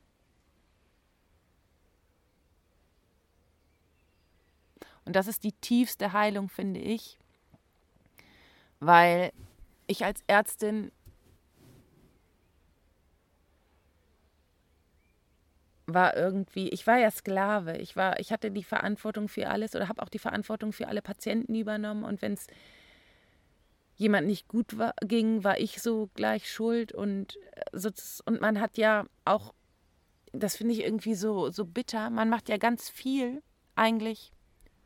Und 5.04 5.16
das 5.16 5.28
ist 5.28 5.44
die 5.44 5.54
tiefste 5.54 6.14
Heilung, 6.14 6.50
finde 6.50 6.80
ich, 6.80 7.18
weil 8.80 9.32
ich 9.88 10.04
als 10.06 10.22
Ärztin 10.28 10.92
war 15.86 16.16
irgendwie, 16.18 16.68
ich 16.70 16.86
war 16.86 16.98
ja 16.98 17.10
Sklave, 17.10 17.78
ich 17.78 17.96
war, 17.96 18.20
ich 18.20 18.34
hatte 18.34 18.52
die 18.52 18.64
Verantwortung 18.64 19.30
für 19.30 19.50
alles 19.50 19.74
oder 19.74 19.88
habe 19.88 20.04
auch 20.04 20.10
die 20.10 20.20
Verantwortung 20.20 20.74
für 20.74 20.90
alle 20.90 21.02
Patienten 21.02 21.56
übernommen 21.56 22.04
und 22.04 22.22
wenn 22.22 22.34
es 22.34 22.48
jemand 23.98 24.28
nicht 24.28 24.48
gut 24.48 24.78
war, 24.78 24.94
ging, 25.06 25.44
war 25.44 25.60
ich 25.60 25.82
so 25.82 26.10
gleich 26.16 26.50
schuld 26.52 26.92
und 26.94 27.38
so, 27.74 27.90
und 28.26 28.42
man 28.42 28.60
hat 28.62 28.78
ja 28.78 29.06
auch, 29.26 29.54
das 30.32 30.56
finde 30.58 30.74
ich 30.74 30.82
irgendwie 30.82 31.16
so 31.16 31.50
so 31.50 31.66
bitter, 31.66 32.10
man 32.10 32.30
macht 32.30 32.50
ja 32.50 32.58
ganz 32.58 32.90
viel 32.90 33.44
eigentlich 33.76 34.32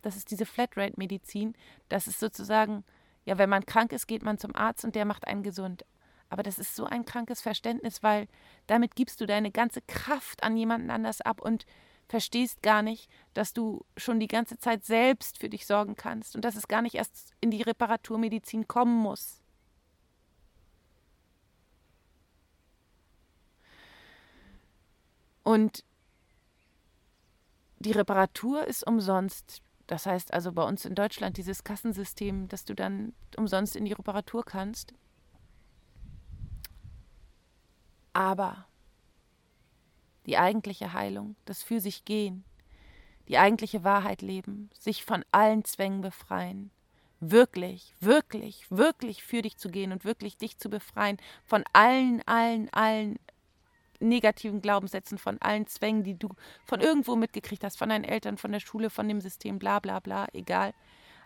das 0.02 0.16
ist 0.16 0.32
diese 0.32 0.46
Flatrate-Medizin. 0.46 1.56
Das 1.90 2.08
ist 2.08 2.20
sozusagen, 2.20 2.84
ja, 3.26 3.38
wenn 3.38 3.50
man 3.50 3.66
krank 3.66 3.94
ist, 3.94 4.08
geht 4.08 4.24
man 4.24 4.38
zum 4.38 4.56
Arzt 4.56 4.84
und 4.84 4.96
der 4.96 5.06
macht 5.06 5.28
einen 5.28 5.44
gesund. 5.44 5.86
Aber 6.30 6.44
das 6.44 6.60
ist 6.60 6.76
so 6.76 6.86
ein 6.86 7.06
krankes 7.06 7.42
Verständnis, 7.42 8.04
weil 8.04 8.28
damit 8.68 8.96
gibst 8.96 9.22
du 9.22 9.26
deine 9.26 9.52
ganze 9.52 9.82
Kraft 9.82 10.44
an 10.44 10.56
jemanden 10.58 10.90
anders 10.90 11.22
ab 11.22 11.42
und 11.42 11.66
verstehst 12.12 12.62
gar 12.62 12.82
nicht, 12.82 13.10
dass 13.34 13.54
du 13.54 13.86
schon 13.96 14.20
die 14.20 14.28
ganze 14.28 14.58
Zeit 14.58 14.84
selbst 14.84 15.38
für 15.38 15.48
dich 15.48 15.66
sorgen 15.66 15.96
kannst 15.96 16.36
und 16.36 16.44
dass 16.44 16.58
es 16.58 16.68
gar 16.68 16.82
nicht 16.82 16.96
erst 16.96 17.34
in 17.40 17.52
die 17.52 17.62
Reparaturmedizin 17.62 18.68
kommen 18.68 18.98
muss. 18.98 19.42
Und 25.44 25.86
die 27.80 27.94
Reparatur 27.94 28.68
ist 28.68 28.86
umsonst. 28.86 29.62
Das 29.88 30.06
heißt 30.06 30.34
also 30.34 30.52
bei 30.52 30.64
uns 30.64 30.84
in 30.84 30.96
Deutschland 30.96 31.38
dieses 31.38 31.64
Kassensystem, 31.64 32.50
dass 32.50 32.66
du 32.66 32.76
dann 32.76 33.14
umsonst 33.38 33.78
in 33.78 33.86
die 33.86 33.94
Reparatur 33.94 34.44
kannst. 34.44 34.94
Aber 38.12 38.68
die 40.26 40.38
eigentliche 40.38 40.94
Heilung, 40.94 41.36
das 41.46 41.64
für 41.64 41.80
sich 41.80 42.06
gehen, 42.06 42.44
die 43.28 43.38
eigentliche 43.38 43.84
Wahrheit 43.84 44.22
leben, 44.22 44.70
sich 44.74 45.04
von 45.06 45.24
allen 45.32 45.64
Zwängen 45.64 46.02
befreien, 46.02 46.72
wirklich, 47.20 47.94
wirklich, 48.00 48.70
wirklich 48.70 49.24
für 49.24 49.42
dich 49.42 49.58
zu 49.58 49.70
gehen 49.70 49.92
und 49.92 50.06
wirklich 50.06 50.38
dich 50.38 50.58
zu 50.58 50.70
befreien 50.70 51.18
von 51.46 51.64
allen, 51.72 52.22
allen, 52.26 52.70
allen 52.72 53.20
negativen 54.00 54.62
Glaubenssätzen, 54.62 55.18
von 55.18 55.40
allen 55.42 55.68
Zwängen, 55.68 56.04
die 56.04 56.18
du 56.18 56.30
von 56.66 56.82
irgendwo 56.82 57.16
mitgekriegt 57.16 57.64
hast, 57.64 57.78
von 57.78 57.90
deinen 57.90 58.04
Eltern, 58.04 58.38
von 58.38 58.52
der 58.52 58.60
Schule, 58.60 58.90
von 58.90 59.08
dem 59.08 59.22
System, 59.22 59.60
bla 59.60 59.80
bla 59.80 60.00
bla, 60.00 60.28
egal. 60.34 60.74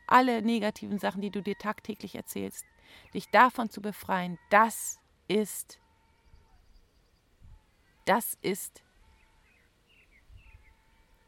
Alle 0.08 0.42
negativen 0.42 1.00
Sachen, 1.00 1.22
die 1.22 1.32
du 1.32 1.42
dir 1.42 1.58
tagtäglich 1.58 2.16
erzählst, 2.16 2.66
dich 3.14 3.30
davon 3.30 3.70
zu 3.70 3.82
befreien, 3.82 4.38
das 4.50 5.00
ist, 5.28 5.80
das 8.06 8.38
ist 8.42 8.84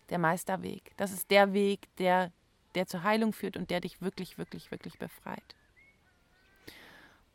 der 0.10 0.20
Meisterweg. 0.20 0.92
Das 0.98 1.12
ist 1.12 1.30
der 1.32 1.54
Weg, 1.54 1.88
der, 1.98 2.32
der 2.76 2.88
zur 2.88 3.04
Heilung 3.04 3.34
führt 3.34 3.58
und 3.58 3.70
der 3.70 3.82
dich 3.82 4.02
wirklich, 4.02 4.38
wirklich, 4.38 4.72
wirklich 4.72 4.98
befreit. 4.98 5.56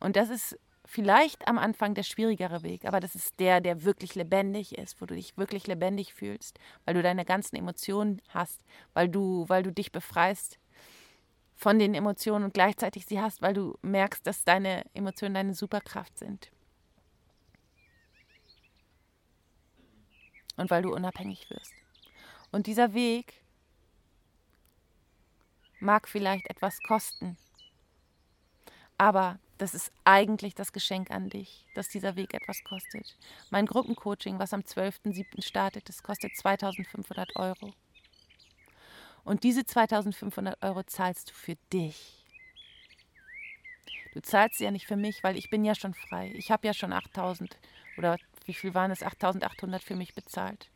Und 0.00 0.16
das 0.16 0.30
ist 0.30 0.58
vielleicht 0.84 1.46
am 1.46 1.58
Anfang 1.58 1.94
der 1.94 2.02
schwierigere 2.02 2.62
Weg, 2.62 2.84
aber 2.84 3.00
das 3.00 3.14
ist 3.14 3.38
der, 3.38 3.60
der 3.60 3.84
wirklich 3.84 4.14
lebendig 4.14 4.76
ist, 4.76 5.00
wo 5.00 5.06
du 5.06 5.14
dich 5.14 5.36
wirklich 5.36 5.66
lebendig 5.66 6.12
fühlst, 6.12 6.58
weil 6.84 6.94
du 6.94 7.02
deine 7.02 7.24
ganzen 7.24 7.56
Emotionen 7.56 8.20
hast, 8.28 8.60
weil 8.94 9.08
du, 9.08 9.48
weil 9.48 9.62
du 9.62 9.72
dich 9.72 9.92
befreist 9.92 10.58
von 11.54 11.78
den 11.78 11.94
Emotionen 11.94 12.44
und 12.44 12.54
gleichzeitig 12.54 13.06
sie 13.06 13.20
hast, 13.20 13.40
weil 13.42 13.54
du 13.54 13.78
merkst, 13.82 14.26
dass 14.26 14.44
deine 14.44 14.84
Emotionen 14.94 15.34
deine 15.34 15.54
Superkraft 15.54 16.18
sind. 16.18 16.50
Und 20.56 20.70
weil 20.70 20.82
du 20.82 20.92
unabhängig 20.92 21.48
wirst. 21.48 21.81
Und 22.52 22.66
dieser 22.66 22.94
Weg 22.94 23.42
mag 25.80 26.06
vielleicht 26.06 26.48
etwas 26.48 26.78
kosten, 26.86 27.36
aber 28.98 29.40
das 29.58 29.74
ist 29.74 29.90
eigentlich 30.04 30.54
das 30.54 30.72
Geschenk 30.72 31.10
an 31.10 31.28
dich, 31.28 31.66
dass 31.74 31.88
dieser 31.88 32.14
Weg 32.14 32.34
etwas 32.34 32.62
kostet. 32.62 33.16
Mein 33.50 33.66
Gruppencoaching, 33.66 34.38
was 34.38 34.52
am 34.52 34.60
12.07. 34.60 35.42
startet, 35.42 35.88
das 35.88 36.02
kostet 36.02 36.36
2500 36.36 37.36
Euro. 37.36 37.72
Und 39.24 39.44
diese 39.44 39.64
2500 39.64 40.62
Euro 40.62 40.82
zahlst 40.82 41.30
du 41.30 41.34
für 41.34 41.56
dich. 41.72 42.24
Du 44.14 44.20
zahlst 44.20 44.58
sie 44.58 44.64
ja 44.64 44.70
nicht 44.70 44.86
für 44.86 44.96
mich, 44.96 45.24
weil 45.24 45.36
ich 45.36 45.48
bin 45.48 45.64
ja 45.64 45.74
schon 45.74 45.94
frei. 45.94 46.32
Ich 46.34 46.50
habe 46.50 46.66
ja 46.66 46.74
schon 46.74 46.92
8000 46.92 47.56
oder 47.96 48.18
wie 48.44 48.54
viel 48.54 48.74
waren 48.74 48.90
es? 48.90 49.02
8800 49.02 49.82
für 49.82 49.96
mich 49.96 50.14
bezahlt. 50.14 50.70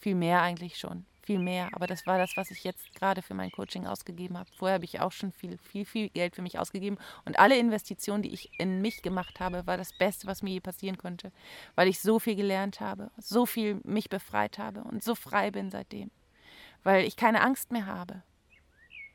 Viel 0.00 0.14
mehr 0.14 0.42
eigentlich 0.42 0.78
schon. 0.78 1.04
Viel 1.22 1.38
mehr. 1.38 1.68
Aber 1.72 1.86
das 1.86 2.06
war 2.06 2.18
das, 2.18 2.36
was 2.36 2.50
ich 2.50 2.64
jetzt 2.64 2.94
gerade 2.94 3.20
für 3.20 3.34
mein 3.34 3.50
Coaching 3.50 3.86
ausgegeben 3.86 4.38
habe. 4.38 4.48
Vorher 4.56 4.76
habe 4.76 4.84
ich 4.84 5.00
auch 5.00 5.12
schon 5.12 5.32
viel, 5.32 5.58
viel, 5.58 5.84
viel 5.84 6.08
Geld 6.08 6.34
für 6.34 6.42
mich 6.42 6.58
ausgegeben. 6.58 6.96
Und 7.26 7.38
alle 7.38 7.58
Investitionen, 7.58 8.22
die 8.22 8.32
ich 8.32 8.50
in 8.58 8.80
mich 8.80 9.02
gemacht 9.02 9.38
habe, 9.40 9.66
war 9.66 9.76
das 9.76 9.92
Beste, 9.98 10.26
was 10.26 10.42
mir 10.42 10.50
je 10.50 10.60
passieren 10.60 10.96
konnte. 10.96 11.32
Weil 11.74 11.88
ich 11.88 12.00
so 12.00 12.18
viel 12.18 12.36
gelernt 12.36 12.80
habe, 12.80 13.10
so 13.18 13.44
viel 13.44 13.80
mich 13.84 14.08
befreit 14.08 14.58
habe 14.58 14.82
und 14.84 15.02
so 15.02 15.14
frei 15.14 15.50
bin 15.50 15.70
seitdem 15.70 16.10
weil 16.82 17.04
ich 17.04 17.16
keine 17.16 17.42
Angst 17.42 17.72
mehr 17.72 17.86
habe. 17.86 18.22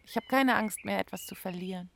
Ich 0.05 0.15
habe 0.15 0.27
keine 0.27 0.55
Angst 0.55 0.83
mehr, 0.83 0.99
etwas 0.99 1.25
zu 1.25 1.35
verlieren. 1.35 1.89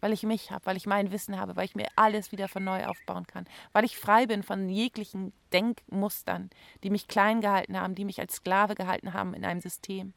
Weil 0.00 0.12
ich 0.12 0.22
mich 0.22 0.50
habe, 0.50 0.64
weil 0.66 0.76
ich 0.76 0.86
mein 0.86 1.10
Wissen 1.10 1.38
habe, 1.38 1.56
weil 1.56 1.64
ich 1.64 1.74
mir 1.74 1.88
alles 1.96 2.30
wieder 2.30 2.48
von 2.48 2.62
neu 2.62 2.86
aufbauen 2.86 3.26
kann, 3.26 3.46
weil 3.72 3.84
ich 3.84 3.98
frei 3.98 4.26
bin 4.26 4.42
von 4.42 4.68
jeglichen 4.68 5.32
Denkmustern, 5.52 6.50
die 6.82 6.90
mich 6.90 7.08
klein 7.08 7.40
gehalten 7.40 7.78
haben, 7.78 7.94
die 7.94 8.04
mich 8.04 8.20
als 8.20 8.36
Sklave 8.36 8.74
gehalten 8.74 9.12
haben 9.12 9.34
in 9.34 9.44
einem 9.44 9.60
System, 9.60 10.14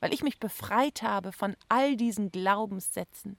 weil 0.00 0.14
ich 0.14 0.22
mich 0.22 0.38
befreit 0.38 1.02
habe 1.02 1.32
von 1.32 1.56
all 1.68 1.96
diesen 1.96 2.30
Glaubenssätzen. 2.30 3.36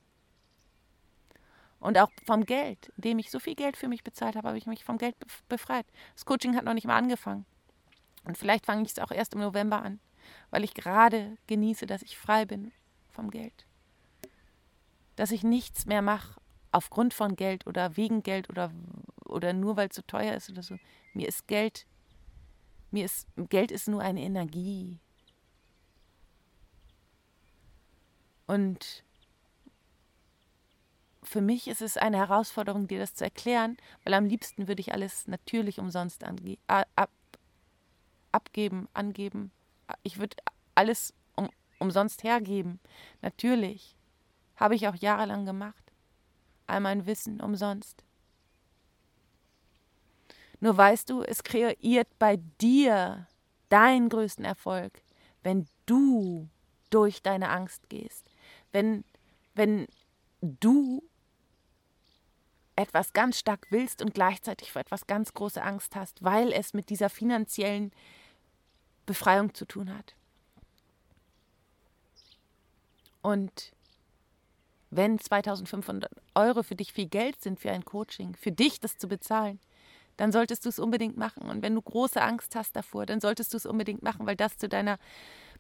Und 1.80 1.98
auch 1.98 2.10
vom 2.26 2.46
Geld, 2.46 2.92
indem 2.98 3.20
ich 3.20 3.30
so 3.30 3.40
viel 3.40 3.56
Geld 3.56 3.78
für 3.78 3.88
mich 3.88 4.04
bezahlt 4.04 4.36
habe, 4.36 4.48
habe 4.48 4.58
ich 4.58 4.66
mich 4.66 4.84
vom 4.84 4.98
Geld 4.98 5.16
befreit. 5.48 5.86
Das 6.14 6.26
Coaching 6.26 6.56
hat 6.56 6.64
noch 6.64 6.74
nicht 6.74 6.88
mal 6.88 6.98
angefangen. 6.98 7.46
Und 8.24 8.38
vielleicht 8.38 8.66
fange 8.66 8.84
ich 8.84 8.90
es 8.90 9.00
auch 9.00 9.12
erst 9.12 9.34
im 9.34 9.42
November 9.42 9.84
an 9.84 10.00
weil 10.50 10.64
ich 10.64 10.74
gerade 10.74 11.38
genieße, 11.48 11.86
dass 11.86 12.02
ich 12.02 12.18
frei 12.18 12.46
bin 12.46 12.72
vom 13.10 13.30
Geld. 13.30 13.66
Dass 15.16 15.32
ich 15.32 15.44
nichts 15.44 15.86
mehr 15.86 16.02
mache 16.02 16.40
aufgrund 16.72 17.14
von 17.14 17.36
Geld 17.36 17.68
oder 17.68 17.96
wegen 17.96 18.22
Geld 18.22 18.50
oder, 18.50 18.72
oder 19.26 19.54
nur 19.54 19.78
weil 19.78 19.88
es 19.90 19.96
so 19.96 20.02
teuer 20.02 20.36
ist 20.36 20.50
oder 20.50 20.62
so. 20.62 20.78
Mir 21.14 21.28
ist 21.28 21.48
Geld, 21.48 21.86
mir 22.92 23.06
ist, 23.06 23.28
Geld 23.50 23.72
ist 23.72 23.88
nur 23.88 24.02
eine 24.02 24.22
Energie. 24.22 25.00
Und 28.46 29.04
für 31.24 31.42
mich 31.42 31.68
ist 31.68 31.82
es 31.82 31.98
eine 31.98 32.18
Herausforderung, 32.18 32.88
dir 32.88 33.00
das 33.00 33.16
zu 33.16 33.24
erklären, 33.24 33.78
weil 34.04 34.14
am 34.14 34.26
liebsten 34.26 34.68
würde 34.68 34.82
ich 34.82 34.94
alles 34.94 35.28
natürlich 35.28 35.80
umsonst 35.80 36.24
ange 36.24 36.58
ab, 36.68 37.12
abgeben, 38.32 38.88
angeben, 38.94 39.52
ich 40.04 40.20
würde 40.20 40.36
alles 40.76 41.14
um, 41.36 41.50
umsonst 41.80 42.24
hergeben. 42.24 42.80
Natürlich. 43.22 43.96
Habe 44.58 44.76
ich 44.76 44.88
auch 44.88 44.96
jahrelang 44.96 45.46
gemacht. 45.46 45.84
All 46.68 46.80
mein 46.80 47.06
Wissen 47.06 47.42
umsonst. 47.42 48.04
Nur 50.60 50.78
weißt 50.78 51.10
du, 51.10 51.22
es 51.22 51.44
kreiert 51.44 52.08
bei 52.18 52.38
dir 52.62 53.28
deinen 53.70 54.10
größten 54.10 54.46
Erfolg, 54.46 55.02
wenn 55.44 55.68
du 55.86 56.48
durch 56.90 57.22
deine 57.22 57.50
Angst 57.50 57.90
gehst. 57.90 58.26
Wenn, 58.72 59.04
wenn 59.54 59.88
du 60.42 61.04
etwas 62.76 63.14
ganz 63.14 63.40
stark 63.40 63.68
willst 63.70 64.02
und 64.02 64.14
gleichzeitig 64.14 64.72
vor 64.72 64.82
etwas 64.82 65.08
ganz 65.08 65.34
große 65.34 65.62
Angst 65.62 65.96
hast, 65.96 66.24
weil 66.24 66.52
es 66.52 66.74
mit 66.74 66.90
dieser 66.90 67.10
finanziellen 67.10 67.92
Befreiung 69.06 69.54
zu 69.54 69.66
tun 69.66 69.94
hat. 69.94 70.16
Und 73.22 73.72
wenn 74.90 75.20
2500 75.20 76.12
Euro 76.36 76.64
für 76.64 76.76
dich 76.76 76.94
viel 76.94 77.08
Geld 77.08 77.42
sind 77.42 77.60
für 77.60 77.72
ein 77.72 77.86
Coaching, 77.86 78.36
für 78.36 78.52
dich 78.52 78.80
das 78.80 78.98
zu 78.98 79.08
bezahlen, 79.08 79.60
dann 80.18 80.32
solltest 80.32 80.66
du 80.66 80.70
es 80.70 80.80
unbedingt 80.80 81.18
machen. 81.18 81.50
Und 81.50 81.62
wenn 81.62 81.76
du 81.76 81.82
große 81.82 82.22
Angst 82.22 82.56
hast 82.56 82.76
davor, 82.76 83.06
dann 83.06 83.20
solltest 83.20 83.54
du 83.54 83.58
es 83.58 83.66
unbedingt 83.66 84.04
machen, 84.04 84.26
weil 84.26 84.36
das 84.36 84.58
zu 84.58 84.70
deiner 84.70 84.98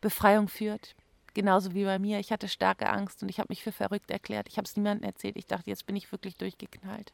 Befreiung 0.02 0.48
führt. 0.48 0.96
Genauso 1.34 1.74
wie 1.74 1.84
bei 1.84 2.00
mir. 2.00 2.20
Ich 2.20 2.32
hatte 2.32 2.48
starke 2.48 2.90
Angst 2.90 3.22
und 3.22 3.30
ich 3.30 3.40
habe 3.40 3.48
mich 3.50 3.64
für 3.64 3.74
verrückt 3.74 4.10
erklärt. 4.10 4.48
Ich 4.48 4.58
habe 4.58 4.66
es 4.66 4.78
niemandem 4.78 5.04
erzählt. 5.04 5.36
Ich 5.36 5.48
dachte, 5.48 5.70
jetzt 5.70 5.86
bin 5.86 5.98
ich 5.98 6.12
wirklich 6.12 6.38
durchgeknallt. 6.38 7.12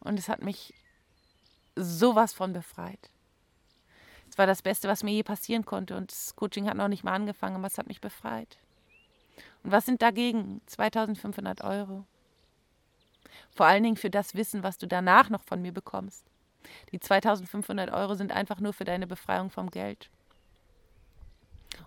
Und 0.00 0.18
es 0.18 0.28
hat 0.28 0.42
mich 0.42 0.74
sowas 1.74 2.34
von 2.34 2.52
befreit. 2.52 3.10
Es 4.28 4.36
war 4.36 4.46
das 4.46 4.62
Beste, 4.62 4.88
was 4.88 5.02
mir 5.02 5.12
je 5.12 5.22
passieren 5.22 5.64
konnte. 5.64 5.96
Und 5.96 6.10
das 6.10 6.36
Coaching 6.36 6.68
hat 6.68 6.76
noch 6.76 6.88
nicht 6.88 7.04
mal 7.04 7.14
angefangen, 7.14 7.56
aber 7.56 7.66
es 7.66 7.78
hat 7.78 7.86
mich 7.86 8.02
befreit. 8.02 8.58
Und 9.64 9.72
was 9.72 9.86
sind 9.86 10.02
dagegen 10.02 10.60
2500 10.66 11.64
Euro? 11.64 12.04
Vor 13.50 13.66
allen 13.66 13.82
Dingen 13.82 13.96
für 13.96 14.10
das 14.10 14.34
Wissen, 14.34 14.62
was 14.62 14.78
du 14.78 14.86
danach 14.86 15.30
noch 15.30 15.42
von 15.42 15.60
mir 15.60 15.72
bekommst. 15.72 16.24
Die 16.92 17.00
2500 17.00 17.90
Euro 17.90 18.14
sind 18.14 18.30
einfach 18.30 18.60
nur 18.60 18.72
für 18.72 18.84
deine 18.84 19.06
Befreiung 19.06 19.50
vom 19.50 19.70
Geld. 19.70 20.10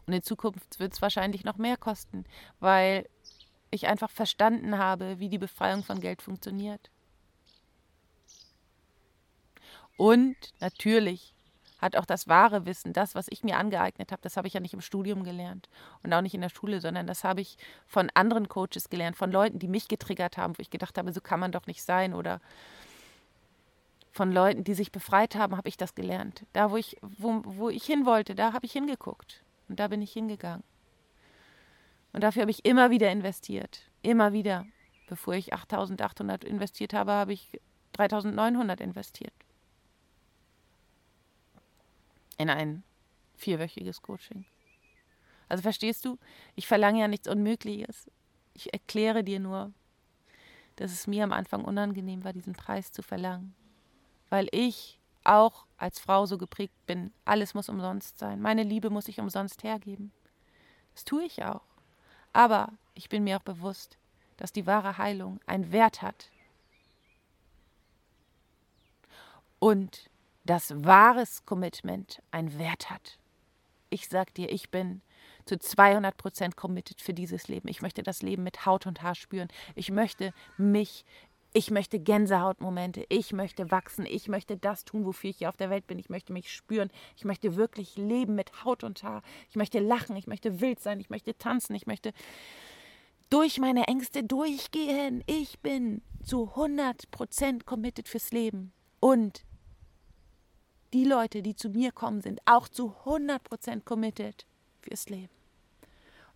Und 0.05 0.13
in 0.13 0.23
Zukunft 0.23 0.79
wird 0.79 0.93
es 0.93 1.01
wahrscheinlich 1.01 1.43
noch 1.43 1.57
mehr 1.57 1.77
kosten, 1.77 2.25
weil 2.59 3.07
ich 3.69 3.87
einfach 3.87 4.09
verstanden 4.09 4.77
habe, 4.77 5.19
wie 5.19 5.29
die 5.29 5.37
Befreiung 5.37 5.83
von 5.83 6.01
Geld 6.01 6.21
funktioniert. 6.21 6.89
Und 9.97 10.35
natürlich 10.59 11.33
hat 11.79 11.95
auch 11.95 12.05
das 12.05 12.27
wahre 12.27 12.65
Wissen, 12.65 12.93
das, 12.93 13.15
was 13.15 13.27
ich 13.29 13.43
mir 13.43 13.57
angeeignet 13.57 14.11
habe, 14.11 14.21
das 14.21 14.37
habe 14.37 14.47
ich 14.47 14.53
ja 14.53 14.59
nicht 14.59 14.73
im 14.73 14.81
Studium 14.81 15.23
gelernt 15.23 15.69
und 16.03 16.13
auch 16.13 16.21
nicht 16.21 16.33
in 16.33 16.41
der 16.41 16.49
Schule, 16.49 16.81
sondern 16.81 17.07
das 17.07 17.23
habe 17.23 17.41
ich 17.41 17.57
von 17.85 18.09
anderen 18.13 18.49
Coaches 18.49 18.89
gelernt, 18.89 19.15
von 19.15 19.31
Leuten, 19.31 19.59
die 19.59 19.67
mich 19.67 19.87
getriggert 19.87 20.37
haben, 20.37 20.57
wo 20.57 20.61
ich 20.61 20.69
gedacht 20.69 20.97
habe, 20.97 21.13
so 21.13 21.21
kann 21.21 21.39
man 21.39 21.51
doch 21.51 21.67
nicht 21.67 21.83
sein 21.83 22.13
oder 22.13 22.41
von 24.11 24.31
Leuten, 24.31 24.63
die 24.63 24.73
sich 24.73 24.91
befreit 24.91 25.35
haben, 25.35 25.55
habe 25.55 25.69
ich 25.69 25.77
das 25.77 25.93
gelernt. 25.93 26.43
Da, 26.53 26.71
wo 26.71 26.77
ich, 26.77 26.97
wo, 27.01 27.41
wo 27.45 27.69
ich 27.69 27.83
hin 27.83 28.05
wollte, 28.07 28.33
da 28.33 28.53
habe 28.53 28.65
ich 28.65 28.71
hingeguckt 28.71 29.43
und 29.69 29.79
da 29.79 29.87
bin 29.87 30.01
ich 30.01 30.11
hingegangen. 30.11 30.63
Und 32.13 32.23
dafür 32.23 32.41
habe 32.41 32.51
ich 32.51 32.65
immer 32.65 32.89
wieder 32.89 33.11
investiert, 33.11 33.81
immer 34.01 34.33
wieder. 34.33 34.65
Bevor 35.07 35.35
ich 35.35 35.53
8800 35.53 36.43
investiert 36.43 36.93
habe, 36.93 37.11
habe 37.11 37.33
ich 37.33 37.61
3900 37.93 38.81
investiert 38.81 39.33
in 42.37 42.49
ein 42.49 42.83
vierwöchiges 43.35 44.01
Coaching. 44.01 44.45
Also 45.49 45.61
verstehst 45.61 46.03
du, 46.05 46.17
ich 46.55 46.67
verlange 46.67 46.99
ja 46.99 47.07
nichts 47.07 47.27
Unmögliches. 47.27 48.11
Ich 48.53 48.73
erkläre 48.73 49.23
dir 49.23 49.39
nur, 49.39 49.71
dass 50.75 50.91
es 50.91 51.07
mir 51.07 51.23
am 51.23 51.31
Anfang 51.31 51.63
unangenehm 51.63 52.23
war, 52.23 52.33
diesen 52.33 52.53
Preis 52.53 52.91
zu 52.91 53.01
verlangen. 53.01 53.55
Weil 54.29 54.47
ich 54.51 54.99
auch 55.23 55.65
als 55.77 55.99
Frau 55.99 56.25
so 56.25 56.37
geprägt 56.37 56.73
bin, 56.85 57.11
alles 57.25 57.53
muss 57.53 57.69
umsonst 57.69 58.17
sein. 58.17 58.41
Meine 58.41 58.63
Liebe 58.63 58.89
muss 58.89 59.07
ich 59.07 59.19
umsonst 59.19 59.63
hergeben. 59.63 60.11
Das 60.93 61.03
tue 61.03 61.23
ich 61.23 61.43
auch. 61.43 61.61
Aber 62.33 62.73
ich 62.93 63.09
bin 63.09 63.23
mir 63.23 63.37
auch 63.37 63.43
bewusst, 63.43 63.97
dass 64.37 64.51
die 64.51 64.65
wahre 64.65 64.97
Heilung 64.97 65.39
einen 65.45 65.71
Wert 65.71 66.01
hat. 66.01 66.29
Und 69.59 70.09
dass 70.47 70.83
wahres 70.83 71.45
Commitment 71.45 72.21
einen 72.31 72.57
Wert 72.57 72.89
hat. 72.89 73.19
Ich 73.89 74.07
sag 74.07 74.33
dir, 74.33 74.51
ich 74.51 74.69
bin 74.69 75.01
zu 75.45 75.57
200 75.57 76.17
Prozent 76.17 76.57
committed 76.57 77.01
für 77.01 77.13
dieses 77.13 77.47
Leben. 77.47 77.67
Ich 77.69 77.81
möchte 77.81 78.03
das 78.03 78.21
Leben 78.21 78.43
mit 78.43 78.65
Haut 78.65 78.85
und 78.85 79.01
Haar 79.01 79.15
spüren. 79.15 79.47
Ich 79.75 79.91
möchte 79.91 80.33
mich, 80.57 81.05
ich 81.53 81.71
möchte 81.71 81.99
Gänsehautmomente. 81.99 83.05
Ich 83.09 83.31
möchte 83.31 83.71
wachsen. 83.71 84.05
Ich 84.05 84.27
möchte 84.27 84.57
das 84.57 84.83
tun, 84.83 85.05
wofür 85.05 85.29
ich 85.29 85.37
hier 85.37 85.49
auf 85.49 85.57
der 85.57 85.69
Welt 85.69 85.87
bin. 85.87 85.99
Ich 85.99 86.09
möchte 86.09 86.33
mich 86.33 86.53
spüren. 86.53 86.89
Ich 87.15 87.23
möchte 87.23 87.55
wirklich 87.55 87.95
leben 87.95 88.35
mit 88.35 88.65
Haut 88.65 88.83
und 88.83 89.03
Haar. 89.03 89.21
Ich 89.49 89.55
möchte 89.55 89.79
lachen. 89.79 90.17
Ich 90.17 90.27
möchte 90.27 90.59
wild 90.59 90.81
sein. 90.81 90.99
Ich 90.99 91.09
möchte 91.09 91.37
tanzen. 91.37 91.75
Ich 91.75 91.87
möchte 91.87 92.11
durch 93.29 93.57
meine 93.57 93.87
Ängste 93.87 94.23
durchgehen. 94.23 95.23
Ich 95.27 95.59
bin 95.59 96.01
zu 96.23 96.51
100% 96.55 97.63
committed 97.63 98.09
fürs 98.09 98.31
Leben. 98.31 98.73
Und 98.99 99.45
die 100.93 101.05
Leute, 101.05 101.41
die 101.41 101.55
zu 101.55 101.69
mir 101.69 101.91
kommen, 101.91 102.21
sind 102.21 102.41
auch 102.45 102.67
zu 102.67 102.93
100% 103.05 103.83
committed 103.83 104.45
fürs 104.81 105.09
Leben. 105.09 105.33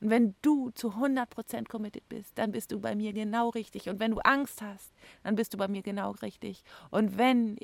Und 0.02 0.10
wenn 0.10 0.36
du 0.42 0.72
zu 0.72 0.90
100% 0.90 1.68
committed 1.68 2.08
bist, 2.10 2.38
dann 2.38 2.52
bist 2.52 2.72
du 2.72 2.80
bei 2.80 2.96
mir 2.96 3.14
genau 3.14 3.50
richtig. 3.50 3.88
Und 3.88 4.00
wenn 4.00 4.12
du 4.12 4.20
Angst 4.20 4.62
hast, 4.62 4.92
dann 5.24 5.36
bist 5.36 5.54
du 5.54 5.58
bei 5.58 5.68
mir 5.68 5.84
genau 5.84 6.12
richtig. 6.12 6.64
Und 6.90 7.18
wenn 7.18 7.58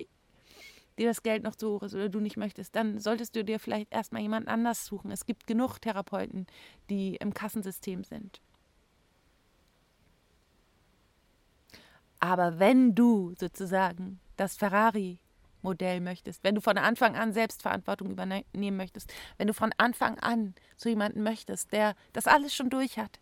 dir 0.98 1.08
das 1.08 1.24
Geld 1.24 1.44
noch 1.44 1.56
zu 1.56 1.72
hoch 1.72 1.84
ist 1.84 1.96
oder 1.96 2.10
du 2.10 2.20
nicht 2.20 2.38
möchtest, 2.38 2.76
dann 2.76 3.00
solltest 3.00 3.36
du 3.36 3.44
dir 3.44 3.60
vielleicht 3.60 3.92
erstmal 3.92 4.22
jemand 4.22 4.48
anders 4.48 4.86
suchen. 4.86 5.12
Es 5.12 5.26
gibt 5.26 5.48
genug 5.48 5.80
Therapeuten, 5.80 6.48
die 6.90 7.16
im 7.16 7.34
Kassensystem 7.34 8.04
sind. 8.04 8.40
Aber 12.20 12.60
wenn 12.60 12.96
du 12.96 13.34
sozusagen 13.36 14.20
das 14.38 14.56
Ferrari 14.56 15.20
Modell 15.62 16.00
möchtest, 16.02 16.44
wenn 16.44 16.56
du 16.56 16.62
von 16.62 16.78
Anfang 16.78 17.16
an 17.16 17.34
Selbstverantwortung 17.34 18.12
übernehmen 18.12 18.78
möchtest, 18.78 19.14
wenn 19.38 19.48
du 19.48 19.54
von 19.54 19.74
Anfang 19.78 20.20
an 20.20 20.56
zu 20.76 20.90
jemandem 20.90 21.24
möchtest, 21.24 21.72
der 21.72 21.96
das 22.14 22.28
alles 22.28 22.56
schon 22.56 22.70
durch 22.70 22.98
hat, 22.98 23.20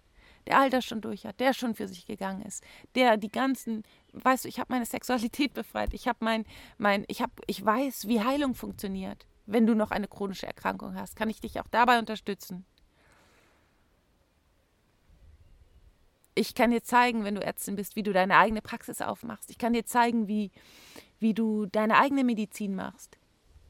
der 0.47 0.59
all 0.59 0.69
das 0.69 0.85
schon 0.85 1.01
durch 1.01 1.25
hat, 1.25 1.39
der 1.39 1.53
schon 1.53 1.75
für 1.75 1.87
sich 1.87 2.05
gegangen 2.05 2.41
ist, 2.43 2.63
der 2.95 3.17
die 3.17 3.31
ganzen, 3.31 3.83
weißt 4.13 4.45
du, 4.45 4.49
ich 4.49 4.59
habe 4.59 4.73
meine 4.73 4.85
Sexualität 4.85 5.53
befreit, 5.53 5.93
ich 5.93 6.07
habe 6.07 6.19
mein, 6.21 6.45
mein, 6.77 7.05
ich 7.07 7.21
habe, 7.21 7.33
ich 7.47 7.63
weiß, 7.63 8.07
wie 8.07 8.21
Heilung 8.23 8.55
funktioniert. 8.55 9.25
Wenn 9.47 9.67
du 9.67 9.75
noch 9.75 9.91
eine 9.91 10.07
chronische 10.07 10.47
Erkrankung 10.47 10.95
hast, 10.95 11.15
kann 11.15 11.29
ich 11.29 11.39
dich 11.39 11.59
auch 11.59 11.67
dabei 11.69 11.99
unterstützen. 11.99 12.65
Ich 16.33 16.53
kann 16.53 16.71
dir 16.71 16.83
zeigen, 16.83 17.23
wenn 17.23 17.35
du 17.35 17.41
Ärztin 17.41 17.75
bist, 17.75 17.95
wie 17.95 18.03
du 18.03 18.11
deine 18.11 18.37
eigene 18.37 18.61
Praxis 18.61 19.01
aufmachst. 19.01 19.49
Ich 19.49 19.57
kann 19.57 19.71
dir 19.71 19.85
zeigen, 19.85 20.27
wie, 20.27 20.51
wie 21.25 21.33
du 21.33 21.65
deine 21.65 21.97
eigene 21.97 22.23
Medizin 22.23 22.75
machst. 22.75 23.17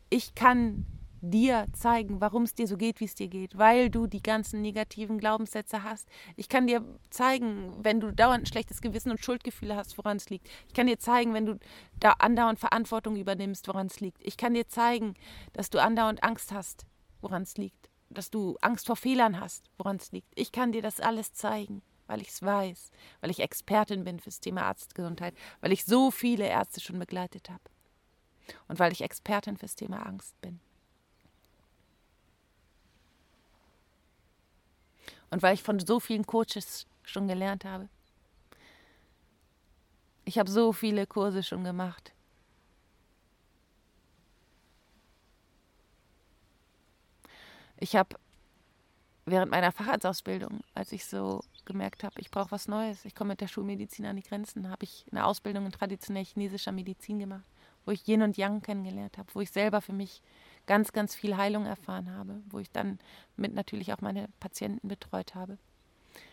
Ich 0.10 0.36
kann 0.36 0.86
dir 1.22 1.68
zeigen, 1.72 2.20
warum 2.20 2.43
es 2.43 2.53
dir 2.53 2.68
so 2.68 2.76
geht, 2.76 2.99
wie 2.99 3.06
es 3.06 3.16
dir 3.16 3.30
geht, 3.30 3.58
weil 3.58 3.89
du 3.89 4.08
die 4.08 4.22
ganzen 4.22 4.62
negativen 4.62 5.20
Glaubenssätze 5.20 5.82
hast. 5.82 6.10
Ich 6.36 6.49
kann 6.49 6.68
dir 6.68 6.84
zeigen, 7.12 7.72
wenn 7.82 8.01
du 8.01 8.12
dauernd 8.12 8.43
ein 8.43 8.45
schlechtes 8.45 8.82
Gewissen 8.82 9.10
und 9.10 9.24
Schuldgefühle 9.24 9.78
hast, 9.78 9.97
woran 9.97 10.18
es 10.18 10.30
liegt. 10.30 10.49
Ich 10.68 10.74
kann 10.74 10.88
dir 10.88 10.99
zeigen, 10.99 11.34
wenn 11.34 11.45
du 11.45 11.58
da 11.97 12.12
andauernd 12.20 12.60
Verantwortung 12.60 13.16
übernimmst, 13.16 13.70
woran 13.70 13.88
es 13.88 14.01
liegt. 14.01 14.22
Ich 14.22 14.36
kann 14.36 14.53
dir 14.53 14.68
zeigen, 14.68 15.14
dass 15.53 15.70
du 15.70 15.82
andauernd 15.82 16.26
Angst 16.26 16.51
hast, 16.51 16.86
woran 17.22 17.43
es 17.43 17.56
liegt. 17.56 17.89
Dass 18.10 18.32
du 18.32 18.58
Angst 18.60 18.86
vor 18.86 18.97
Fehlern 18.97 19.39
hast, 19.39 19.72
woran 19.78 19.95
es 19.95 20.12
liegt. 20.12 20.28
Ich 20.36 20.51
kann 20.51 20.74
dir 20.74 20.82
das 20.82 20.99
alles 20.99 21.32
zeigen 21.32 21.82
weil 22.08 22.22
ich 22.22 22.30
es 22.30 22.41
weiß, 22.41 22.91
weil 23.22 23.32
ich 23.32 23.39
Expertin 23.39 24.03
bin 24.03 24.20
fürs 24.20 24.39
Thema 24.39 24.64
Arztgesundheit, 24.64 25.36
weil 25.62 25.72
ich 25.72 25.86
so 25.86 26.12
viele 26.12 26.47
Ärzte 26.47 26.82
schon 26.82 26.99
begleitet 26.99 27.49
habe 27.49 27.64
und 28.68 28.80
weil 28.80 28.91
ich 28.91 29.01
Expertin 29.01 29.58
fürs 29.58 29.76
Thema 29.76 30.06
Angst 30.06 30.39
bin. 30.41 30.60
Und 35.32 35.41
weil 35.41 35.56
ich 35.56 35.64
von 35.64 35.80
so 35.80 35.99
vielen 35.99 36.26
Coaches 36.26 36.88
schon 37.03 37.28
gelernt 37.28 37.66
habe. 37.66 37.89
Ich 40.24 40.39
habe 40.39 40.49
so 40.49 40.72
viele 40.72 41.06
Kurse 41.06 41.43
schon 41.43 41.64
gemacht. 41.64 42.14
Ich 47.78 47.95
habe 47.95 48.16
während 49.26 49.52
meiner 49.52 49.72
Facharztausbildung, 49.72 50.62
als 50.74 50.92
ich 50.92 51.06
so 51.06 51.44
gemerkt 51.66 52.04
habe, 52.04 52.20
ich 52.20 52.30
brauche 52.30 52.52
was 52.52 52.68
Neues, 52.68 53.06
ich 53.06 53.16
komme 53.16 53.30
mit 53.30 53.42
der 53.42 53.48
Schulmedizin 53.48 54.06
an 54.06 54.16
die 54.16 54.24
Grenzen, 54.24 54.70
habe 54.70 54.84
ich 54.84 55.06
eine 55.12 55.26
Ausbildung 55.26 55.66
in 55.66 55.72
traditionell 55.72 56.26
chinesischer 56.26 56.72
Medizin 56.72 57.20
gemacht, 57.20 57.46
wo 57.86 57.92
ich 57.92 58.08
Yin 58.08 58.22
und 58.22 58.38
Yang 58.38 58.62
kennengelernt 58.62 59.18
habe, 59.18 59.30
wo 59.34 59.42
ich 59.42 59.52
selber 59.52 59.82
für 59.82 59.94
mich 59.94 60.22
ganz, 60.68 60.92
ganz 60.92 61.16
viel 61.16 61.38
Heilung 61.38 61.66
erfahren 61.66 62.12
habe, 62.12 62.42
wo 62.50 62.60
ich 62.60 62.72
dann 62.72 63.00
mit 63.36 63.54
natürlich 63.54 63.94
auch 63.94 64.02
meine 64.02 64.30
Patienten 64.40 64.88
betreut 64.88 65.36
habe. 65.36 65.58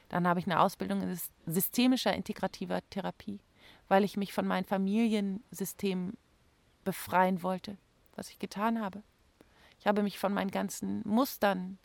Dann 0.08 0.28
habe 0.28 0.40
ich 0.40 0.46
eine 0.46 0.60
Ausbildung 0.60 1.02
in 1.02 1.18
systemischer 1.46 2.14
integrativer 2.14 2.80
Therapie, 2.90 3.40
weil 3.88 4.04
ich 4.04 4.16
mich 4.16 4.32
von 4.32 4.46
meinem 4.46 4.64
Familiensystem 4.64 6.14
befreien 6.84 7.42
wollte, 7.42 7.78
was 8.16 8.28
ich 8.28 8.38
getan 8.38 8.80
habe. 8.80 9.02
Ich 9.78 9.86
habe 9.86 10.02
mich 10.02 10.18
von 10.18 10.34
meinen 10.34 10.50
ganzen 10.50 11.02
Mustern, 11.06 11.78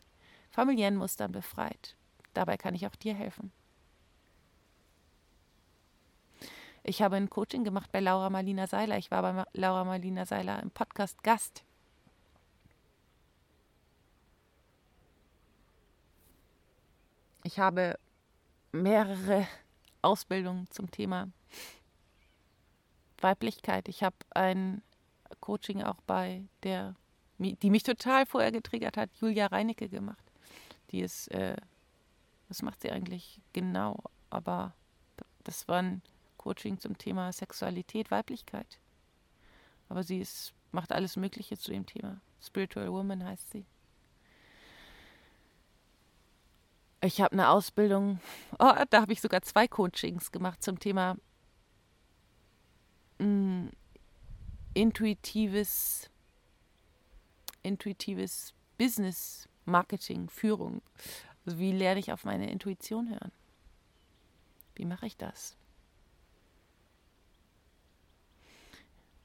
familiären 0.58 0.96
Mustern 0.96 1.30
befreit. 1.30 1.94
Dabei 2.34 2.56
kann 2.56 2.74
ich 2.74 2.84
auch 2.84 2.96
dir 2.96 3.14
helfen. 3.14 3.52
Ich 6.82 7.00
habe 7.00 7.14
ein 7.14 7.30
Coaching 7.30 7.62
gemacht 7.62 7.92
bei 7.92 8.00
Laura 8.00 8.28
Marlina 8.28 8.66
Seiler. 8.66 8.98
Ich 8.98 9.12
war 9.12 9.22
bei 9.22 9.44
Laura 9.52 9.84
Marlina 9.84 10.26
Seiler 10.26 10.60
im 10.60 10.72
Podcast 10.72 11.22
Gast. 11.22 11.62
Ich 17.44 17.60
habe 17.60 17.96
mehrere 18.72 19.46
Ausbildungen 20.02 20.68
zum 20.72 20.90
Thema 20.90 21.28
Weiblichkeit. 23.20 23.88
Ich 23.88 24.02
habe 24.02 24.16
ein 24.30 24.82
Coaching 25.38 25.84
auch 25.84 26.00
bei 26.08 26.42
der, 26.64 26.96
die 27.38 27.70
mich 27.70 27.84
total 27.84 28.26
vorher 28.26 28.50
getriggert 28.50 28.96
hat, 28.96 29.10
Julia 29.20 29.46
Reinecke 29.46 29.88
gemacht. 29.88 30.27
Die 30.90 31.00
ist 31.00 31.28
äh, 31.28 31.56
was 32.48 32.62
macht 32.62 32.80
sie 32.80 32.90
eigentlich 32.90 33.40
genau? 33.52 34.02
Aber 34.30 34.74
das 35.44 35.68
war 35.68 35.82
ein 35.82 36.02
Coaching 36.36 36.78
zum 36.78 36.96
Thema 36.98 37.32
Sexualität, 37.32 38.10
Weiblichkeit. 38.10 38.78
Aber 39.88 40.02
sie 40.02 40.18
ist, 40.18 40.54
macht 40.72 40.92
alles 40.92 41.16
Mögliche 41.16 41.56
zu 41.56 41.70
dem 41.70 41.86
Thema. 41.86 42.20
Spiritual 42.42 42.90
Woman 42.90 43.24
heißt 43.24 43.50
sie. 43.50 43.66
Ich 47.00 47.20
habe 47.20 47.32
eine 47.32 47.48
Ausbildung, 47.48 48.20
oh, 48.58 48.72
da 48.90 49.00
habe 49.00 49.12
ich 49.12 49.20
sogar 49.20 49.42
zwei 49.42 49.68
Coachings 49.68 50.32
gemacht 50.32 50.62
zum 50.62 50.80
Thema 50.80 51.16
mh, 53.18 53.26
mm, 53.26 53.70
intuitives, 54.74 56.10
intuitives 57.62 58.52
Business 58.78 59.48
Marketing, 59.68 60.28
Führung. 60.28 60.82
Also 61.46 61.58
wie 61.58 61.72
lerne 61.72 62.00
ich 62.00 62.12
auf 62.12 62.24
meine 62.24 62.50
Intuition 62.50 63.10
hören? 63.10 63.32
Wie 64.74 64.84
mache 64.84 65.06
ich 65.06 65.16
das? 65.16 65.56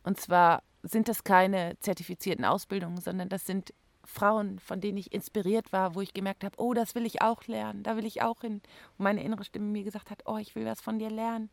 Und 0.04 0.20
zwar 0.20 0.64
sind 0.84 1.08
das 1.08 1.24
keine 1.24 1.80
zertifizierten 1.80 2.46
Ausbildungen, 2.46 3.00
sondern 3.00 3.30
das 3.30 3.46
sind 3.46 3.74
Frauen, 4.06 4.60
von 4.60 4.82
denen 4.82 4.98
ich 4.98 5.14
inspiriert 5.14 5.72
war, 5.72 5.96
wo 5.96 6.02
ich 6.02 6.14
gemerkt 6.14 6.44
habe, 6.44 6.58
oh, 6.60 6.74
das 6.74 6.94
will 6.94 7.06
ich 7.06 7.22
auch 7.22 7.46
lernen, 7.48 7.84
da 7.84 7.96
will 7.96 8.06
ich 8.06 8.22
auch 8.22 8.42
hin. 8.42 8.62
Und 8.98 9.04
meine 9.04 9.24
innere 9.24 9.46
Stimme 9.46 9.68
mir 9.68 9.84
gesagt 9.84 10.10
hat, 10.10 10.24
oh, 10.26 10.38
ich 10.38 10.56
will 10.56 10.66
was 10.66 10.82
von 10.82 11.00
dir 11.00 11.10
lernen. 11.10 11.50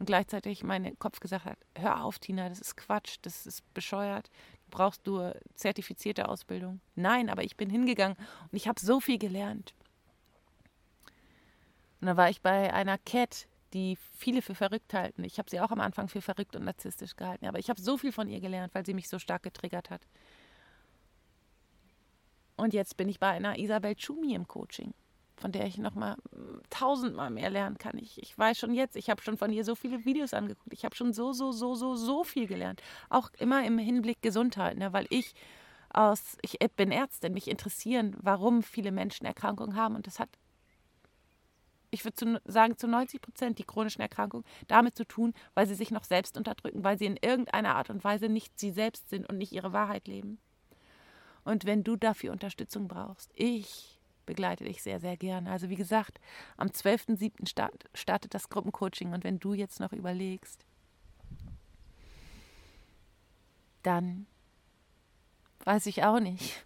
Und 0.00 0.06
gleichzeitig 0.06 0.64
mein 0.64 0.98
Kopf 0.98 1.20
gesagt 1.20 1.44
hat, 1.44 1.58
hör 1.76 2.02
auf, 2.04 2.18
Tina, 2.18 2.48
das 2.48 2.60
ist 2.60 2.76
Quatsch, 2.76 3.18
das 3.22 3.46
ist 3.46 3.72
bescheuert, 3.74 4.30
brauchst 4.70 5.06
nur 5.06 5.36
zertifizierte 5.54 6.28
Ausbildung. 6.28 6.80
Nein, 6.94 7.28
aber 7.28 7.44
ich 7.44 7.56
bin 7.56 7.70
hingegangen 7.70 8.16
und 8.50 8.56
ich 8.56 8.68
habe 8.68 8.80
so 8.80 9.00
viel 9.00 9.18
gelernt. 9.18 9.74
Und 12.00 12.06
dann 12.06 12.16
war 12.16 12.30
ich 12.30 12.40
bei 12.40 12.72
einer 12.72 12.98
Cat, 12.98 13.46
die 13.72 13.98
viele 14.16 14.42
für 14.42 14.54
verrückt 14.54 14.94
halten. 14.94 15.22
Ich 15.24 15.38
habe 15.38 15.50
sie 15.50 15.60
auch 15.60 15.70
am 15.70 15.80
Anfang 15.80 16.08
für 16.08 16.22
verrückt 16.22 16.56
und 16.56 16.64
narzisstisch 16.64 17.14
gehalten. 17.14 17.46
Aber 17.46 17.58
ich 17.58 17.68
habe 17.68 17.80
so 17.80 17.98
viel 17.98 18.12
von 18.12 18.28
ihr 18.28 18.40
gelernt, 18.40 18.74
weil 18.74 18.86
sie 18.86 18.94
mich 18.94 19.08
so 19.08 19.18
stark 19.18 19.42
getriggert 19.42 19.90
hat. 19.90 20.02
Und 22.56 22.74
jetzt 22.74 22.96
bin 22.96 23.08
ich 23.08 23.20
bei 23.20 23.28
einer 23.28 23.58
Isabel 23.58 23.98
Schumi 23.98 24.34
im 24.34 24.46
Coaching, 24.46 24.92
von 25.40 25.52
der 25.52 25.66
ich 25.66 25.78
noch 25.78 25.94
mal 25.94 26.16
tausendmal 26.68 27.30
mehr 27.30 27.50
lernen 27.50 27.78
kann. 27.78 27.98
Ich, 27.98 28.22
ich 28.22 28.36
weiß 28.36 28.58
schon 28.58 28.74
jetzt, 28.74 28.96
ich 28.96 29.10
habe 29.10 29.22
schon 29.22 29.36
von 29.36 29.50
ihr 29.52 29.64
so 29.64 29.74
viele 29.74 30.04
Videos 30.04 30.34
angeguckt. 30.34 30.72
Ich 30.72 30.84
habe 30.84 30.94
schon 30.94 31.12
so, 31.12 31.32
so, 31.32 31.50
so, 31.50 31.74
so, 31.74 31.96
so 31.96 32.24
viel 32.24 32.46
gelernt. 32.46 32.82
Auch 33.08 33.30
immer 33.38 33.64
im 33.64 33.78
Hinblick 33.78 34.22
Gesundheit, 34.22 34.76
ne? 34.76 34.92
weil 34.92 35.06
ich 35.10 35.34
aus, 35.92 36.36
ich 36.42 36.58
bin 36.76 36.92
Ärztin, 36.92 37.32
mich 37.32 37.48
interessieren, 37.48 38.16
warum 38.20 38.62
viele 38.62 38.92
Menschen 38.92 39.26
Erkrankungen 39.26 39.74
haben. 39.74 39.96
Und 39.96 40.06
das 40.06 40.20
hat 40.20 40.28
ich 41.92 42.04
würde 42.04 42.40
sagen, 42.44 42.78
zu 42.78 42.86
90 42.86 43.20
Prozent 43.20 43.58
die 43.58 43.64
chronischen 43.64 44.00
Erkrankungen 44.00 44.46
damit 44.68 44.96
zu 44.96 45.04
tun, 45.04 45.34
weil 45.54 45.66
sie 45.66 45.74
sich 45.74 45.90
noch 45.90 46.04
selbst 46.04 46.36
unterdrücken, 46.36 46.84
weil 46.84 46.98
sie 46.98 47.06
in 47.06 47.16
irgendeiner 47.16 47.74
Art 47.74 47.90
und 47.90 48.04
Weise 48.04 48.28
nicht 48.28 48.58
sie 48.60 48.70
selbst 48.70 49.10
sind 49.10 49.28
und 49.28 49.38
nicht 49.38 49.52
ihre 49.52 49.72
Wahrheit 49.72 50.06
leben. 50.06 50.38
Und 51.42 51.64
wenn 51.64 51.82
du 51.82 51.96
dafür 51.96 52.32
Unterstützung 52.32 52.86
brauchst, 52.86 53.32
ich 53.34 53.99
begleite 54.30 54.64
dich 54.64 54.82
sehr, 54.82 55.00
sehr 55.00 55.16
gerne. 55.16 55.50
Also 55.50 55.68
wie 55.68 55.76
gesagt, 55.76 56.20
am 56.56 56.68
12.07. 56.68 57.48
Start, 57.48 57.84
startet 57.94 58.32
das 58.32 58.48
Gruppencoaching 58.48 59.12
und 59.12 59.24
wenn 59.24 59.38
du 59.38 59.54
jetzt 59.54 59.80
noch 59.80 59.92
überlegst, 59.92 60.64
dann 63.82 64.26
weiß 65.64 65.86
ich 65.86 66.04
auch 66.04 66.20
nicht 66.20 66.64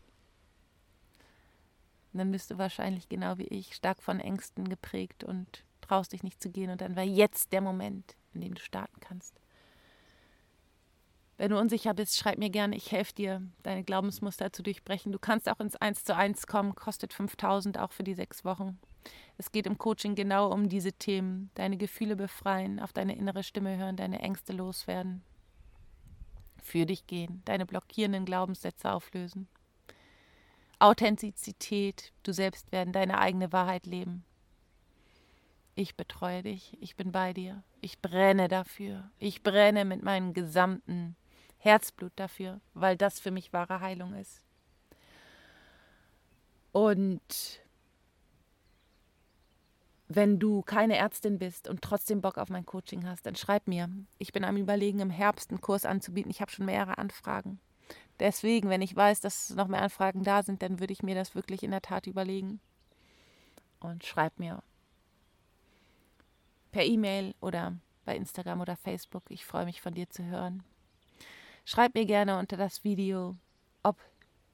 dann 2.15 2.31
bist 2.31 2.51
du 2.51 2.59
wahrscheinlich 2.59 3.09
genau 3.09 3.39
wie 3.39 3.49
ich 3.49 3.75
stark 3.75 4.03
von 4.03 4.21
Ängsten 4.21 4.69
geprägt 4.69 5.25
und 5.25 5.65
traust 5.81 6.13
dich 6.13 6.23
nicht 6.23 6.41
zu 6.41 6.51
gehen 6.51 6.71
und 6.71 6.81
dann 6.81 6.97
war 6.97 7.03
jetzt 7.03 7.53
der 7.53 7.61
Moment, 7.61 8.17
in 8.33 8.41
dem 8.41 8.55
du 8.55 8.61
starten 8.61 9.01
kannst. 9.01 9.41
Wenn 11.37 11.51
du 11.51 11.59
unsicher 11.59 11.95
bist, 11.95 12.17
schreib 12.17 12.39
mir 12.39 12.51
gerne, 12.51 12.77
ich 12.77 12.93
helfe 12.93 13.13
dir, 13.13 13.43
deine 13.65 13.83
Glaubensmuster 13.83 14.53
zu 14.53 14.63
durchbrechen. 14.63 15.11
Du 15.11 15.19
kannst 15.19 15.49
auch 15.49 15.59
ins 15.59 15.75
1 15.75 16.05
zu 16.05 16.15
1 16.15 16.47
kommen, 16.47 16.75
kostet 16.77 17.13
5000 17.13 17.79
auch 17.79 17.93
für 17.93 18.05
die 18.05 18.15
sechs 18.15 18.45
Wochen. 18.45 18.79
Es 19.37 19.51
geht 19.51 19.67
im 19.67 19.77
Coaching 19.77 20.15
genau 20.15 20.53
um 20.53 20.69
diese 20.69 20.93
Themen. 20.93 21.51
Deine 21.55 21.77
Gefühle 21.77 22.15
befreien, 22.15 22.79
auf 22.79 22.93
deine 22.93 23.17
innere 23.17 23.43
Stimme 23.43 23.77
hören, 23.77 23.97
deine 23.97 24.21
Ängste 24.21 24.53
loswerden. 24.53 25.23
Für 26.63 26.87
dich 26.87 27.07
gehen, 27.07 27.43
deine 27.45 27.67
blockierenden 27.67 28.25
Glaubenssätze 28.25 28.93
auflösen. 28.93 29.49
Authentizität, 30.79 32.13
du 32.23 32.33
selbst 32.33 32.71
werden, 32.71 32.93
deine 32.93 33.19
eigene 33.19 33.53
Wahrheit 33.53 33.87
leben. 33.87 34.25
Ich 35.75 35.97
betreue 35.97 36.45
dich, 36.45 36.77
ich 36.81 36.95
bin 36.95 37.11
bei 37.11 37.33
dir, 37.33 37.65
ich 37.81 38.01
brenne 38.01 38.47
dafür, 38.47 39.11
ich 39.19 39.43
brenne 39.43 39.85
mit 39.85 40.03
meinem 40.05 40.33
gesamten 40.33 41.17
Herzblut 41.65 42.13
dafür, 42.17 42.61
weil 42.75 42.97
das 42.99 43.21
für 43.21 43.31
mich 43.31 43.55
wahre 43.55 43.81
Heilung 43.81 44.13
ist. 44.15 44.43
Und 46.73 47.63
wenn 50.09 50.39
du 50.39 50.61
keine 50.61 50.99
Ärztin 50.99 51.39
bist 51.39 51.67
und 51.67 51.81
trotzdem 51.81 52.21
Bock 52.21 52.37
auf 52.37 52.51
mein 52.51 52.67
Coaching 52.67 53.07
hast, 53.09 53.25
dann 53.25 53.35
schreib 53.35 53.67
mir. 53.67 53.89
Ich 54.19 54.35
bin 54.35 54.45
am 54.45 54.59
Überlegen, 54.59 55.01
im 55.01 55.09
Herbst 55.09 55.51
einen 55.51 55.63
Kurs 55.63 55.87
anzubieten. 55.87 56.31
Ich 56.31 56.43
habe 56.43 56.51
schon 56.51 56.67
mehrere 56.67 56.99
Anfragen. 56.99 57.59
Deswegen, 58.21 58.69
wenn 58.69 58.83
ich 58.83 58.95
weiß, 58.95 59.23
dass 59.23 59.51
noch 59.51 59.69
mehr 59.69 59.81
Anfragen 59.81 60.23
da 60.23 60.43
sind, 60.43 60.61
dann 60.61 60.81
würde 60.81 60.93
ich 60.93 61.03
mir 61.03 61.15
das 61.15 61.35
wirklich 61.35 61.63
in 61.63 61.71
der 61.71 61.83
Tat 61.83 62.07
überlegen. 62.07 62.61
Und 63.81 64.05
schreib 64.05 64.39
mir 64.39 64.63
per 66.73 66.85
E-Mail 66.85 67.35
oder 67.41 67.75
bei 68.05 68.17
Instagram 68.17 68.61
oder 68.61 68.77
Facebook. 68.77 69.23
Ich 69.31 69.47
freue 69.47 69.65
mich 69.65 69.81
von 69.81 69.95
dir 69.95 70.11
zu 70.11 70.25
hören. 70.25 70.63
Schreib 71.65 71.95
mir 71.95 72.05
gerne 72.05 72.39
unter 72.39 72.57
das 72.57 72.85
Video, 72.85 73.37
ob 73.83 73.97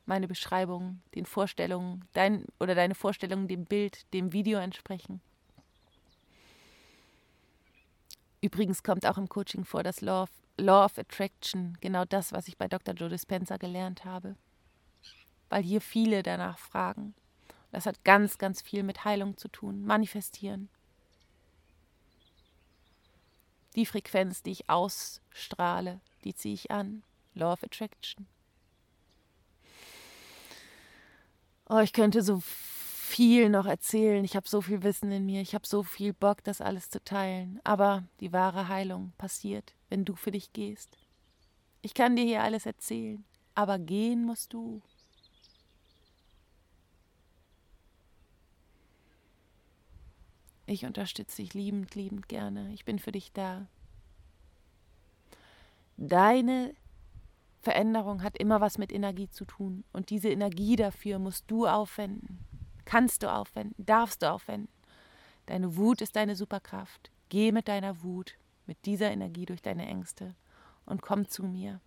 meine 0.06 0.28
Beschreibung 0.28 1.02
den 1.14 1.26
Vorstellungen, 1.26 2.04
dein 2.12 2.46
oder 2.60 2.74
deine 2.74 2.94
Vorstellungen 2.94 3.48
dem 3.48 3.64
Bild, 3.64 4.12
dem 4.12 4.32
Video 4.32 4.58
entsprechen. 4.58 5.20
Übrigens 8.40 8.82
kommt 8.82 9.06
auch 9.06 9.18
im 9.18 9.28
Coaching 9.28 9.64
vor 9.64 9.82
das 9.82 10.00
Law 10.00 10.22
of, 10.22 10.30
Law 10.56 10.84
of 10.84 10.98
Attraction, 10.98 11.76
genau 11.80 12.04
das, 12.04 12.32
was 12.32 12.48
ich 12.48 12.56
bei 12.56 12.68
Dr. 12.68 12.94
Joe 12.94 13.08
Dispenza 13.08 13.56
gelernt 13.56 14.04
habe. 14.04 14.36
Weil 15.48 15.62
hier 15.62 15.80
viele 15.80 16.22
danach 16.22 16.58
fragen. 16.58 17.14
Das 17.72 17.86
hat 17.86 18.04
ganz, 18.04 18.38
ganz 18.38 18.62
viel 18.62 18.82
mit 18.82 19.04
Heilung 19.04 19.36
zu 19.36 19.48
tun, 19.48 19.84
manifestieren. 19.84 20.68
Die 23.76 23.86
Frequenz, 23.86 24.42
die 24.42 24.50
ich 24.52 24.68
ausstrahle, 24.68 26.00
die 26.24 26.34
ziehe 26.34 26.54
ich 26.54 26.70
an. 26.70 27.02
Law 27.34 27.52
of 27.52 27.62
Attraction. 27.62 28.26
Oh, 31.68 31.78
ich 31.78 31.92
könnte 31.92 32.22
so 32.22 32.42
viel 33.10 33.48
noch 33.48 33.66
erzählen. 33.66 34.24
Ich 34.24 34.34
habe 34.34 34.48
so 34.48 34.60
viel 34.60 34.82
Wissen 34.82 35.12
in 35.12 35.24
mir. 35.24 35.40
Ich 35.40 35.54
habe 35.54 35.66
so 35.66 35.84
viel 35.84 36.12
Bock, 36.12 36.42
das 36.42 36.60
alles 36.60 36.90
zu 36.90 37.02
teilen. 37.02 37.60
Aber 37.62 38.04
die 38.18 38.32
wahre 38.32 38.68
Heilung 38.68 39.12
passiert, 39.18 39.74
wenn 39.88 40.04
du 40.04 40.16
für 40.16 40.32
dich 40.32 40.52
gehst. 40.52 40.98
Ich 41.82 41.94
kann 41.94 42.16
dir 42.16 42.24
hier 42.24 42.42
alles 42.42 42.66
erzählen, 42.66 43.24
aber 43.54 43.78
gehen 43.78 44.24
musst 44.24 44.52
du. 44.52 44.82
Ich 50.70 50.86
unterstütze 50.86 51.42
dich 51.42 51.52
liebend, 51.52 51.96
liebend 51.96 52.28
gerne. 52.28 52.72
Ich 52.72 52.84
bin 52.84 53.00
für 53.00 53.10
dich 53.10 53.32
da. 53.32 53.66
Deine 55.96 56.72
Veränderung 57.60 58.22
hat 58.22 58.38
immer 58.38 58.60
was 58.60 58.78
mit 58.78 58.92
Energie 58.92 59.28
zu 59.28 59.44
tun. 59.44 59.82
Und 59.92 60.10
diese 60.10 60.28
Energie 60.28 60.76
dafür 60.76 61.18
musst 61.18 61.50
du 61.50 61.66
aufwenden. 61.66 62.38
Kannst 62.84 63.24
du 63.24 63.32
aufwenden, 63.32 63.84
darfst 63.84 64.22
du 64.22 64.30
aufwenden. 64.30 64.72
Deine 65.46 65.76
Wut 65.76 66.02
ist 66.02 66.14
deine 66.14 66.36
Superkraft. 66.36 67.10
Geh 67.30 67.50
mit 67.50 67.66
deiner 67.66 68.04
Wut, 68.04 68.36
mit 68.68 68.86
dieser 68.86 69.10
Energie 69.10 69.46
durch 69.46 69.62
deine 69.62 69.86
Ängste 69.86 70.36
und 70.86 71.02
komm 71.02 71.26
zu 71.26 71.42
mir. 71.42 71.80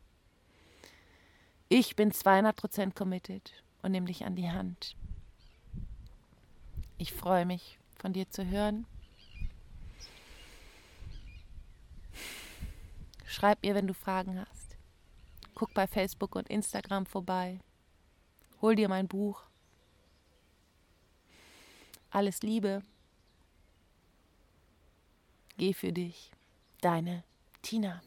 Ich 1.69 1.95
bin 1.95 2.11
200% 2.11 2.93
committed 2.95 3.63
und 3.81 3.93
nehme 3.93 4.07
dich 4.07 4.25
an 4.25 4.35
die 4.35 4.51
Hand. 4.51 4.97
Ich 6.97 7.13
freue 7.13 7.45
mich, 7.45 7.79
von 8.03 8.11
dir 8.11 8.29
zu 8.29 8.45
hören. 8.45 8.85
Schreib 13.25 13.63
mir, 13.63 13.75
wenn 13.75 13.87
du 13.87 13.93
Fragen 13.93 14.37
hast. 14.37 14.75
Guck 15.55 15.73
bei 15.73 15.87
Facebook 15.87 16.35
und 16.35 16.49
Instagram 16.49 17.05
vorbei. 17.05 17.61
Hol 18.61 18.75
dir 18.75 18.89
mein 18.89 19.07
Buch. 19.07 19.43
Alles 22.09 22.41
Liebe. 22.41 22.83
Geh 25.55 25.73
für 25.73 25.93
dich. 25.93 26.29
Deine 26.81 27.23
Tina. 27.61 28.03